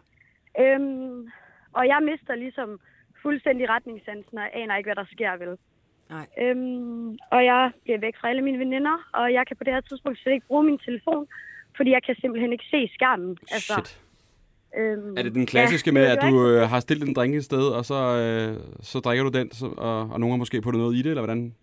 Øhm, 0.60 1.30
og 1.74 1.88
jeg 1.88 2.00
mister 2.04 2.36
ligesom 2.36 2.80
fuldstændig 3.22 3.70
retningssansen, 3.70 4.38
og 4.38 4.56
aner 4.58 4.78
ikke, 4.78 4.88
hvad 4.88 4.96
der 4.96 5.06
sker, 5.12 5.38
vel. 5.38 5.58
Nej. 6.10 6.28
Øhm, 6.42 7.10
og 7.32 7.46
jeg 7.46 7.72
bliver 7.84 8.00
væk 8.00 8.16
fra 8.20 8.30
alle 8.30 8.42
mine 8.42 8.60
veninder, 8.60 9.10
og 9.14 9.34
jeg 9.34 9.48
kan 9.48 9.58
på 9.58 9.64
det 9.64 9.74
her 9.74 9.82
tidspunkt 9.82 10.20
slet 10.20 10.34
ikke 10.34 10.48
bruge 10.48 10.64
min 10.64 10.78
telefon, 10.78 11.28
fordi 11.78 11.90
jeg 11.92 12.04
kan 12.04 12.16
simpelthen 12.22 12.52
ikke 12.52 12.68
se 12.72 12.90
skærmen. 12.94 13.38
Altså, 13.52 13.74
Shit. 13.74 14.02
Øhm, 14.78 15.18
Er 15.18 15.24
det 15.24 15.36
den 15.36 15.46
klassiske 15.46 15.90
ja, 15.90 15.94
med, 15.94 16.06
at 16.06 16.20
du 16.22 16.48
øh, 16.48 16.70
har 16.70 16.80
stillet 16.80 17.08
en 17.08 17.16
drink 17.16 17.36
et 17.36 17.44
sted, 17.44 17.68
og 17.78 17.86
så, 17.86 17.96
øh, 17.96 18.64
så 18.82 19.00
drikker 19.00 19.24
du 19.24 19.30
den, 19.40 19.52
så, 19.52 19.66
og, 19.66 20.00
og 20.10 20.20
nogen 20.20 20.34
har 20.34 20.38
måske 20.38 20.62
puttet 20.62 20.82
noget 20.82 20.96
i 20.96 21.02
det, 21.02 21.10
eller 21.10 21.22
hvordan? 21.22 21.56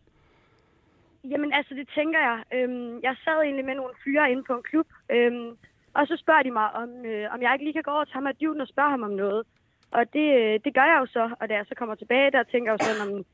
Jamen 1.31 1.53
altså, 1.53 1.75
det 1.75 1.89
tænker 1.95 2.21
jeg. 2.29 2.37
Øhm, 2.57 3.01
jeg 3.03 3.15
sad 3.25 3.39
egentlig 3.43 3.65
med 3.65 3.75
nogle 3.75 3.95
fyre 4.05 4.31
inde 4.31 4.43
på 4.43 4.53
en 4.57 4.63
klub, 4.63 4.87
øhm, 5.11 5.49
og 5.95 6.07
så 6.07 6.17
spørger 6.23 6.43
de 6.43 6.51
mig, 6.51 6.69
om, 6.83 6.91
øh, 7.11 7.35
om 7.35 7.43
jeg 7.43 7.53
ikke 7.53 7.65
lige 7.65 7.73
kan 7.79 7.83
gå 7.83 7.91
over 7.91 8.05
til 8.05 8.15
ham 8.15 8.27
af 8.27 8.37
dyven 8.41 8.61
og 8.61 8.69
spørge 8.69 8.91
ham 8.91 9.03
om 9.03 9.11
noget. 9.11 9.43
Og 9.91 10.03
det, 10.13 10.27
øh, 10.41 10.55
det 10.65 10.75
gør 10.75 10.87
jeg 10.93 10.99
jo 11.03 11.07
så, 11.07 11.25
og 11.41 11.49
da 11.49 11.55
jeg 11.55 11.67
så 11.69 11.75
kommer 11.75 11.95
tilbage, 11.95 12.31
der 12.31 12.43
tænker 12.43 12.69
jeg 12.73 12.77
jo 12.81 12.85
sådan, 12.87 13.03
om, 13.07 13.25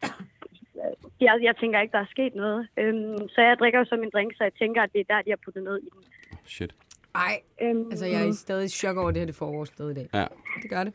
jeg, 1.21 1.39
jeg 1.43 1.57
tænker 1.57 1.81
ikke, 1.81 1.93
der 1.93 1.99
er 1.99 2.15
sket 2.17 2.35
noget. 2.35 2.69
Øhm, 2.77 3.29
så 3.29 3.41
jeg 3.41 3.57
drikker 3.61 3.79
jo 3.79 3.85
så 3.85 3.97
min 3.97 4.11
drink, 4.15 4.31
så 4.37 4.45
jeg 4.45 4.55
tænker, 4.55 4.83
at 4.83 4.93
det 4.93 5.01
er 5.01 5.15
der, 5.15 5.23
de 5.23 5.31
har 5.31 5.41
puttet 5.45 5.63
noget 5.63 5.81
i 5.87 5.89
den. 5.95 6.03
Shit. 6.45 6.73
Ej, 7.15 7.41
Øhm, 7.63 7.91
altså 7.91 8.07
jeg 8.07 8.29
er 8.29 8.33
stadig 8.33 8.65
i 8.65 8.69
chok 8.69 8.97
over 8.97 9.11
det 9.11 9.19
her, 9.21 9.27
det 9.27 9.35
foregår 9.35 9.65
stadig 9.65 9.91
i 9.91 9.95
dag. 9.95 10.09
Ja. 10.15 10.27
Det 10.63 10.71
gør 10.71 10.85
det. 10.85 10.95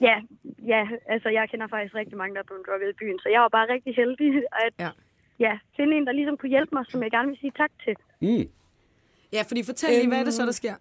Ja, 0.00 0.16
ja, 0.66 0.88
altså 1.06 1.28
jeg 1.28 1.48
kender 1.50 1.66
faktisk 1.66 1.94
rigtig 1.94 2.16
mange, 2.18 2.34
der 2.34 2.40
er 2.40 2.44
blevet 2.44 2.66
drukket 2.66 2.88
i 2.88 2.92
byen, 3.00 3.18
så 3.18 3.28
jeg 3.28 3.40
var 3.40 3.48
bare 3.48 3.68
rigtig 3.74 3.94
heldig 3.94 4.42
at 4.52 4.72
Ja. 4.78 4.90
ja, 5.38 5.58
finde 5.76 5.96
en, 5.96 6.06
der 6.06 6.12
ligesom 6.12 6.36
kunne 6.36 6.48
hjælpe 6.48 6.74
mig, 6.74 6.84
som 6.88 7.02
jeg 7.02 7.10
gerne 7.10 7.28
vil 7.28 7.38
sige 7.38 7.52
tak 7.56 7.70
til. 7.84 7.96
Mm. 8.20 8.48
Ja, 9.32 9.42
fordi 9.48 9.64
fortæl 9.64 9.90
lige, 9.90 10.08
hvad 10.08 10.18
er 10.20 10.24
det 10.24 10.34
så, 10.34 10.46
der 10.46 10.52
sker? 10.52 10.74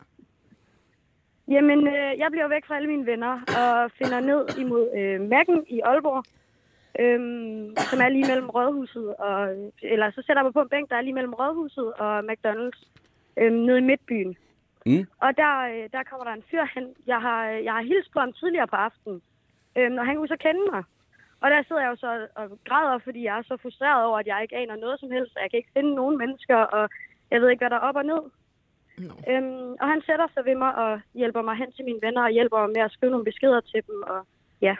Jamen, 1.47 1.87
øh, 1.87 2.11
jeg 2.19 2.27
bliver 2.31 2.47
væk 2.47 2.65
fra 2.65 2.75
alle 2.75 2.87
mine 2.89 3.05
venner 3.05 3.33
og 3.61 3.91
finder 3.91 4.19
ned 4.19 4.57
imod 4.57 4.89
øh, 4.97 5.19
Mac'en 5.33 5.63
i 5.75 5.79
Aalborg, 5.79 6.23
øhm, 6.99 7.75
som 7.89 7.99
er 8.01 8.09
lige 8.09 8.27
mellem 8.27 8.49
Rådhuset 8.49 9.15
og... 9.15 9.71
Eller 9.81 10.11
så 10.11 10.21
sætter 10.25 10.39
jeg 10.41 10.43
mig 10.45 10.53
på 10.53 10.61
en 10.61 10.69
bænk, 10.69 10.89
der 10.89 10.95
er 10.95 11.01
lige 11.01 11.13
mellem 11.13 11.33
Rådhuset 11.33 11.93
og 11.93 12.19
McDonald's, 12.19 12.87
øhm, 13.37 13.55
nede 13.55 13.77
i 13.77 13.81
Midtbyen. 13.81 14.37
Mm. 14.85 15.05
Og 15.25 15.37
der, 15.37 15.53
øh, 15.71 15.89
der 15.95 16.03
kommer 16.09 16.25
der 16.25 16.33
en 16.33 16.47
fyr 16.51 16.65
hen. 16.75 16.85
Jeg 17.07 17.19
har, 17.21 17.45
jeg 17.45 17.73
har 17.73 17.81
hilst 17.81 18.11
på 18.13 18.19
ham 18.19 18.33
tidligere 18.33 18.67
på 18.67 18.75
aftenen, 18.75 19.21
øhm, 19.77 19.97
og 19.97 20.05
han 20.05 20.15
kunne 20.15 20.27
så 20.35 20.37
kende 20.45 20.63
mig. 20.71 20.83
Og 21.41 21.51
der 21.51 21.63
sidder 21.63 21.81
jeg 21.81 21.91
jo 21.91 21.95
så 21.95 22.27
og 22.35 22.59
græder, 22.67 22.97
fordi 22.97 23.23
jeg 23.23 23.37
er 23.37 23.43
så 23.43 23.57
frustreret 23.61 24.05
over, 24.05 24.19
at 24.19 24.27
jeg 24.27 24.41
ikke 24.41 24.55
aner 24.55 24.75
noget 24.75 24.99
som 24.99 25.11
helst, 25.11 25.35
og 25.35 25.41
jeg 25.41 25.49
kan 25.51 25.57
ikke 25.57 25.75
finde 25.77 25.95
nogen 25.95 26.17
mennesker, 26.17 26.57
og 26.57 26.89
jeg 27.31 27.41
ved 27.41 27.49
ikke, 27.49 27.61
hvad 27.61 27.69
der 27.69 27.75
er 27.75 27.87
op 27.89 27.95
og 27.95 28.05
ned. 28.05 28.23
Nå. 28.97 29.13
Øhm, 29.31 29.71
og 29.81 29.87
han 29.87 30.01
sætter 30.05 30.27
sig 30.33 30.45
ved 30.45 30.55
mig 30.55 30.75
og 30.75 31.01
hjælper 31.13 31.41
mig 31.41 31.55
hen 31.55 31.71
til 31.71 31.85
mine 31.85 31.99
venner 32.01 32.23
og 32.23 32.31
hjælper 32.31 32.57
mig 32.57 32.69
med 32.75 32.81
at 32.81 32.91
skrive 32.91 33.11
nogle 33.11 33.25
beskeder 33.25 33.61
til 33.61 33.81
dem. 33.87 34.03
Og 34.03 34.27
ja, 34.61 34.75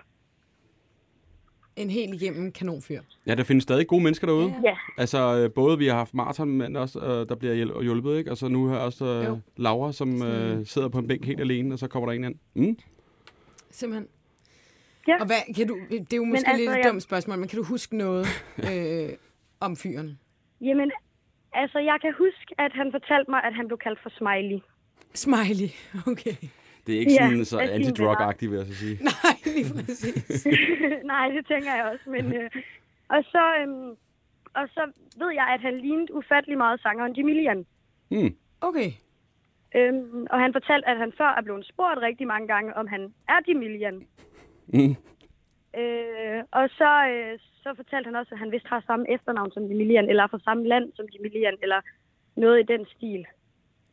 En 1.78 1.90
helt 1.90 2.22
igennem 2.22 2.52
kanonfyr. 2.52 3.02
Ja, 3.28 3.36
der 3.36 3.44
findes 3.44 3.64
stadig 3.64 3.88
gode 3.88 4.04
mennesker 4.04 4.28
derude. 4.28 4.54
ja, 4.66 4.78
Altså, 4.98 5.38
øh, 5.38 5.54
både 5.54 5.78
vi 5.78 5.88
har 5.88 5.96
haft 5.96 6.14
Martin, 6.14 6.46
men 6.58 6.76
også, 6.76 7.26
der 7.30 7.36
bliver 7.36 7.82
hjulpet, 7.84 8.18
ikke? 8.18 8.32
Og 8.32 8.38
så 8.38 8.48
nu 8.48 8.70
her 8.70 8.78
også 8.78 9.06
øh, 9.06 9.26
Jo. 9.26 9.40
Laura, 9.58 9.92
som 9.92 10.24
øh, 10.24 10.66
sidder 10.66 10.90
på 10.90 11.00
en 11.00 11.08
bænk 11.08 11.26
helt 11.26 11.40
alene, 11.40 11.74
og 11.76 11.80
så 11.80 11.88
kommer 11.88 12.10
der 12.10 12.14
en 12.14 12.24
ind. 12.24 12.36
Mm. 12.56 12.78
Simpelthen. 13.72 14.08
Ja. 15.08 15.20
Og 15.20 15.26
hvad, 15.26 15.54
kan 15.56 15.68
du, 15.68 15.78
det 15.90 16.14
er 16.14 16.18
jo 16.18 16.24
måske 16.24 16.48
altså, 16.50 16.66
lidt 16.74 16.86
et 16.86 16.92
dumt 16.92 17.04
spørgsmål, 17.04 17.38
men 17.40 17.48
kan 17.48 17.58
du 17.58 17.64
huske 17.64 17.98
noget 17.98 18.28
øh, 18.72 19.10
om 19.60 19.76
fyren? 19.76 20.20
jamen, 20.62 20.92
altså 21.54 21.80
jeg 21.80 21.98
kan 22.02 22.14
huske, 22.18 22.56
at 22.58 22.72
han 22.74 22.92
fortalte 22.92 23.32
mig, 23.32 23.44
at 23.44 23.54
han 23.56 23.68
blev 23.68 23.78
kaldt 23.78 24.00
for 24.04 24.10
Smiley. 24.18 24.60
Smiley, 25.14 25.70
okay. 26.12 26.36
Det 26.88 26.96
er 26.96 27.00
ikke 27.00 27.12
Ja, 27.12 27.30
sådan 27.30 27.46
så 27.46 27.60
anti-drug-agtigt, 27.60 28.52
vil 28.52 28.58
jeg 28.58 28.68
så 28.68 28.76
sige. 28.76 28.98
Nej, 29.12 29.36
lige 29.46 29.74
præcis. 29.74 30.48
Nej, 31.14 31.30
det 31.30 31.48
tænker 31.48 31.72
jeg 31.76 31.86
også. 31.92 32.10
Men, 32.10 32.26
øh, 32.34 32.50
og, 33.10 33.24
så, 33.24 33.44
øhm, 33.62 33.90
og 34.60 34.66
så 34.76 34.92
ved 35.22 35.32
jeg, 35.40 35.48
at 35.56 35.62
han 35.62 35.78
lignede 35.78 36.14
ufattelig 36.14 36.58
meget 36.58 36.82
sangeren 36.82 37.14
Jimmy 37.18 37.34
Lian. 37.34 37.66
Mm. 38.10 38.36
Okay. 38.62 38.90
Øhm, 39.76 40.28
og 40.32 40.40
han 40.40 40.54
fortalte, 40.54 40.88
at 40.88 40.98
han 40.98 41.12
før 41.18 41.32
er 41.38 41.42
blevet 41.42 41.66
spurgt 41.66 42.02
rigtig 42.02 42.28
mange 42.28 42.48
gange, 42.48 42.76
om 42.76 42.88
han 42.88 43.14
er 43.28 43.40
Jimmy 43.48 43.68
Lian. 43.78 43.98
Mm. 44.68 44.96
Øh, 45.82 46.40
og 46.52 46.70
så, 46.80 46.92
øh, 47.12 47.40
så 47.64 47.74
fortalte 47.76 48.08
han 48.08 48.16
også, 48.16 48.32
at 48.36 48.40
han 48.40 48.52
vist 48.52 48.68
har 48.68 48.84
samme 48.88 49.06
efternavn 49.14 49.52
som 49.52 49.64
Jimmy 49.64 49.86
Lian, 49.88 50.10
eller 50.10 50.24
er 50.24 50.28
fra 50.28 50.40
samme 50.40 50.68
land 50.68 50.86
som 50.96 51.06
Jimmy 51.14 51.30
Lian, 51.32 51.58
eller 51.62 51.82
noget 52.36 52.60
i 52.60 52.72
den 52.74 52.86
stil. 52.96 53.26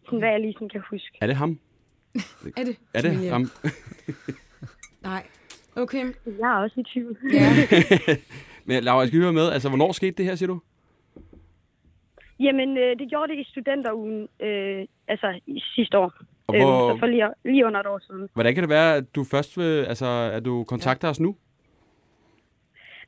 Sådan, 0.05 0.19
hvad 0.19 0.31
jeg 0.31 0.41
lige 0.41 0.53
sådan 0.53 0.69
kan 0.69 0.83
huske. 0.91 1.19
Er 1.21 1.27
det 1.27 1.37
ham? 1.37 1.59
Er 2.57 2.65
det? 2.65 2.77
Er 2.95 3.01
det 3.03 3.31
ham? 3.31 3.51
Nej. 5.03 5.27
Okay. 5.77 6.05
Jeg 6.27 6.51
er 6.51 6.55
også 6.63 6.81
i 6.81 6.83
tvivl. 6.93 7.17
Ja. 7.33 7.49
Men 8.65 8.85
Laura, 8.85 8.99
jeg 9.01 9.09
skal 9.09 9.21
høre 9.21 9.33
med. 9.33 9.51
Altså, 9.51 9.69
hvornår 9.69 9.93
skete 9.93 10.11
det 10.11 10.25
her, 10.25 10.35
siger 10.35 10.47
du? 10.47 10.61
Jamen, 12.41 12.79
øh, 12.79 12.99
det 12.99 13.09
gjorde 13.09 13.33
det 13.33 13.39
i 13.39 13.45
studenterugen, 13.51 14.29
øh, 14.43 14.87
altså 15.09 15.41
i 15.47 15.61
sidste 15.75 15.99
år. 15.99 16.13
Og 16.47 16.55
Øhm, 16.55 16.65
hvor, 16.65 16.93
så 16.95 16.99
for 16.99 17.07
lige, 17.07 17.25
lige 17.45 17.67
under 17.67 17.81
et 17.81 17.87
år 17.87 18.01
siden. 18.07 18.29
hvordan 18.35 18.55
kan 18.55 18.63
det 18.63 18.71
være, 18.71 18.97
at 18.97 19.15
du 19.15 19.25
først 19.25 19.59
vil, 19.59 19.85
altså, 19.85 20.07
at 20.35 20.45
du 20.45 20.65
kontakter 20.65 21.09
os 21.09 21.21
nu? 21.21 21.37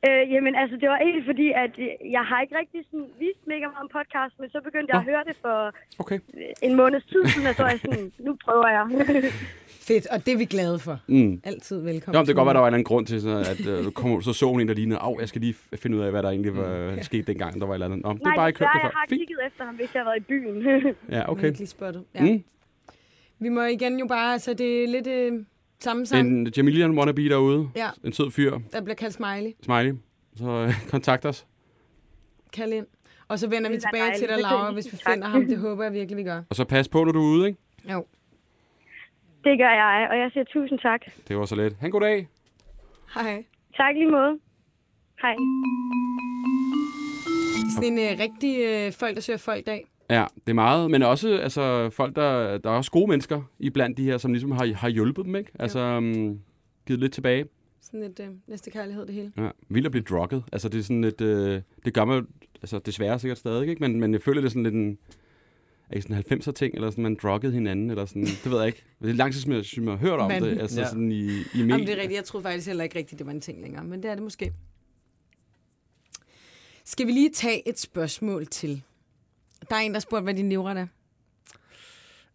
Øh, 0.09 0.23
jamen, 0.33 0.55
altså, 0.63 0.75
det 0.83 0.89
var 0.93 0.99
egentlig 1.05 1.25
fordi, 1.31 1.49
at 1.65 1.73
øh, 1.79 2.13
jeg 2.17 2.25
har 2.31 2.39
ikke 2.43 2.55
rigtig 2.63 2.81
sådan 2.91 3.07
vist 3.25 3.43
mega 3.53 3.65
meget 3.73 3.83
om 3.87 3.91
podcast, 3.99 4.35
men 4.41 4.49
så 4.55 4.59
begyndte 4.69 4.89
jeg 4.93 5.01
at 5.03 5.07
høre 5.13 5.25
det 5.29 5.37
for 5.45 5.57
Okay. 6.03 6.19
øh, 6.35 6.43
en 6.69 6.75
måneds 6.81 7.05
tid 7.13 7.23
siden, 7.33 7.47
og 7.51 7.55
så 7.55 7.63
er 7.63 7.71
jeg 7.75 7.81
sådan, 7.87 8.13
nu 8.19 8.33
prøver 8.45 8.69
jeg. 8.77 8.85
Fedt, 9.89 10.07
og 10.13 10.27
det 10.27 10.33
er 10.35 10.39
vi 10.39 10.45
glade 10.45 10.79
for. 10.79 10.97
Mm. 11.07 11.41
Altid 11.45 11.81
velkommen. 11.91 12.15
Nå, 12.17 12.21
det 12.21 12.27
kan 12.27 12.35
godt 12.41 12.47
være, 12.47 12.55
der 12.55 12.61
var 12.61 12.69
en 12.69 12.75
eller 12.75 12.79
anden 12.79 12.85
grund 12.91 13.07
til, 13.07 13.21
sådan, 13.23 13.39
at 13.55 13.61
øh, 13.73 13.85
du 13.85 13.91
kom, 13.91 14.23
så 14.23 14.33
så 14.33 14.47
hun 14.47 14.61
en, 14.61 14.69
der 14.69 14.75
lignede, 14.75 15.01
af, 15.01 15.13
jeg 15.21 15.29
skal 15.29 15.41
lige 15.41 15.55
finde 15.83 15.97
ud 15.97 16.03
af, 16.03 16.11
hvad 16.11 16.23
der 16.23 16.31
egentlig 16.31 16.57
var 16.57 16.71
øh, 16.77 17.03
sket 17.03 17.27
dengang, 17.27 17.61
der 17.61 17.67
var 17.67 17.75
et 17.75 17.77
eller 17.77 17.87
andet. 17.87 18.03
Nå, 18.03 18.13
det 18.13 18.21
er 18.21 18.25
Nej, 18.25 18.37
bare 18.37 18.49
ikke 18.49 18.59
det 18.59 18.65
jeg 18.65 18.81
før. 18.83 18.91
har 18.95 19.07
Fint. 19.09 19.21
kigget 19.21 19.39
efter 19.47 19.65
ham, 19.65 19.75
hvis 19.75 19.95
jeg 19.95 20.03
har 20.03 20.11
været 20.11 20.21
i 20.21 20.25
byen. 20.33 20.63
Ja, 20.67 20.83
Okay. 21.21 21.25
okay. 21.33 21.43
Virkelig 21.43 21.69
spottet. 21.69 22.05
Ja. 22.15 22.21
Mm. 22.25 22.45
Vi 23.39 23.49
må 23.49 23.63
igen 23.63 23.99
jo 23.99 24.07
bare, 24.07 24.33
altså 24.33 24.55
det 24.55 24.85
er 24.85 24.89
lidt 24.89 25.07
øh, 25.07 25.33
samme 25.81 26.07
sang, 26.07 26.29
En 26.29 26.53
Jamilian 26.57 26.99
wannabe 26.99 27.29
derude. 27.29 27.69
Ja. 27.77 27.89
En 28.05 28.13
sød 28.13 28.31
fyr. 28.31 28.59
der 28.73 28.81
bliver 28.81 28.95
kaldt 28.95 29.15
Smiley. 29.15 29.53
Smiley. 29.63 29.95
Så 30.37 30.51
øh, 30.51 30.73
kontakt 30.95 31.25
os. 31.27 31.47
Kald 32.53 32.73
ind. 32.73 32.87
Og 33.29 33.39
så 33.39 33.49
vender 33.49 33.71
vi 33.71 33.79
tilbage 33.79 34.13
til 34.13 34.21
dig, 34.21 34.29
dejligt. 34.29 34.49
Laura, 34.51 34.73
hvis 34.73 34.93
vi 34.93 34.99
finder 35.13 35.29
ham. 35.29 35.47
Det 35.47 35.59
håber 35.59 35.85
jeg 35.85 35.93
virkelig, 35.93 36.17
vi 36.17 36.23
gør. 36.23 36.43
Og 36.51 36.57
så 36.57 36.65
pas 36.65 36.89
på, 36.89 37.05
når 37.05 37.13
du 37.13 37.19
er 37.19 37.25
ude, 37.37 37.47
ikke? 37.49 37.59
Jo. 37.93 38.07
Det 39.45 39.59
gør 39.59 39.71
jeg, 39.71 40.09
og 40.11 40.19
jeg 40.19 40.31
siger 40.33 40.45
tusind 40.45 40.79
tak. 40.79 41.01
Det 41.29 41.37
var 41.37 41.45
så 41.45 41.55
let. 41.55 41.77
Han 41.81 41.91
god 41.91 42.01
dag. 42.01 42.29
Hej. 43.15 43.45
Tak 43.77 43.95
lige 43.95 44.11
måde. 44.11 44.39
Hej. 45.23 45.35
Det 47.57 47.63
er 47.67 47.75
sådan 47.75 47.93
en 47.93 47.99
øh, 47.99 48.19
rigtig 48.21 48.55
øh, 48.65 48.93
folk, 48.93 49.15
der 49.15 49.21
søger 49.21 49.37
folk 49.39 49.67
dag. 49.67 49.87
Ja, 50.11 50.25
det 50.35 50.51
er 50.51 50.55
meget, 50.55 50.91
men 50.91 51.03
også 51.03 51.29
altså, 51.29 51.91
folk, 51.91 52.17
der, 52.17 52.59
der 52.59 52.71
er 52.71 52.75
også 52.75 52.91
gode 52.91 53.07
mennesker 53.11 53.43
i 53.59 53.71
blandt 53.71 53.99
de 53.99 54.05
her, 54.05 54.19
som 54.19 54.33
ligesom 54.33 54.51
har, 54.51 54.75
har 54.75 54.89
hjulpet 54.89 55.25
dem, 55.25 55.37
ikke? 55.37 55.51
Altså, 55.59 55.81
um, 55.97 56.41
givet 56.87 57.01
lidt 57.01 57.13
tilbage. 57.13 57.45
Sådan 57.81 58.03
et 58.03 58.21
øh, 58.21 58.29
næste 58.47 58.71
kærlighed, 58.71 59.07
det 59.07 59.15
hele. 59.15 59.33
Ja, 59.39 59.49
vildt 59.69 59.87
at 59.87 59.93
blive 59.93 60.05
drugget. 60.05 60.43
Altså, 60.53 60.69
det 60.69 60.79
er 60.79 60.83
sådan 60.83 61.03
lidt, 61.03 61.21
øh, 61.21 61.63
det 61.85 61.95
gør 61.95 62.05
man 62.05 62.27
altså, 62.63 62.79
desværre 62.79 63.19
sikkert 63.19 63.39
stadig, 63.39 63.69
ikke? 63.69 63.81
Men, 63.81 64.01
men 64.01 64.13
jeg 64.13 64.23
føler, 64.23 64.41
det 64.41 64.47
er 64.47 64.51
sådan 64.51 64.63
lidt 64.63 64.75
en, 64.75 64.99
er 65.91 65.95
det 65.95 66.03
sådan 66.03 66.17
en 66.31 66.41
90'er 66.41 66.53
ting, 66.53 66.75
eller 66.75 66.91
sådan, 66.91 67.03
man 67.03 67.17
druggede 67.23 67.53
hinanden, 67.53 67.91
eller 67.91 68.05
sådan, 68.07 68.25
det 68.25 68.51
ved 68.51 68.59
jeg 68.59 68.67
ikke. 68.67 68.83
Det 69.03 69.11
er 69.11 69.15
lang 69.15 69.33
tid, 69.33 69.41
siden 69.41 69.55
jeg, 69.57 69.65
synes, 69.65 69.85
jeg 69.87 69.93
har 69.93 69.99
hørt 69.99 70.21
om 70.21 70.31
Men- 70.31 70.43
det, 70.43 70.61
altså 70.61 70.81
Ja. 70.81 70.89
sådan 70.89 71.13
i, 71.13 71.17
i 71.31 71.43
Jamen, 71.55 71.67
medier. 71.67 71.87
det 71.87 71.93
er 71.93 71.97
rigtigt. 71.97 72.17
Jeg 72.17 72.25
troede 72.25 72.43
faktisk 72.45 72.67
heller 72.67 72.85
ikke 72.85 72.99
rigtigt, 72.99 73.19
det 73.19 73.27
var 73.27 73.33
en 73.33 73.41
ting 73.41 73.63
længere. 73.63 73.85
Men 73.85 74.03
det 74.03 74.11
er 74.11 74.15
det 74.15 74.23
måske. 74.25 74.53
Skal 76.85 77.07
vi 77.07 77.13
lige 77.13 77.31
tage 77.31 77.69
et 77.69 77.79
spørgsmål 77.79 78.47
til? 78.47 78.83
Der 79.71 79.77
er 79.77 79.81
en, 79.81 79.95
der 79.95 80.01
spurgte, 80.01 80.23
hvad 80.23 80.35
din 80.35 80.49
livret 80.49 80.79
er. 80.79 80.87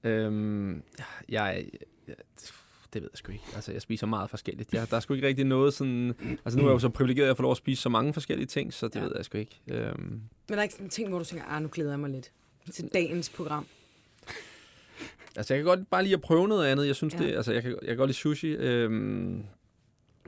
Øhm, 0.04 0.84
jeg, 1.30 1.66
jeg, 2.08 2.16
det 2.94 3.02
ved 3.02 3.10
jeg 3.14 3.18
sgu 3.18 3.32
ikke. 3.32 3.44
Altså, 3.56 3.72
jeg 3.72 3.82
spiser 3.82 4.08
meget 4.08 4.30
forskelligt. 4.30 4.74
Jeg, 4.74 4.90
der 4.90 4.96
er 4.96 5.00
sgu 5.00 5.14
ikke 5.14 5.28
rigtig 5.28 5.46
noget 5.46 5.74
sådan... 5.74 6.16
Altså, 6.46 6.60
nu 6.60 6.66
er 6.66 6.70
jeg 6.70 6.74
jo 6.74 6.80
så 6.80 6.90
privilegeret, 6.90 7.26
at 7.26 7.28
jeg 7.28 7.38
får 7.38 7.42
lov 7.42 7.52
at 7.52 7.58
spise 7.58 7.82
så 7.82 7.90
mange 7.90 8.14
forskellige 8.14 8.48
ting, 8.48 8.74
så 8.74 8.88
det 8.88 8.96
Ja. 8.96 9.02
ved 9.02 9.12
jeg 9.16 9.26
sgu 9.26 9.38
ikke. 9.38 9.62
Øhm, 9.68 10.00
Men 10.00 10.22
der 10.50 10.56
er 10.58 10.62
ikke 10.64 10.74
sådan 10.74 10.86
en 10.86 10.90
ting, 10.90 11.10
hvor 11.10 11.20
du 11.20 11.26
tænker, 11.26 11.46
ah, 11.46 11.62
nu 11.62 11.70
glæder 11.72 11.90
jeg 11.92 12.00
mig 12.00 12.10
lidt 12.10 12.32
til 12.74 12.90
dagens 12.94 13.30
program. 13.30 13.66
altså, 15.36 15.54
jeg 15.54 15.64
kan 15.64 15.66
godt 15.78 15.90
bare 15.90 16.04
lige 16.04 16.14
at 16.14 16.22
prøve 16.22 16.48
noget 16.48 16.68
andet. 16.68 16.88
Jeg 16.88 16.96
synes, 16.96 17.14
ja. 17.14 17.20
det... 17.20 17.36
Altså, 17.36 17.54
jeg 17.54 17.64
kan, 17.64 17.72
jeg 17.72 17.88
kan 17.88 17.98
godt 17.98 18.08
lide 18.08 18.18
sushi. 18.18 18.48
Øhm, 18.48 19.44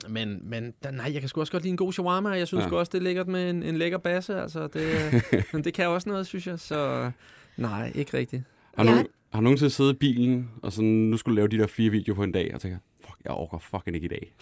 men, 0.10 0.40
men 0.44 0.74
da, 0.84 0.92
nej, 0.92 1.10
jeg 1.14 1.20
kan 1.22 1.30
sgu 1.30 1.40
også 1.40 1.52
godt 1.52 1.64
lide 1.64 1.72
en 1.72 1.78
god 1.78 1.94
shawarma, 1.94 2.30
og 2.30 2.40
jeg 2.40 2.48
synes 2.48 2.64
Ja. 2.64 2.68
ja. 2.70 2.76
også, 2.76 2.90
det 2.94 2.98
er 2.98 3.04
lækkert 3.04 3.28
med 3.28 3.50
en, 3.50 3.64
en 3.64 3.78
lækker 3.78 3.98
basse. 3.98 4.42
Altså, 4.42 4.68
det, 4.68 4.88
men 5.54 5.64
det 5.64 5.74
kan 5.74 5.88
også 5.88 6.10
noget, 6.10 6.28
synes 6.28 6.48
jeg. 6.48 6.60
Så 6.60 7.12
nej, 7.58 7.92
ikke 7.96 8.18
rigtigt. 8.18 8.44
Har, 8.78 8.84
Ja. 8.84 8.90
nogen, 8.92 9.08
har 9.30 9.40
du 9.40 9.44
nogensinde 9.44 9.70
siddet 9.70 9.94
i 9.94 9.98
bilen, 9.98 10.50
og 10.62 10.74
sådan, 10.74 10.90
nu 10.90 11.18
skulle 11.18 11.34
du 11.34 11.36
lave 11.36 11.48
de 11.48 11.58
der 11.58 11.68
fire 11.68 11.90
videoer 11.90 12.16
på 12.16 12.24
en 12.24 12.32
dag, 12.32 12.52
og 12.54 12.62
tænker, 12.62 12.78
fuck, 13.06 13.18
jeg 13.24 13.32
overgår 13.32 13.58
fucking 13.72 13.96
ikke 13.96 14.06
i 14.06 14.10
dag. 14.10 14.34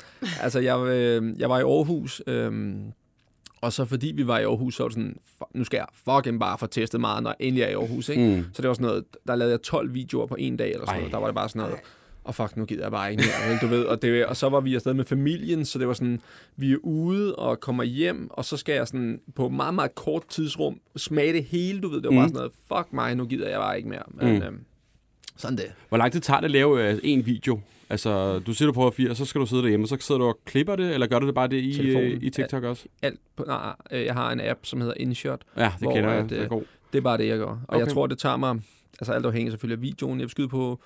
Altså, 0.42 0.60
jeg, 0.60 0.80
øh, 0.88 1.40
jeg 1.40 1.50
var 1.50 1.60
i 1.60 1.64
Aarhus, 1.64 2.22
øh, 2.28 2.76
og 3.62 3.74
så 3.74 3.86
fordi 3.86 4.12
vi 4.16 4.28
var 4.28 4.40
i 4.40 4.44
Aarhus, 4.44 4.76
så 4.76 4.84
var 4.84 4.88
det 4.88 4.94
sådan, 4.96 5.16
"Fuck, 5.38 5.50
nu 5.56 5.64
skal 5.64 5.78
jeg 5.78 5.88
fucking 5.94 6.40
bare 6.40 6.58
få 6.58 6.66
testet 6.68 7.02
meget, 7.02 7.24
når 7.24 7.30
jeg 7.40 7.48
endelig 7.48 7.64
er 7.64 7.70
i 7.70 7.74
Aarhus, 7.74 8.10
ikke? 8.10 8.36
Mm. 8.38 8.46
Så 8.54 8.62
det 8.62 8.68
var 8.68 8.74
sådan 8.74 8.88
noget, 8.88 9.04
der 9.28 9.36
lavede 9.36 9.52
jeg 9.52 9.62
12 9.62 9.94
videoer 9.94 10.26
på 10.26 10.36
en 10.40 10.58
dag, 10.58 10.72
eller 10.74 10.86
sådan 10.86 10.96
Ej. 10.96 11.00
noget. 11.00 11.12
Der 11.14 11.18
var 11.20 11.26
det 11.28 11.36
bare 11.36 11.50
sådan 11.50 11.60
noget, 11.60 11.74
Ej. 11.76 11.82
Og 12.24 12.36
fuck, 12.36 12.58
nu 12.58 12.66
gider 12.66 12.82
jeg 12.84 12.92
bare 12.92 13.12
ikke 13.12 13.24
mere, 13.48 13.58
du 13.62 13.68
ved. 13.68 13.84
Og, 13.86 14.02
det, 14.02 14.26
og 14.26 14.38
så 14.38 14.50
var 14.50 14.60
vi 14.60 14.76
afsted 14.76 14.94
med 14.94 15.06
familien, 15.06 15.66
så 15.66 15.80
det 15.80 15.88
var 15.88 15.94
sådan, 15.94 16.22
vi 16.56 16.72
er 16.72 16.78
ude 16.84 17.36
og 17.36 17.60
kommer 17.60 17.84
hjem, 17.84 18.28
og 18.32 18.46
så 18.46 18.58
skal 18.58 18.76
jeg 18.76 18.88
sådan 18.88 19.22
på 19.36 19.50
meget, 19.50 19.74
meget 19.74 19.96
kort 19.96 20.24
tidsrum 20.30 20.80
smage 20.98 21.34
det 21.34 21.44
hele, 21.44 21.82
du 21.82 21.88
ved. 21.90 21.98
Det 22.02 22.06
var 22.06 22.12
Mm. 22.12 22.18
bare 22.18 22.28
sådan 22.28 22.36
noget, 22.38 22.52
fuck 22.68 22.94
mig, 22.94 23.16
nu 23.16 23.26
gider 23.26 23.50
jeg 23.50 23.60
bare 23.60 23.78
ikke 23.78 23.90
mere. 23.90 24.04
Men, 24.08 24.28
Mm. 24.36 24.42
øh, 24.42 24.52
sådan 25.38 25.58
det. 25.58 25.66
Hvor 25.90 25.98
lang 25.98 26.12
tid 26.12 26.20
tager 26.22 26.40
det 26.40 26.46
at 26.46 26.52
lave 26.52 26.90
øh, 26.92 27.00
en 27.04 27.26
video? 27.26 27.60
Altså, 27.90 28.40
du 28.40 28.54
siger, 28.54 28.68
du 28.68 28.74
prøver 28.74 28.92
fire, 28.92 29.10
og 29.10 29.16
så 29.18 29.26
skal 29.26 29.42
du 29.42 29.46
sidde 29.46 29.62
derhjemme, 29.64 29.84
og 29.84 29.88
så 29.88 29.98
sidder 30.00 30.20
du 30.20 30.26
og 30.28 30.40
klipper 30.46 30.76
det, 30.76 30.94
eller 30.94 31.08
gør 31.08 31.20
du 31.20 31.28
det 31.28 31.36
bare 31.36 31.48
det 31.48 31.58
i, 31.62 31.74
Telefonen. 31.74 32.12
øh, 32.12 32.24
i 32.24 32.30
TikTok 32.30 32.64
også? 32.64 32.86
Alt 33.02 33.20
på, 33.36 33.44
nej, 33.48 33.74
øh, 33.92 34.06
jeg 34.06 34.14
har 34.14 34.32
en 34.32 34.42
app, 34.42 34.60
som 34.64 34.82
hedder 34.82 34.94
InShot, 34.98 35.42
Ja, 35.58 35.64
det 35.64 35.72
Hvor 35.80 35.94
kender 35.96 36.12
jeg. 36.12 36.24
at, 36.24 36.30
Det 36.30 36.38
er 36.38 36.44
øh, 36.44 36.50
god. 36.50 36.64
Det 36.94 36.98
er 36.98 37.02
bare 37.02 37.18
det, 37.18 37.28
jeg 37.28 37.38
gør. 37.38 37.46
Og. 37.46 37.60
Okay. 37.68 37.80
jeg 37.80 37.88
tror, 37.94 38.08
det 38.08 38.18
tager 38.20 38.38
mig, 38.38 38.60
altså 39.00 39.12
alt 39.14 39.26
afhængig 39.26 39.52
selvfølgelig 39.52 39.78
af 39.78 39.82
videoen. 39.82 40.20
Jeg 40.20 40.24
vil 40.24 40.30
skyde 40.32 40.48
på 40.48 40.80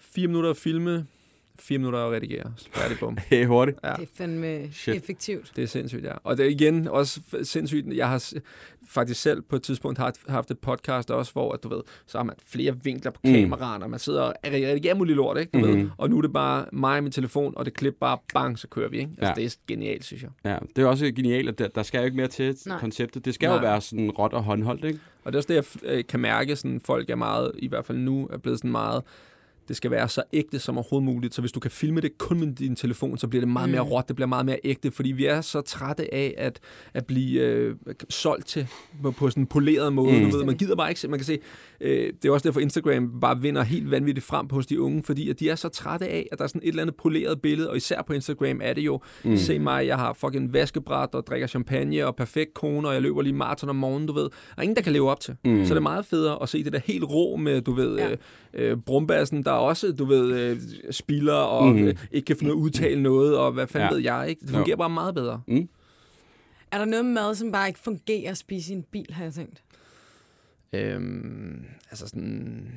fire 0.00 0.26
minutter 0.26 0.50
at 0.50 0.56
filme, 0.56 1.06
fire 1.58 1.78
minutter 1.78 1.98
at 1.98 2.12
redigere. 2.12 2.52
Færdig, 2.72 2.98
bum. 2.98 3.18
Hey, 3.30 3.46
hurtigt. 3.46 3.78
Ja. 3.84 3.92
Det 3.92 4.02
er 4.02 4.06
fandme 4.14 4.72
Shit. 4.72 4.96
effektivt. 4.96 5.52
Det 5.56 5.62
er 5.64 5.68
sindssygt, 5.68 6.04
ja. 6.04 6.12
Og 6.24 6.36
det 6.36 6.46
er 6.46 6.50
igen 6.50 6.88
også 6.88 7.20
sindssygt. 7.42 7.86
Jeg 7.96 8.08
har 8.08 8.32
faktisk 8.88 9.20
selv 9.22 9.42
på 9.42 9.56
et 9.56 9.62
tidspunkt 9.62 9.98
haft, 9.98 10.16
haft 10.28 10.50
et 10.50 10.58
podcast 10.58 11.10
også, 11.10 11.32
hvor 11.32 11.52
at, 11.52 11.62
du 11.62 11.68
ved, 11.68 11.80
så 12.06 12.18
har 12.18 12.22
man 12.24 12.34
flere 12.46 12.76
vinkler 12.84 13.10
på 13.10 13.20
Mm. 13.24 13.32
kameraerne, 13.32 13.84
og 13.84 13.90
man 13.90 13.98
sidder 14.00 14.22
og 14.22 14.34
redigerer 14.46 14.94
muligt 14.94 15.16
lort, 15.16 15.38
ikke? 15.38 15.58
Du 15.60 15.66
ved? 15.66 15.76
Mhm. 15.76 15.90
Og 15.98 16.10
nu 16.10 16.18
er 16.18 16.22
det 16.22 16.32
bare 16.32 16.64
mig 16.72 16.96
og 16.96 17.02
min 17.02 17.12
telefon, 17.12 17.52
og 17.56 17.64
det 17.64 17.74
klip 17.74 17.94
bare 18.00 18.18
bang, 18.34 18.58
så 18.58 18.68
kører 18.68 18.88
vi, 18.88 18.98
ikke? 18.98 19.10
Altså, 19.18 19.26
Ja. 19.26 19.34
det 19.34 19.44
er 19.52 19.56
genialt, 19.68 20.04
synes 20.04 20.22
jeg. 20.22 20.30
Ja, 20.44 20.56
det 20.76 20.82
er 20.82 20.86
også 20.86 21.12
genialt, 21.16 21.48
at 21.48 21.58
der, 21.58 21.68
der 21.68 21.82
skal 21.82 21.98
jo 21.98 22.04
ikke 22.04 22.16
mere 22.16 22.28
til 22.28 22.56
Nej. 22.66 22.78
konceptet. 22.80 23.24
Det 23.24 23.34
skal 23.34 23.46
jo 23.46 23.52
Nej. 23.52 23.62
være 23.62 23.80
sådan 23.80 24.10
råt 24.10 24.32
og 24.32 24.44
håndholdt, 24.44 24.84
ikke? 24.84 24.98
Og 25.24 25.32
det 25.32 25.36
er 25.36 25.38
også 25.38 25.48
det, 25.48 25.82
jeg 25.84 25.92
øh, 25.98 26.04
kan 26.08 26.20
mærke, 26.20 26.56
sådan 26.56 26.80
folk 26.80 27.10
er 27.10 27.16
meget, 27.16 27.52
i 27.58 27.68
hvert 27.68 27.84
fald 27.84 27.98
nu, 27.98 28.28
er 28.32 28.38
blevet 28.38 28.58
sådan 28.58 28.70
meget, 28.72 29.02
det 29.68 29.76
skal 29.76 29.90
være 29.90 30.08
så 30.08 30.22
ægte 30.32 30.58
som 30.58 30.78
overhovedet 30.78 31.04
muligt. 31.14 31.34
Så 31.34 31.40
hvis 31.42 31.52
du 31.52 31.60
kan 31.60 31.70
filme 31.70 32.00
det 32.00 32.18
kun 32.18 32.40
med 32.40 32.54
din 32.54 32.76
telefon, 32.76 33.18
så 33.18 33.28
bliver 33.28 33.40
det 33.40 33.48
meget 33.48 33.68
Mm. 33.68 33.72
mere 33.72 33.80
råt, 33.82 34.08
det 34.08 34.16
bliver 34.16 34.28
meget 34.28 34.46
mere 34.46 34.58
ægte, 34.64 34.90
fordi 34.90 35.12
vi 35.12 35.26
er 35.26 35.40
så 35.40 35.60
trætte 35.60 36.14
af 36.14 36.34
at, 36.38 36.60
at 36.94 37.06
blive 37.06 37.40
øh, 37.40 37.74
solgt 38.08 38.46
til 38.46 38.66
på, 39.02 39.10
på 39.10 39.30
sådan 39.30 39.42
en 39.42 39.46
poleret 39.46 39.92
måde. 39.92 40.18
Mm. 40.18 40.24
Mm. 40.24 40.30
Du 40.30 40.36
ved, 40.36 40.44
man 40.46 40.56
gider 40.56 40.76
bare 40.76 40.88
ikke 40.90 41.00
se, 41.00 41.08
man 41.08 41.18
kan 41.18 41.26
se, 41.26 41.38
øh, 41.80 42.12
det 42.22 42.28
er 42.28 42.32
også 42.32 42.48
derfor 42.48 42.60
Instagram 42.60 43.20
bare 43.20 43.40
vinder 43.40 43.62
helt 43.62 43.90
vanvittigt 43.90 44.26
frem 44.26 44.48
på 44.48 44.54
hos 44.54 44.66
de 44.66 44.80
unge, 44.80 45.02
fordi 45.02 45.30
at 45.30 45.40
de 45.40 45.50
er 45.50 45.54
så 45.54 45.68
trætte 45.68 46.08
af, 46.08 46.26
at 46.32 46.38
der 46.38 46.44
er 46.44 46.48
sådan 46.48 46.62
et 46.64 46.68
eller 46.68 46.82
andet 46.82 46.96
poleret 46.96 47.40
billede, 47.42 47.70
og 47.70 47.76
især 47.76 48.02
på 48.02 48.12
Instagram 48.12 48.60
er 48.62 48.72
det 48.72 48.82
jo, 48.82 49.00
Mm. 49.24 49.30
mm. 49.30 49.36
se 49.36 49.58
mig, 49.58 49.86
jeg 49.86 49.96
har 49.96 50.12
fucking 50.12 50.52
vaskebræt 50.52 51.08
og 51.14 51.26
drikker 51.26 51.46
champagne 51.46 52.06
og 52.06 52.16
perfekt 52.16 52.54
kone, 52.54 52.88
og 52.88 52.94
jeg 52.94 53.02
løber 53.02 53.22
lige 53.22 53.32
maraton 53.34 53.68
om 53.70 53.76
morgenen, 53.76 54.06
du 54.06 54.12
ved. 54.12 54.22
Der 54.22 54.30
er 54.58 54.62
ingen, 54.62 54.76
der 54.76 54.82
kan 54.82 54.92
leve 54.92 55.10
op 55.10 55.20
til. 55.20 55.34
Mm. 55.44 55.50
Mm. 55.50 55.64
Så 55.64 55.74
det 55.74 55.78
er 55.78 55.82
meget 55.82 56.06
federe 56.06 56.42
at 56.42 56.48
se 56.48 56.64
det 56.64 56.72
der 56.72 56.80
helt 56.84 57.04
rå 57.04 57.36
med, 57.36 57.60
du 57.60 57.72
ved, 57.72 57.96
Ja. 57.96 58.04
ja. 58.08 58.10
øh, 58.54 58.70
øh, 58.70 58.76
brumbassen, 58.86 59.42
der 59.44 59.50
også, 59.58 59.92
du 59.92 60.04
ved, 60.04 60.32
øh, 60.40 60.60
spiller 60.90 61.32
og 61.34 61.66
mm. 61.68 61.78
øh, 61.84 61.94
ikke 62.12 62.26
kan 62.26 62.36
finde 62.36 62.54
ud 62.54 62.56
af 62.58 62.60
at 62.60 62.64
udtale 62.64 63.02
noget, 63.02 63.38
og 63.38 63.52
hvad 63.52 63.66
fanden 63.66 63.88
Ja. 63.88 63.94
ved 63.94 64.02
jeg, 64.02 64.26
ikke? 64.28 64.40
Det 64.40 64.48
Jo. 64.50 64.54
fungerer 64.56 64.76
bare 64.76 64.90
meget 64.90 65.14
bedre. 65.14 65.40
Er 66.70 66.78
der 66.78 66.84
noget 66.84 67.04
mad, 67.04 67.34
som 67.34 67.52
bare 67.52 67.68
ikke 67.68 67.80
fungerer 67.80 68.30
at 68.30 68.36
spise 68.36 68.72
i 68.72 68.76
en 68.76 68.82
bil, 68.82 69.06
har 69.12 69.24
jeg 69.24 69.32
tænkt? 69.32 69.62
Øhm, 70.72 71.64
altså 71.90 72.08
sådan... 72.08 72.68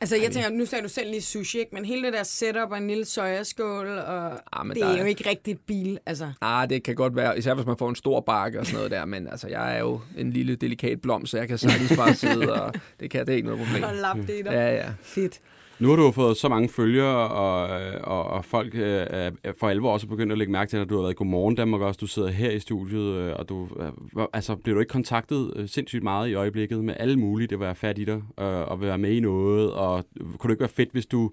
Altså, 0.00 0.16
jeg 0.16 0.32
tænker, 0.32 0.50
nu 0.50 0.66
sagde 0.66 0.82
du 0.84 0.88
selv 0.88 1.10
lige 1.10 1.22
sushi, 1.22 1.58
ikke? 1.58 1.74
Men 1.74 1.84
hele 1.84 2.02
det 2.06 2.12
der 2.12 2.22
setup 2.22 2.70
og 2.70 2.78
en 2.78 2.86
lille 2.88 3.04
sojaskål, 3.04 3.88
og 3.88 4.32
Ah, 4.52 4.66
det 4.74 4.82
er 4.82 4.86
er- 4.86 4.98
jo 4.98 5.04
ikke 5.04 5.28
rigtig 5.30 5.52
et 5.52 5.60
bil, 5.66 5.98
altså. 6.06 6.32
Ah, 6.40 6.70
det 6.70 6.82
kan 6.82 6.94
godt 6.94 7.16
være, 7.16 7.38
især 7.38 7.54
hvis 7.54 7.66
man 7.66 7.76
får 7.78 7.88
en 7.88 7.94
stor 7.96 8.20
bakke 8.20 8.60
og 8.60 8.66
sådan 8.66 8.76
noget 8.76 8.90
der, 8.90 9.04
men 9.04 9.28
altså, 9.28 9.48
jeg 9.48 9.76
er 9.76 9.80
jo 9.80 10.00
en 10.18 10.30
lille 10.32 10.56
delikat 10.56 11.00
blom, 11.00 11.26
så 11.26 11.36
jeg 11.38 11.48
kan 11.48 11.58
sagtens 11.58 11.96
bare 11.96 12.14
sidde, 12.14 12.62
og 12.62 12.74
det 13.00 13.10
kan 13.10 13.26
det 13.26 13.32
er 13.32 13.36
ikke 13.36 13.48
noget 13.48 13.66
problem. 13.66 13.82
Og 13.84 13.94
lap 13.94 14.16
det 14.16 14.30
i 14.30 14.42
dig. 14.42 14.50
Ja, 14.52 14.74
ja. 14.74 14.88
Fedt. 15.02 15.40
Nu 15.80 15.88
har 15.88 15.96
du 15.96 16.02
jo 16.02 16.10
fået 16.10 16.36
så 16.36 16.48
mange 16.48 16.68
følgere, 16.68 17.28
og, 17.28 17.68
og, 18.02 18.24
og 18.24 18.44
folk 18.44 18.74
øh, 18.74 19.06
er 19.10 19.52
for 19.60 19.68
alvor 19.68 19.92
også 19.92 20.06
begyndt 20.06 20.32
at 20.32 20.38
lægge 20.38 20.52
mærke 20.52 20.70
til, 20.70 20.76
at 20.76 20.90
du 20.90 20.94
har 20.94 21.02
været 21.02 21.12
i 21.12 21.14
Godmorgen 21.14 21.54
Danmark 21.54 21.80
også. 21.80 21.98
Du 21.98 22.06
sidder 22.06 22.28
her 22.28 22.50
i 22.50 22.58
studiet, 22.58 23.14
øh, 23.14 23.32
og 23.36 23.48
du, 23.48 23.68
øh, 24.16 24.22
altså, 24.32 24.56
bliver 24.56 24.74
du 24.74 24.80
ikke 24.80 24.90
kontaktet 24.90 25.52
øh, 25.56 25.68
sindssygt 25.68 26.02
meget 26.02 26.28
i 26.28 26.34
øjeblikket 26.34 26.84
med 26.84 26.94
alle 26.96 27.16
mulige, 27.16 27.48
det 27.48 27.58
vil 27.58 27.64
være 27.64 27.74
fat 27.74 27.98
i 27.98 28.04
dig, 28.04 28.22
øh, 28.40 28.70
og 28.70 28.80
vil 28.80 28.88
være 28.88 28.98
med 28.98 29.10
i 29.12 29.20
noget, 29.20 29.72
og 29.72 30.04
kunne 30.38 30.48
det 30.48 30.54
ikke 30.54 30.60
være 30.60 30.68
fedt, 30.68 30.92
hvis 30.92 31.06
du 31.06 31.30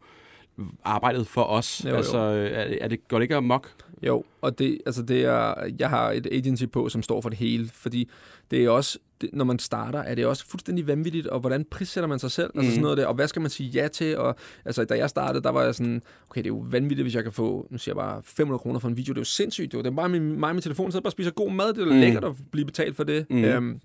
arbejdede 0.83 1.25
for 1.25 1.43
os? 1.43 1.81
Jo, 1.85 1.89
jo. 1.89 1.95
altså, 1.95 2.17
øh, 2.17 2.51
er, 2.51 2.77
er 2.81 2.87
det, 2.87 3.07
går 3.07 3.17
det 3.17 3.23
ikke 3.23 3.35
amok? 3.35 3.69
Jo, 4.03 4.23
og 4.41 4.59
det, 4.59 4.77
altså 4.85 5.01
det 5.01 5.25
er, 5.25 5.53
jeg 5.79 5.89
har 5.89 6.11
et 6.11 6.27
agency 6.31 6.63
på, 6.65 6.89
som 6.89 7.01
står 7.01 7.21
for 7.21 7.29
det 7.29 7.37
hele, 7.37 7.69
fordi 7.73 8.09
det 8.51 8.65
er 8.65 8.69
også, 8.69 8.99
det, 9.21 9.29
når 9.33 9.45
man 9.45 9.59
starter, 9.59 9.99
er 9.99 10.15
det 10.15 10.25
også 10.25 10.45
fuldstændig 10.47 10.87
vanvittigt, 10.87 11.27
og 11.27 11.39
hvordan 11.39 11.65
prissætter 11.71 12.07
man 12.07 12.19
sig 12.19 12.31
selv, 12.31 12.51
mm. 12.53 12.59
altså 12.59 12.69
Mhm. 12.69 12.73
sådan 12.75 12.81
noget 12.81 12.97
der, 12.97 13.05
og 13.05 13.13
hvad 13.15 13.27
skal 13.27 13.41
man 13.41 13.49
sige 13.51 13.69
ja 13.69 13.87
til, 13.87 14.17
og 14.17 14.35
altså 14.65 14.83
da 14.85 14.97
jeg 14.97 15.09
startede, 15.09 15.43
der 15.43 15.49
var 15.49 15.63
jeg 15.63 15.75
sådan, 15.75 16.01
okay, 16.29 16.39
det 16.41 16.45
er 16.45 16.53
jo 16.55 16.65
vanvittigt, 16.69 17.03
hvis 17.05 17.15
jeg 17.15 17.23
kan 17.23 17.31
få, 17.31 17.67
nu 17.69 17.77
siger 17.77 17.95
jeg 17.95 17.97
bare 18.05 18.21
500 18.23 18.59
kroner 18.59 18.79
for 18.79 18.87
en 18.87 18.97
video, 18.97 19.13
det 19.13 19.17
er 19.17 19.21
jo 19.21 19.25
sindssygt, 19.25 19.71
det 19.71 19.85
er 19.87 19.91
bare 19.91 20.09
min, 20.09 20.39
mig 20.39 20.49
og 20.49 20.55
min 20.55 20.61
telefon, 20.61 20.91
så 20.91 21.01
bare 21.01 21.07
og 21.07 21.11
spiser 21.11 21.31
god 21.31 21.51
mad, 21.51 21.73
det 21.73 21.81
er 21.81 21.85
Mm. 21.85 21.91
mm. 21.91 21.99
lækkert 21.99 22.23
at 22.23 22.33
blive 22.51 22.65
betalt 22.65 22.95
for 22.95 23.03
det. 23.03 23.25
Mhm. 23.29 23.43
Øhm, 23.43 23.79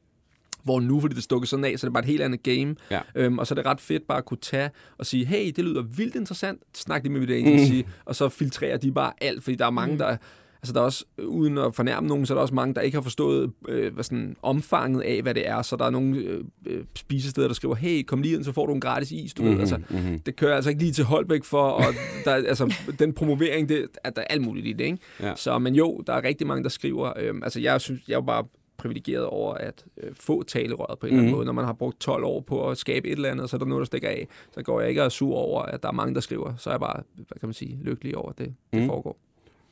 hvor 0.62 0.80
nu, 0.80 1.00
fordi 1.00 1.14
det 1.14 1.22
stukket 1.22 1.48
sådan 1.48 1.64
af, 1.64 1.78
så 1.78 1.86
er 1.86 1.88
det 1.88 1.92
bare 1.92 2.02
et 2.02 2.08
helt 2.08 2.22
andet 2.22 2.42
game. 2.42 2.74
Ja. 2.90 3.00
Øhm, 3.14 3.38
og 3.38 3.46
så 3.46 3.54
er 3.54 3.56
det 3.56 3.66
ret 3.66 3.80
fedt 3.80 4.06
bare 4.06 4.18
at 4.18 4.24
kunne 4.24 4.38
tage 4.42 4.70
og 4.98 5.06
sige, 5.06 5.24
hey, 5.24 5.52
det 5.56 5.64
lyder 5.64 5.82
vildt 5.82 6.14
interessant, 6.14 6.60
snak 6.74 7.02
lige 7.02 7.12
med 7.12 7.20
mit 7.20 7.30
agency, 7.30 7.74
mm. 7.74 7.84
og 8.04 8.16
så 8.16 8.28
filtrerer 8.28 8.76
de 8.76 8.92
bare 8.92 9.12
alt, 9.20 9.44
fordi 9.44 9.56
der 9.56 9.66
er 9.66 9.70
mange, 9.70 9.92
Mm. 9.92 9.98
der... 9.98 10.16
Altså 10.62 10.72
der 10.72 10.80
er 10.80 10.84
også, 10.84 11.04
uden 11.18 11.58
at 11.58 11.74
fornærme 11.74 12.06
nogen, 12.08 12.26
så 12.26 12.34
er 12.34 12.36
der 12.36 12.42
også 12.42 12.54
mange, 12.54 12.74
der 12.74 12.80
ikke 12.80 12.96
har 12.96 13.02
forstået 13.02 13.52
øh, 13.68 13.94
hvad 13.94 14.04
sådan, 14.04 14.36
omfanget 14.42 15.02
af, 15.02 15.22
hvad 15.22 15.34
det 15.34 15.48
er. 15.48 15.62
Så 15.62 15.76
der 15.76 15.84
er 15.84 15.90
nogle 15.90 16.16
øh, 16.16 16.44
øh, 16.66 16.84
spisesteder, 16.96 17.46
der 17.46 17.54
skriver, 17.54 17.74
hey, 17.74 18.02
kom 18.02 18.22
lige 18.22 18.34
ind, 18.34 18.44
så 18.44 18.52
får 18.52 18.66
du 18.66 18.74
en 18.74 18.80
gratis 18.80 19.12
is, 19.12 19.34
du 19.34 19.42
mm-hmm. 19.42 19.54
ved. 19.54 19.60
Altså, 19.60 19.76
mm-hmm. 19.90 20.18
det 20.18 20.36
kører 20.36 20.56
altså 20.56 20.70
ikke 20.70 20.82
lige 20.82 20.92
til 20.92 21.04
Holbæk 21.04 21.44
for, 21.44 21.62
og 21.62 21.84
der, 22.24 22.34
altså, 22.34 22.74
den 22.98 23.12
promovering, 23.12 23.68
det, 23.68 23.86
at 24.04 24.16
der 24.16 24.22
er 24.22 24.26
alt 24.30 24.42
muligt 24.42 24.66
i 24.66 24.72
det, 24.72 24.84
ikke? 24.84 24.98
Ja. 25.20 25.32
Så, 25.36 25.58
men 25.58 25.74
jo, 25.74 26.02
der 26.06 26.12
er 26.12 26.24
rigtig 26.24 26.46
mange, 26.46 26.62
der 26.62 26.68
skriver, 26.70 27.12
øh, 27.16 27.34
altså 27.42 27.60
jeg 27.60 27.80
synes, 27.80 28.00
jeg 28.08 28.14
er 28.14 28.18
jo 28.18 28.24
bare 28.24 28.44
privilegeret 28.82 29.24
over 29.26 29.54
at 29.54 29.84
øh, 30.02 30.10
få 30.14 30.42
talerøret 30.42 30.98
på 30.98 31.06
en 31.06 31.12
mm. 31.12 31.18
eller 31.18 31.22
anden 31.22 31.30
Mhm. 31.30 31.36
måde. 31.36 31.46
Når 31.46 31.52
man 31.52 31.64
har 31.64 31.72
brugt 31.72 32.00
12 32.00 32.24
år 32.24 32.40
på 32.40 32.68
at 32.70 32.78
skabe 32.78 33.08
et 33.08 33.12
eller 33.12 33.30
andet, 33.30 33.50
så 33.50 33.56
er 33.56 33.58
der 33.58 33.66
noget, 33.66 33.80
der 33.80 33.84
stikker 33.86 34.08
af. 34.08 34.28
Så 34.52 34.62
går 34.62 34.80
jeg 34.80 34.88
ikke 34.88 35.00
og 35.00 35.04
er 35.04 35.08
sur 35.08 35.36
over, 35.36 35.62
at 35.62 35.82
der 35.82 35.88
er 35.88 35.92
mange, 35.92 36.14
der 36.14 36.20
skriver. 36.20 36.56
Så 36.56 36.70
er 36.70 36.74
jeg 36.74 36.80
bare, 36.80 37.02
hvad 37.16 37.38
kan 37.40 37.46
man 37.48 37.54
sige, 37.54 37.78
lykkelig 37.82 38.16
over, 38.16 38.30
at 38.30 38.38
det, 38.38 38.54
det 38.72 38.80
Mm. 38.82 38.86
foregår. 38.88 39.16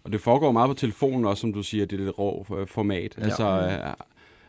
Og 0.05 0.13
det 0.13 0.21
foregår 0.21 0.53
meget 0.53 0.69
på 0.69 0.75
telefonen 0.75 1.25
også, 1.25 1.41
som 1.41 1.53
du 1.53 1.63
siger, 1.63 1.87
det 1.87 2.01
er 2.01 2.05
det 2.05 2.19
rå 2.19 2.47
øh, 2.59 2.67
format. 2.67 3.15
Ja. 3.19 3.25
Altså, 3.25 3.45
øh, 3.45 3.95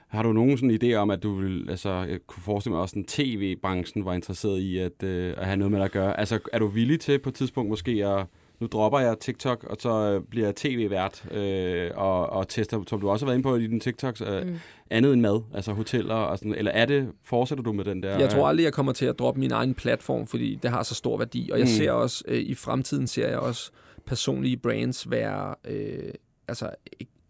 Har 0.07 0.23
du 0.23 0.33
nogen 0.33 0.57
sådan 0.57 0.79
idé 0.83 0.93
om, 0.93 1.09
at 1.11 1.23
du 1.23 1.35
vil, 1.35 1.69
altså, 1.69 1.89
jeg 1.89 2.19
kunne 2.27 2.43
forestille 2.43 2.73
mig 2.73 2.81
også, 2.81 2.99
at 2.99 3.05
tv-branchen 3.07 4.05
var 4.05 4.13
interesseret 4.13 4.59
i 4.59 4.77
at, 4.77 5.03
øh, 5.03 5.33
at 5.37 5.45
have 5.45 5.57
noget 5.57 5.71
med 5.71 5.79
dig 5.79 5.85
at 5.85 5.91
gøre? 5.91 6.19
Altså, 6.19 6.39
er 6.53 6.59
du 6.59 6.67
villig 6.67 6.99
til 6.99 7.19
på 7.19 7.29
et 7.29 7.35
tidspunkt 7.35 7.69
måske 7.69 7.91
at, 8.07 8.25
nu 8.61 8.67
dropper 8.67 8.99
jeg 8.99 9.19
TikTok, 9.19 9.63
og 9.63 9.77
så 9.79 9.89
øh, 10.11 10.21
bliver 10.29 10.47
jeg 10.47 10.55
tv-vært 10.55 11.25
øh, 11.31 11.91
og, 11.95 12.29
og 12.29 12.47
tester, 12.47 12.83
som 12.87 13.01
du 13.01 13.09
også 13.09 13.25
har 13.25 13.27
været 13.29 13.37
inde 13.37 13.43
på 13.49 13.55
i 13.55 13.67
din 13.67 13.79
TikToks, 13.79 14.21
øh, 14.21 14.47
mm. 14.47 14.55
andet 14.89 15.13
end 15.13 15.21
mad, 15.21 15.41
altså 15.53 15.73
hoteller 15.73 16.15
og 16.15 16.37
sådan, 16.37 16.55
eller 16.55 16.71
er 16.71 16.85
det, 16.85 17.11
fortsætter 17.23 17.63
du 17.63 17.73
med 17.73 17.85
den 17.85 18.03
der? 18.03 18.19
Jeg 18.19 18.29
tror 18.29 18.47
aldrig, 18.47 18.63
jeg 18.63 18.73
kommer 18.73 18.91
til 18.91 19.05
at 19.05 19.19
droppe 19.19 19.39
min 19.39 19.51
egen 19.51 19.73
platform, 19.73 20.27
fordi 20.27 20.55
det 20.55 20.71
har 20.71 20.83
så 20.83 20.95
stor 20.95 21.17
værdi. 21.17 21.49
Og 21.53 21.59
jeg 21.59 21.63
Mm. 21.65 21.67
ser 21.77 21.91
også, 21.91 22.23
øh, 22.27 22.39
i 22.39 22.55
fremtiden 22.55 23.07
ser 23.07 23.27
jeg 23.27 23.39
også 23.39 23.71
personlige 24.05 24.57
brands 24.57 25.11
være 25.11 25.55
øh, 25.65 26.13
altså, 26.47 26.69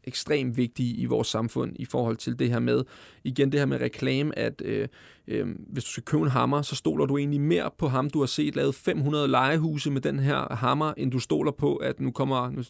ekstremt 0.03 0.57
vigtige 0.57 0.95
i 0.95 1.05
vores 1.05 1.27
samfund 1.27 1.71
i 1.75 1.85
forhold 1.85 2.17
til 2.17 2.39
det 2.39 2.49
her 2.49 2.59
med, 2.59 2.83
igen 3.23 3.51
det 3.51 3.59
her 3.59 3.65
med 3.67 3.81
reklame, 3.81 4.39
at 4.39 4.61
øh, 4.65 4.87
øh, 5.27 5.47
hvis 5.67 5.83
du 5.83 5.89
skal 5.89 6.03
købe 6.03 6.23
en 6.23 6.29
hammer, 6.29 6.61
så 6.61 6.75
stoler 6.75 7.05
du 7.05 7.17
egentlig 7.17 7.41
mere 7.41 7.69
på 7.77 7.87
ham. 7.87 8.09
Du 8.09 8.19
har 8.19 8.25
set 8.25 8.55
lavet 8.55 8.75
500 8.75 9.27
legehuse 9.27 9.91
med 9.91 10.01
den 10.01 10.19
her 10.19 10.55
hammer, 10.55 10.93
end 10.97 11.11
du 11.11 11.19
stoler 11.19 11.51
på, 11.51 11.75
at 11.75 11.99
nu 11.99 12.11
kommer 12.11 12.49
nu, 12.49 12.63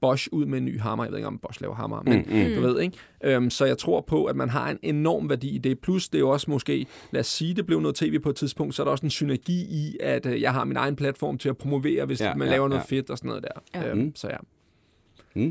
Bosch 0.00 0.28
ud 0.32 0.46
med 0.46 0.58
en 0.58 0.64
ny 0.64 0.80
hammer. 0.80 1.04
Jeg 1.04 1.10
ved 1.12 1.18
ikke, 1.18 1.26
om 1.26 1.38
Bosch 1.38 1.60
laver 1.60 1.74
hammer, 1.74 2.02
men 2.02 2.18
Mm, 2.28 2.48
mm. 2.48 2.54
du 2.54 2.60
ved, 2.60 2.80
ikke? 2.80 2.96
Øhm, 3.24 3.50
så 3.50 3.64
jeg 3.64 3.78
tror 3.78 4.00
på, 4.00 4.24
at 4.24 4.36
man 4.36 4.48
har 4.48 4.70
en 4.70 4.78
enorm 4.82 5.28
værdi 5.30 5.48
i 5.54 5.58
det. 5.58 5.78
Plus, 5.78 6.08
det 6.08 6.18
er 6.18 6.20
jo 6.20 6.28
også 6.30 6.50
måske, 6.50 6.86
lad 7.10 7.20
os 7.20 7.26
sige, 7.26 7.54
det 7.54 7.66
blev 7.66 7.80
noget 7.80 7.94
tv 7.96 8.18
på 8.18 8.30
et 8.30 8.36
tidspunkt, 8.36 8.74
så 8.74 8.82
er 8.82 8.84
der 8.84 8.90
også 8.90 9.06
en 9.06 9.10
synergi 9.10 9.60
i, 9.70 9.96
at 10.00 10.26
øh, 10.26 10.40
jeg 10.40 10.52
har 10.52 10.64
min 10.64 10.76
egen 10.76 10.96
platform 10.96 11.38
til 11.38 11.48
at 11.48 11.56
promovere, 11.56 12.04
hvis 12.04 12.20
Ja, 12.20 12.34
man 12.34 12.48
ja, 12.48 12.52
laver 12.54 12.68
noget 12.68 12.80
ja. 12.90 12.96
fedt 12.96 13.10
og 13.10 13.18
sådan 13.18 13.28
noget 13.28 13.42
der. 13.44 13.80
Ja. 13.80 13.90
Øhm, 13.90 13.98
Mm. 14.00 14.12
Så 14.16 14.28
ja. 14.28 15.50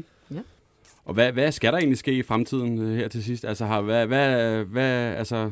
Og 1.04 1.14
hvad, 1.14 1.32
hvad 1.32 1.52
skal 1.52 1.74
der 1.74 1.80
egentlig 1.80 1.98
ske 1.98 2.14
i 2.18 2.24
fremtiden 2.24 2.80
øh, 2.80 2.96
her 2.98 3.08
til 3.08 3.24
sidst? 3.24 3.46
Altså, 3.46 3.66
har, 3.66 3.82
hvad, 3.82 4.08
hvad, 4.08 4.64
hvad, 4.64 5.16
altså, 5.16 5.52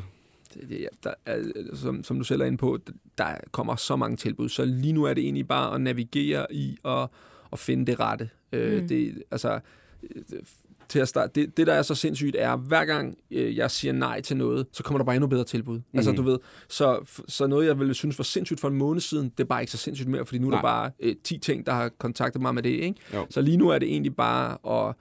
Det, 0.54 0.88
der 1.04 1.14
er, 1.26 1.42
som, 1.74 2.04
som 2.04 2.18
du 2.18 2.24
selv 2.24 2.40
er 2.40 2.44
inde 2.46 2.58
på, 2.58 2.78
der 3.18 3.34
kommer 3.52 3.76
så 3.76 3.96
mange 3.96 4.16
tilbud, 4.16 4.48
så 4.48 4.64
lige 4.64 4.92
nu 4.92 5.04
er 5.04 5.14
det 5.14 5.24
egentlig 5.24 5.48
bare 5.48 5.74
at 5.74 5.80
navigere 5.80 6.46
i 6.50 6.76
og, 6.82 7.10
og 7.50 7.58
finde 7.58 7.86
det 7.86 8.00
rette. 8.00 8.28
Mm. 8.52 8.58
Øh, 8.58 8.82
Mm. 8.82 8.88
det, 8.88 9.22
altså, 9.30 9.60
øh, 10.02 10.22
til 10.88 10.98
at 10.98 11.08
starte, 11.08 11.40
det, 11.40 11.56
det, 11.56 11.66
der 11.66 11.72
er 11.74 11.82
så 11.82 11.94
sindssygt, 11.94 12.36
er, 12.38 12.56
hver 12.56 12.84
gang 12.84 13.14
øh, 13.30 13.56
jeg 13.56 13.70
siger 13.70 13.92
nej 13.92 14.20
til 14.20 14.36
noget, 14.36 14.66
så 14.72 14.82
kommer 14.82 14.98
der 14.98 15.04
bare 15.04 15.16
endnu 15.16 15.26
bedre 15.28 15.44
tilbud. 15.44 15.76
Mm. 15.76 15.82
Altså, 15.94 16.12
du 16.12 16.22
ved, 16.22 16.38
så, 16.68 16.98
så 17.28 17.46
noget, 17.46 17.66
jeg 17.66 17.78
ville 17.78 17.94
synes 17.94 18.18
var 18.18 18.22
sindssygt 18.24 18.60
for 18.60 18.68
en 18.68 18.74
måned 18.76 19.00
siden, 19.00 19.28
det 19.28 19.40
er 19.40 19.48
bare 19.48 19.60
ikke 19.62 19.72
så 19.72 19.78
sindssygt 19.78 20.08
mere, 20.08 20.26
fordi 20.26 20.38
nu 20.38 20.46
er 20.46 20.50
Nej. 20.50 20.58
der 20.58 20.62
bare 20.62 20.90
øh, 21.00 21.14
10 21.24 21.38
ting, 21.38 21.66
der 21.66 21.72
har 21.72 21.88
kontaktet 21.98 22.42
mig 22.42 22.54
med 22.54 22.62
det, 22.62 22.70
ikke? 22.70 22.94
Jo. 23.14 23.26
Så 23.30 23.40
lige 23.40 23.56
nu 23.56 23.68
er 23.68 23.78
det 23.78 23.88
egentlig 23.88 24.16
bare 24.16 24.58
at 24.88 24.94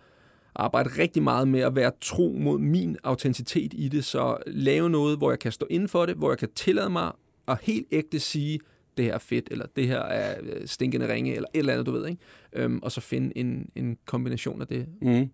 arbejde 0.60 0.90
rigtig 0.98 1.24
meget 1.24 1.48
med 1.48 1.60
at 1.60 1.76
være 1.76 1.92
tro 2.02 2.36
mod 2.40 2.60
min 2.60 2.98
autenticitet 3.04 3.74
i 3.78 3.88
det, 3.88 4.06
så 4.06 4.38
lave 4.48 4.90
noget, 4.90 5.18
hvor 5.18 5.32
jeg 5.32 5.40
kan 5.40 5.52
stå 5.52 5.68
inden 5.70 5.90
for 5.90 6.06
det, 6.06 6.16
hvor 6.16 6.32
jeg 6.32 6.38
kan 6.38 6.50
tillade 6.56 6.90
mig 6.90 7.12
at 7.48 7.58
helt 7.62 7.88
ægte 7.92 8.20
sige, 8.20 8.60
det 8.98 9.06
her 9.06 9.14
er 9.14 9.18
fedt, 9.18 9.48
eller 9.52 9.66
det 9.76 9.88
her 9.88 10.00
er 10.00 10.36
øh, 10.44 10.68
stinkende 10.68 11.14
ringe, 11.14 11.36
eller 11.36 11.48
et 11.54 11.60
eller 11.60 11.74
andet, 11.74 11.86
du 11.86 11.92
ved, 11.92 12.08
ikke? 12.08 12.22
Øhm, 12.54 12.80
og 12.84 12.92
så 12.92 13.02
finde 13.02 13.38
en, 13.38 13.70
en 13.76 13.98
kombination 14.06 14.62
af 14.62 14.68
det. 14.68 14.86
mm. 15.02 15.30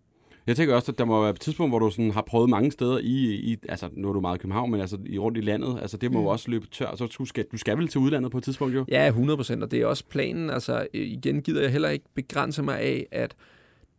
Jeg 0.48 0.56
tænker 0.56 0.76
også, 0.76 0.92
at 0.92 0.98
der 0.98 1.06
må 1.06 1.22
være 1.22 1.30
et 1.30 1.40
tidspunkt, 1.40 1.72
hvor 1.72 1.80
du 1.80 1.90
sådan 1.90 2.12
har 2.12 2.22
prøvet 2.22 2.50
mange 2.50 2.72
steder 2.72 2.98
i, 2.98 3.34
i 3.34 3.58
altså 3.70 3.90
nu 3.94 4.10
er 4.10 4.14
du 4.14 4.20
meget 4.20 4.38
i 4.38 4.40
København, 4.40 4.72
men 4.72 4.82
altså 4.82 4.98
i, 5.06 5.18
rundt 5.20 5.38
i 5.38 5.42
landet, 5.42 5.78
altså 5.82 5.98
det 5.98 6.12
må 6.12 6.20
mm. 6.20 6.26
jo 6.26 6.30
også 6.30 6.52
løbe 6.52 6.68
tør, 6.68 6.96
så 6.96 7.16
du 7.18 7.26
skal, 7.26 7.46
du 7.52 7.58
skal 7.58 7.78
vel 7.78 7.88
til 7.88 8.02
udlandet 8.02 8.32
på 8.32 8.38
et 8.38 8.44
tidspunkt 8.44 8.76
jo? 8.76 8.86
Ja, 8.88 9.08
100 9.08 9.38
procent, 9.38 9.64
og 9.64 9.72
det 9.72 9.82
er 9.82 9.86
også 9.86 10.06
planen. 10.10 10.50
Altså, 10.50 10.88
igen 10.94 11.42
gider 11.42 11.62
jeg 11.62 11.72
heller 11.72 11.90
ikke 11.90 12.06
begrænse 12.16 12.64
mig 12.64 12.80
af, 12.80 13.08
at 13.12 13.36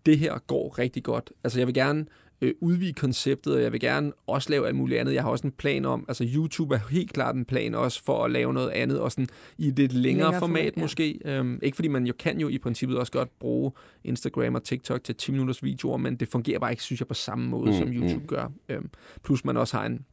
det 0.06 0.18
her 0.18 0.38
går 0.46 0.78
rigtig 0.78 1.02
godt. 1.02 1.32
Altså, 1.44 1.60
jeg 1.60 1.66
vil 1.66 1.74
gerne 1.74 2.06
øh, 2.40 2.54
udvide 2.60 2.92
konceptet, 2.92 3.54
og 3.54 3.62
jeg 3.62 3.72
vil 3.72 3.80
gerne 3.80 4.12
også 4.26 4.50
lave 4.50 4.66
alt 4.66 4.76
muligt 4.76 5.00
andet. 5.00 5.14
Jeg 5.14 5.22
har 5.22 5.30
også 5.30 5.46
en 5.46 5.52
plan 5.52 5.84
om, 5.84 6.04
altså 6.08 6.28
YouTube 6.34 6.74
er 6.74 6.78
helt 6.90 7.12
klart 7.12 7.34
en 7.34 7.44
plan 7.44 7.74
også 7.74 8.04
for 8.04 8.24
at 8.24 8.30
lave 8.30 8.54
noget 8.54 8.70
andet, 8.70 9.00
og 9.00 9.12
sådan 9.12 9.28
i 9.58 9.68
et 9.68 9.76
lidt 9.76 9.92
længere, 9.92 10.24
Længere 10.24 10.40
format, 10.40 10.40
format, 10.40 10.76
ja. 10.76 10.80
måske. 10.80 11.18
Øhm, 11.24 11.58
ikke 11.62 11.74
fordi 11.74 11.88
man 11.88 12.06
jo 12.06 12.12
kan 12.18 12.40
jo 12.40 12.48
i 12.48 12.58
princippet 12.58 12.98
også 12.98 13.12
godt 13.12 13.38
bruge 13.38 13.72
Instagram 14.04 14.54
og 14.54 14.64
TikTok 14.64 15.04
til 15.04 15.14
10 15.14 15.32
minutters 15.32 15.62
videoer, 15.62 15.96
men 15.96 16.16
det 16.16 16.28
fungerer 16.28 16.58
bare 16.58 16.70
ikke, 16.70 16.82
synes 16.82 17.00
jeg, 17.00 17.08
på 17.08 17.14
samme 17.14 17.48
måde, 17.48 17.70
Mm, 17.70 17.78
som 17.78 17.88
YouTube 17.88 18.20
mm. 18.20 18.26
gør. 18.26 18.52
Øhm, 18.68 18.90
plus 19.24 19.44
man 19.44 19.56
også 19.56 19.76
har 19.76 19.86
en 19.86 20.04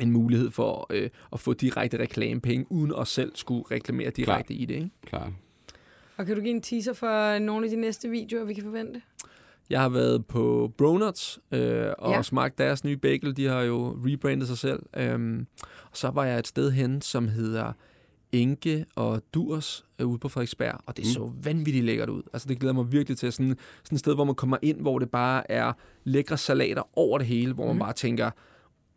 en 0.00 0.10
mulighed 0.10 0.50
for 0.50 0.86
øh, 0.90 1.10
at 1.32 1.40
få 1.40 1.52
direkte 1.52 1.98
reklamepenge, 1.98 2.72
uden 2.72 2.92
at 3.00 3.08
selv 3.08 3.32
skulle 3.34 3.64
reklamere 3.70 4.10
direkte 4.10 4.54
i 4.54 4.64
det. 4.64 4.74
Ikke? 4.74 4.90
Klar. 5.06 5.32
Og 6.16 6.26
kan 6.26 6.36
du 6.36 6.42
give 6.42 6.54
en 6.54 6.62
teaser 6.62 6.92
for 6.92 7.38
nogle 7.38 7.66
af 7.66 7.70
de 7.70 7.76
næste 7.76 8.08
videoer, 8.08 8.44
vi 8.44 8.54
kan 8.54 8.64
forvente? 8.64 9.02
Jeg 9.70 9.80
har 9.80 9.88
været 9.88 10.26
på 10.26 10.72
Bronuts 10.78 11.40
øh, 11.52 11.86
og 11.98 12.12
Ja. 12.12 12.22
smagt 12.22 12.58
deres 12.58 12.84
nye 12.84 12.96
bagel. 12.96 13.36
De 13.36 13.46
har 13.46 13.62
jo 13.62 13.96
rebrandet 14.06 14.48
sig 14.48 14.58
selv. 14.58 14.82
Øhm, 14.96 15.46
og 15.90 15.96
så 15.96 16.08
var 16.10 16.24
jeg 16.24 16.38
et 16.38 16.46
sted 16.46 16.70
hen, 16.70 17.00
som 17.02 17.28
hedder 17.28 17.72
Enke 18.32 18.84
og 18.94 19.22
Durs 19.34 19.84
øh, 19.98 20.06
ude 20.06 20.18
på 20.18 20.28
Frederiksberg, 20.28 20.80
og 20.86 20.96
det 20.96 21.04
Mm. 21.04 21.10
så 21.10 21.30
vanvittigt 21.42 21.84
lækkert 21.84 22.08
ud. 22.10 22.22
Altså 22.32 22.48
det 22.48 22.58
glæder 22.58 22.74
mig 22.74 22.92
virkelig 22.92 23.18
til. 23.18 23.32
Sådan, 23.32 23.56
sådan 23.84 23.96
et 23.96 24.00
sted, 24.00 24.14
hvor 24.14 24.24
man 24.24 24.34
kommer 24.34 24.56
ind, 24.62 24.80
hvor 24.80 24.98
det 24.98 25.10
bare 25.10 25.50
er 25.50 25.72
lækre 26.04 26.38
salater 26.38 26.82
over 26.98 27.18
det 27.18 27.26
hele, 27.26 27.52
hvor 27.52 27.66
man 27.66 27.74
Mm. 27.74 27.78
bare 27.80 27.92
tænker, 27.92 28.30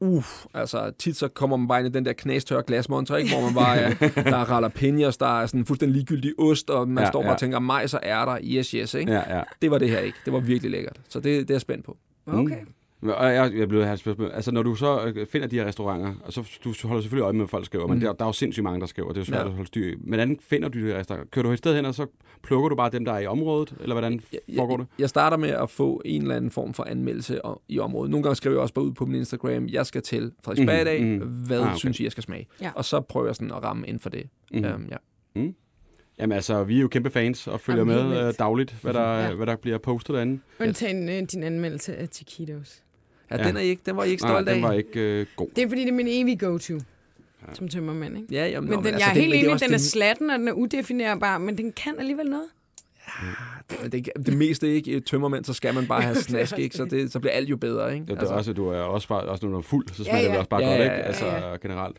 Uff, 0.06 0.46
altså 0.54 0.92
tit 1.00 1.18
så 1.18 1.28
kommer 1.28 1.58
man 1.58 1.68
bare 1.68 1.80
ind 1.80 1.88
i 1.88 1.92
den 1.92 2.06
der 2.06 2.14
knastørre 2.14 2.64
glasmontre, 2.68 3.22
ikke? 3.22 3.34
hvor 3.36 3.42
man 3.46 3.54
bare 3.54 3.78
er, 3.78 3.90
der 4.32 4.38
er 4.38 4.54
jalapenos, 4.54 5.18
der 5.18 5.42
er 5.42 5.46
sådan 5.46 5.66
fuldstændig 5.66 5.96
ligegyldig 5.96 6.34
ost, 6.38 6.70
og 6.70 6.88
man 6.88 6.98
Ja, 6.98 7.02
ja, 7.06 7.12
står 7.12 7.22
bare 7.22 7.28
ja. 7.30 7.34
og 7.34 7.40
tænker, 7.40 7.60
mig 7.60 7.90
så 7.90 8.00
er 8.04 8.26
der, 8.26 8.38
yes, 8.44 8.72
yes, 8.72 8.94
ikke? 8.94 9.12
Ja, 9.12 9.38
ja. 9.38 9.44
Det 9.62 9.72
var 9.72 9.78
det 9.78 9.90
her 9.90 10.00
ikke. 10.00 10.18
Det 10.26 10.34
var 10.34 10.40
virkelig 10.40 10.72
lækkert. 10.72 10.98
Så 11.10 11.20
det, 11.20 11.24
det 11.42 11.50
er 11.50 11.54
jeg 11.54 11.62
spændt 11.62 11.86
på. 11.86 11.98
Okay. 12.28 12.58
Og 13.02 13.34
jeg, 13.34 13.52
jeg 13.58 13.68
blev 13.70 13.84
her 13.86 13.96
spørgsmål. 13.96 14.32
Altså, 14.34 14.52
når 14.52 14.64
du 14.64 14.76
så 14.76 15.06
øh, 15.16 15.28
finder 15.28 15.48
de 15.48 15.56
her 15.56 15.66
restauranter, 15.66 16.14
og 16.24 16.34
så 16.34 16.60
du 16.64 16.88
holder 16.88 17.02
selvfølgelig 17.02 17.24
øje 17.24 17.34
med, 17.34 17.40
hvad 17.40 17.48
folk 17.48 17.66
skriver, 17.66 17.86
mm. 17.86 17.90
men 17.90 17.98
Mm. 18.00 18.02
der, 18.06 18.14
der 18.14 18.26
er 18.26 18.28
jo 18.30 18.34
sindssygt 18.34 18.64
mange, 18.64 18.80
der 18.80 18.86
skriver. 18.86 19.08
Det 19.08 19.18
er 19.18 19.22
jo 19.22 19.26
svært 19.26 19.40
Ja. 19.42 19.46
at 19.46 19.52
holde 19.52 19.68
styr 19.68 19.88
i. 19.92 19.96
Men 19.96 20.08
hvordan 20.08 20.38
finder 20.42 20.70
du 20.70 20.80
de 20.80 20.86
her 20.86 21.00
restauranter? 21.00 21.30
Kører 21.30 21.44
du 21.44 21.52
et 21.52 21.58
sted 21.58 21.76
hen, 21.76 21.86
og 21.86 21.96
så 21.96 22.06
plukker 22.44 22.70
du 22.70 22.76
bare 22.76 22.90
dem, 22.90 23.06
der 23.06 23.12
er 23.14 23.20
i 23.20 23.26
området? 23.26 23.76
Eller 23.82 23.96
hvordan 23.96 24.22
foregår 24.58 24.78
det? 24.78 24.88
Jeg, 24.98 25.00
jeg 25.02 25.10
starter 25.10 25.38
med 25.38 25.50
at 25.50 25.70
få 25.70 26.02
en 26.06 26.22
eller 26.22 26.36
anden 26.36 26.52
form 26.52 26.74
for 26.74 26.84
anmeldelse 26.84 27.40
i 27.70 27.80
området. 27.80 28.12
Nogle 28.12 28.24
gange 28.24 28.36
skriver 28.36 28.56
jeg 28.56 28.62
også 28.62 28.74
bare 28.74 28.86
ud 28.86 28.92
på 28.92 29.06
min 29.06 29.16
Instagram, 29.16 29.68
jeg 29.68 29.86
skal 29.86 30.02
til 30.02 30.32
Frederiksberg 30.46 30.82
i 30.82 30.84
dag. 30.84 31.04
Mhm. 31.04 31.28
Hvad 31.28 31.60
Ah, 31.60 31.68
okay. 31.68 31.78
synes 31.78 32.00
I, 32.00 32.04
jeg 32.04 32.12
skal 32.12 32.24
smage? 32.24 32.48
Ja. 32.62 32.72
Og 32.76 32.86
så 32.86 33.02
prøver 33.02 33.26
jeg 33.28 33.36
sådan 33.36 33.52
at 33.52 33.64
ramme 33.64 33.88
ind 33.88 34.00
for 34.00 34.10
det. 34.10 34.30
Mm. 34.52 34.58
Mm. 34.60 34.66
Øhm, 34.66 34.90
ja. 34.92 34.98
Jamen 36.20 36.36
altså, 36.36 36.64
vi 36.64 36.78
er 36.78 36.82
jo 36.82 36.88
kæmpe 36.88 37.10
fans 37.10 37.48
og 37.48 37.60
følger 37.60 37.80
Jamen, 37.94 38.10
med 38.10 38.28
øh, 38.28 38.34
dagligt, 38.40 38.76
hvad 38.82 38.94
der, 38.94 39.20
Ja. 39.20 39.34
hvad 39.34 39.46
der 39.48 39.56
bliver 39.56 39.78
postet 39.78 40.14
derinde. 40.16 40.40
Undtagen 40.62 41.10
øh, 41.10 41.22
din 41.32 41.44
anmeldelse 41.44 41.96
af 41.96 42.10
taquitos. 42.10 42.84
Ja, 43.32 43.38
Ja. 43.38 43.48
Den, 43.48 43.58
er 43.58 43.62
I 43.62 43.68
ikke, 43.68 43.82
den 43.86 43.98
var 43.98 44.04
I 44.04 44.10
ikke 44.10 44.24
Nej, 44.24 44.32
stolt 44.32 44.50
af. 44.50 44.54
den 44.56 44.64
var 44.64 44.74
ikke 44.74 45.00
øh, 45.00 45.26
god. 45.36 45.48
Det 45.56 45.64
er 45.64 45.68
fordi, 45.68 45.82
det 45.82 45.90
er 45.90 45.94
min 45.94 46.08
evige 46.10 46.38
go-to 46.38 46.80
som 47.54 47.68
tømmermand, 47.68 48.18
ikke? 48.18 48.34
Ja, 48.34 48.48
jamen, 48.48 48.70
Men 48.70 48.80
nå, 48.80 48.84
den, 48.84 48.94
altså, 48.94 49.10
jeg 49.10 49.16
er 49.16 49.22
helt 49.22 49.30
men 49.32 49.40
enig, 49.40 49.52
også 49.52 49.66
den 49.66 49.74
er 49.74 49.78
slatten, 49.78 50.30
og 50.30 50.40
den 50.40 50.48
er 50.48 50.52
udefinerbar, 50.52 51.38
men 51.38 51.58
den 51.58 51.72
kan 51.72 51.94
alligevel 52.00 52.26
noget. 52.30 52.46
det, 53.84 53.92
det, 53.92 54.10
det 54.26 54.38
meste 54.38 54.74
ikke 54.74 54.92
et 54.92 55.06
tømmermænd, 55.06 55.46
så 55.46 55.54
skal 55.54 55.74
man 55.74 55.88
bare 55.88 56.02
have 56.02 56.16
snask, 56.32 56.60
ikke? 56.60 56.76
Så, 56.78 56.86
det, 56.86 57.12
så 57.12 57.20
bliver 57.20 57.34
alt 57.34 57.50
jo 57.50 57.58
bedre, 57.58 57.94
ikke? 57.94 58.06
Ja, 58.10 58.16
det 58.16 58.24
er 58.30 58.34
også, 58.34 58.54
du 58.54 58.68
er 58.68 58.78
også, 58.80 59.08
bare, 59.08 59.22
også 59.22 59.46
når 59.46 59.52
du 59.52 59.58
er 59.58 59.62
fuld, 59.62 59.88
så 59.94 60.04
smager 60.04 60.18
Ja, 60.18 60.18
ja, 60.18 60.24
ja. 60.24 60.28
ja. 60.28 60.32
det 60.32 60.38
også 60.40 60.50
bare 60.50 60.62
Ja, 60.64 60.68
godt, 60.70 60.78
ja, 60.80 60.84
ikke? 60.84 60.96
ja, 60.96 61.02
Altså 61.02 61.26
ja. 61.26 61.56
generelt. 61.62 61.98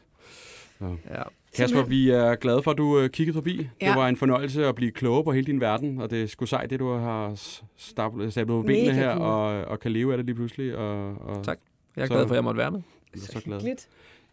ja. 0.80 1.22
Kasper, 1.56 1.82
vi 1.84 2.10
er 2.10 2.34
glade 2.34 2.62
for, 2.62 2.70
at 2.70 2.78
du 2.78 2.98
øh, 2.98 3.10
kiggede 3.10 3.34
forbi. 3.34 3.68
Ja. 3.80 3.86
Det 3.88 3.96
var 3.96 4.08
en 4.08 4.16
fornøjelse 4.16 4.66
at 4.66 4.74
blive 4.74 4.90
klogere 4.90 5.24
på 5.24 5.32
hele 5.32 5.46
din 5.46 5.60
verden, 5.60 6.00
og 6.00 6.10
det 6.10 6.22
er 6.22 6.26
sgu 6.26 6.46
sejt, 6.46 6.70
det 6.70 6.80
du 6.80 6.92
har 6.92 7.32
stablet, 7.76 8.32
stablet 8.32 8.54
på 8.54 8.62
benene 8.62 8.92
her, 8.94 9.08
og, 9.10 9.64
og 9.64 9.80
kan 9.80 9.92
leve 9.92 10.12
af 10.12 10.16
det 10.16 10.26
lige 10.26 10.36
pludselig. 10.36 10.76
Og, 10.76 11.14
og 11.14 11.44
Tak. 11.44 11.58
Jeg 11.96 12.02
er 12.02 12.06
Så- 12.06 12.14
glad 12.14 12.26
for, 12.26 12.34
at 12.34 12.36
jeg 12.36 12.44
måtte 12.44 12.58
være 12.58 12.70
med. 12.70 12.80
Jeg 13.14 13.20
er 13.22 13.26
så 13.26 13.40
glad. 13.44 13.56
Hyggeligt. 13.56 13.88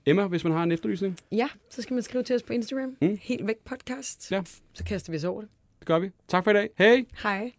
Emma, 0.05 0.27
hvis 0.27 0.43
man 0.43 0.53
har 0.53 0.63
en 0.63 0.71
efterlysning, 0.71 1.17
Ja, 1.31 1.47
så 1.69 1.81
skal 1.81 1.93
man 1.93 2.03
skrive 2.03 2.23
til 2.23 2.35
os 2.35 2.43
på 2.43 2.53
Instagram. 2.53 2.95
Mm. 3.01 3.17
Helt 3.21 3.47
væk 3.47 3.55
podcast. 3.65 4.31
Ja. 4.31 4.41
Så 4.73 4.83
kaster 4.83 5.11
vi 5.11 5.17
os 5.17 5.23
over 5.23 5.41
det. 5.41 5.49
det 5.79 5.87
gør 5.87 5.99
vi. 5.99 6.09
Tak 6.27 6.43
for 6.43 6.51
i 6.51 6.53
dag. 6.53 6.69
Hej! 6.77 7.05
Hej. 7.23 7.51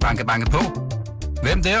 Banke, 0.00 0.24
banke 0.26 0.50
på. 0.50 0.58
Hvem 1.42 1.62
der? 1.62 1.80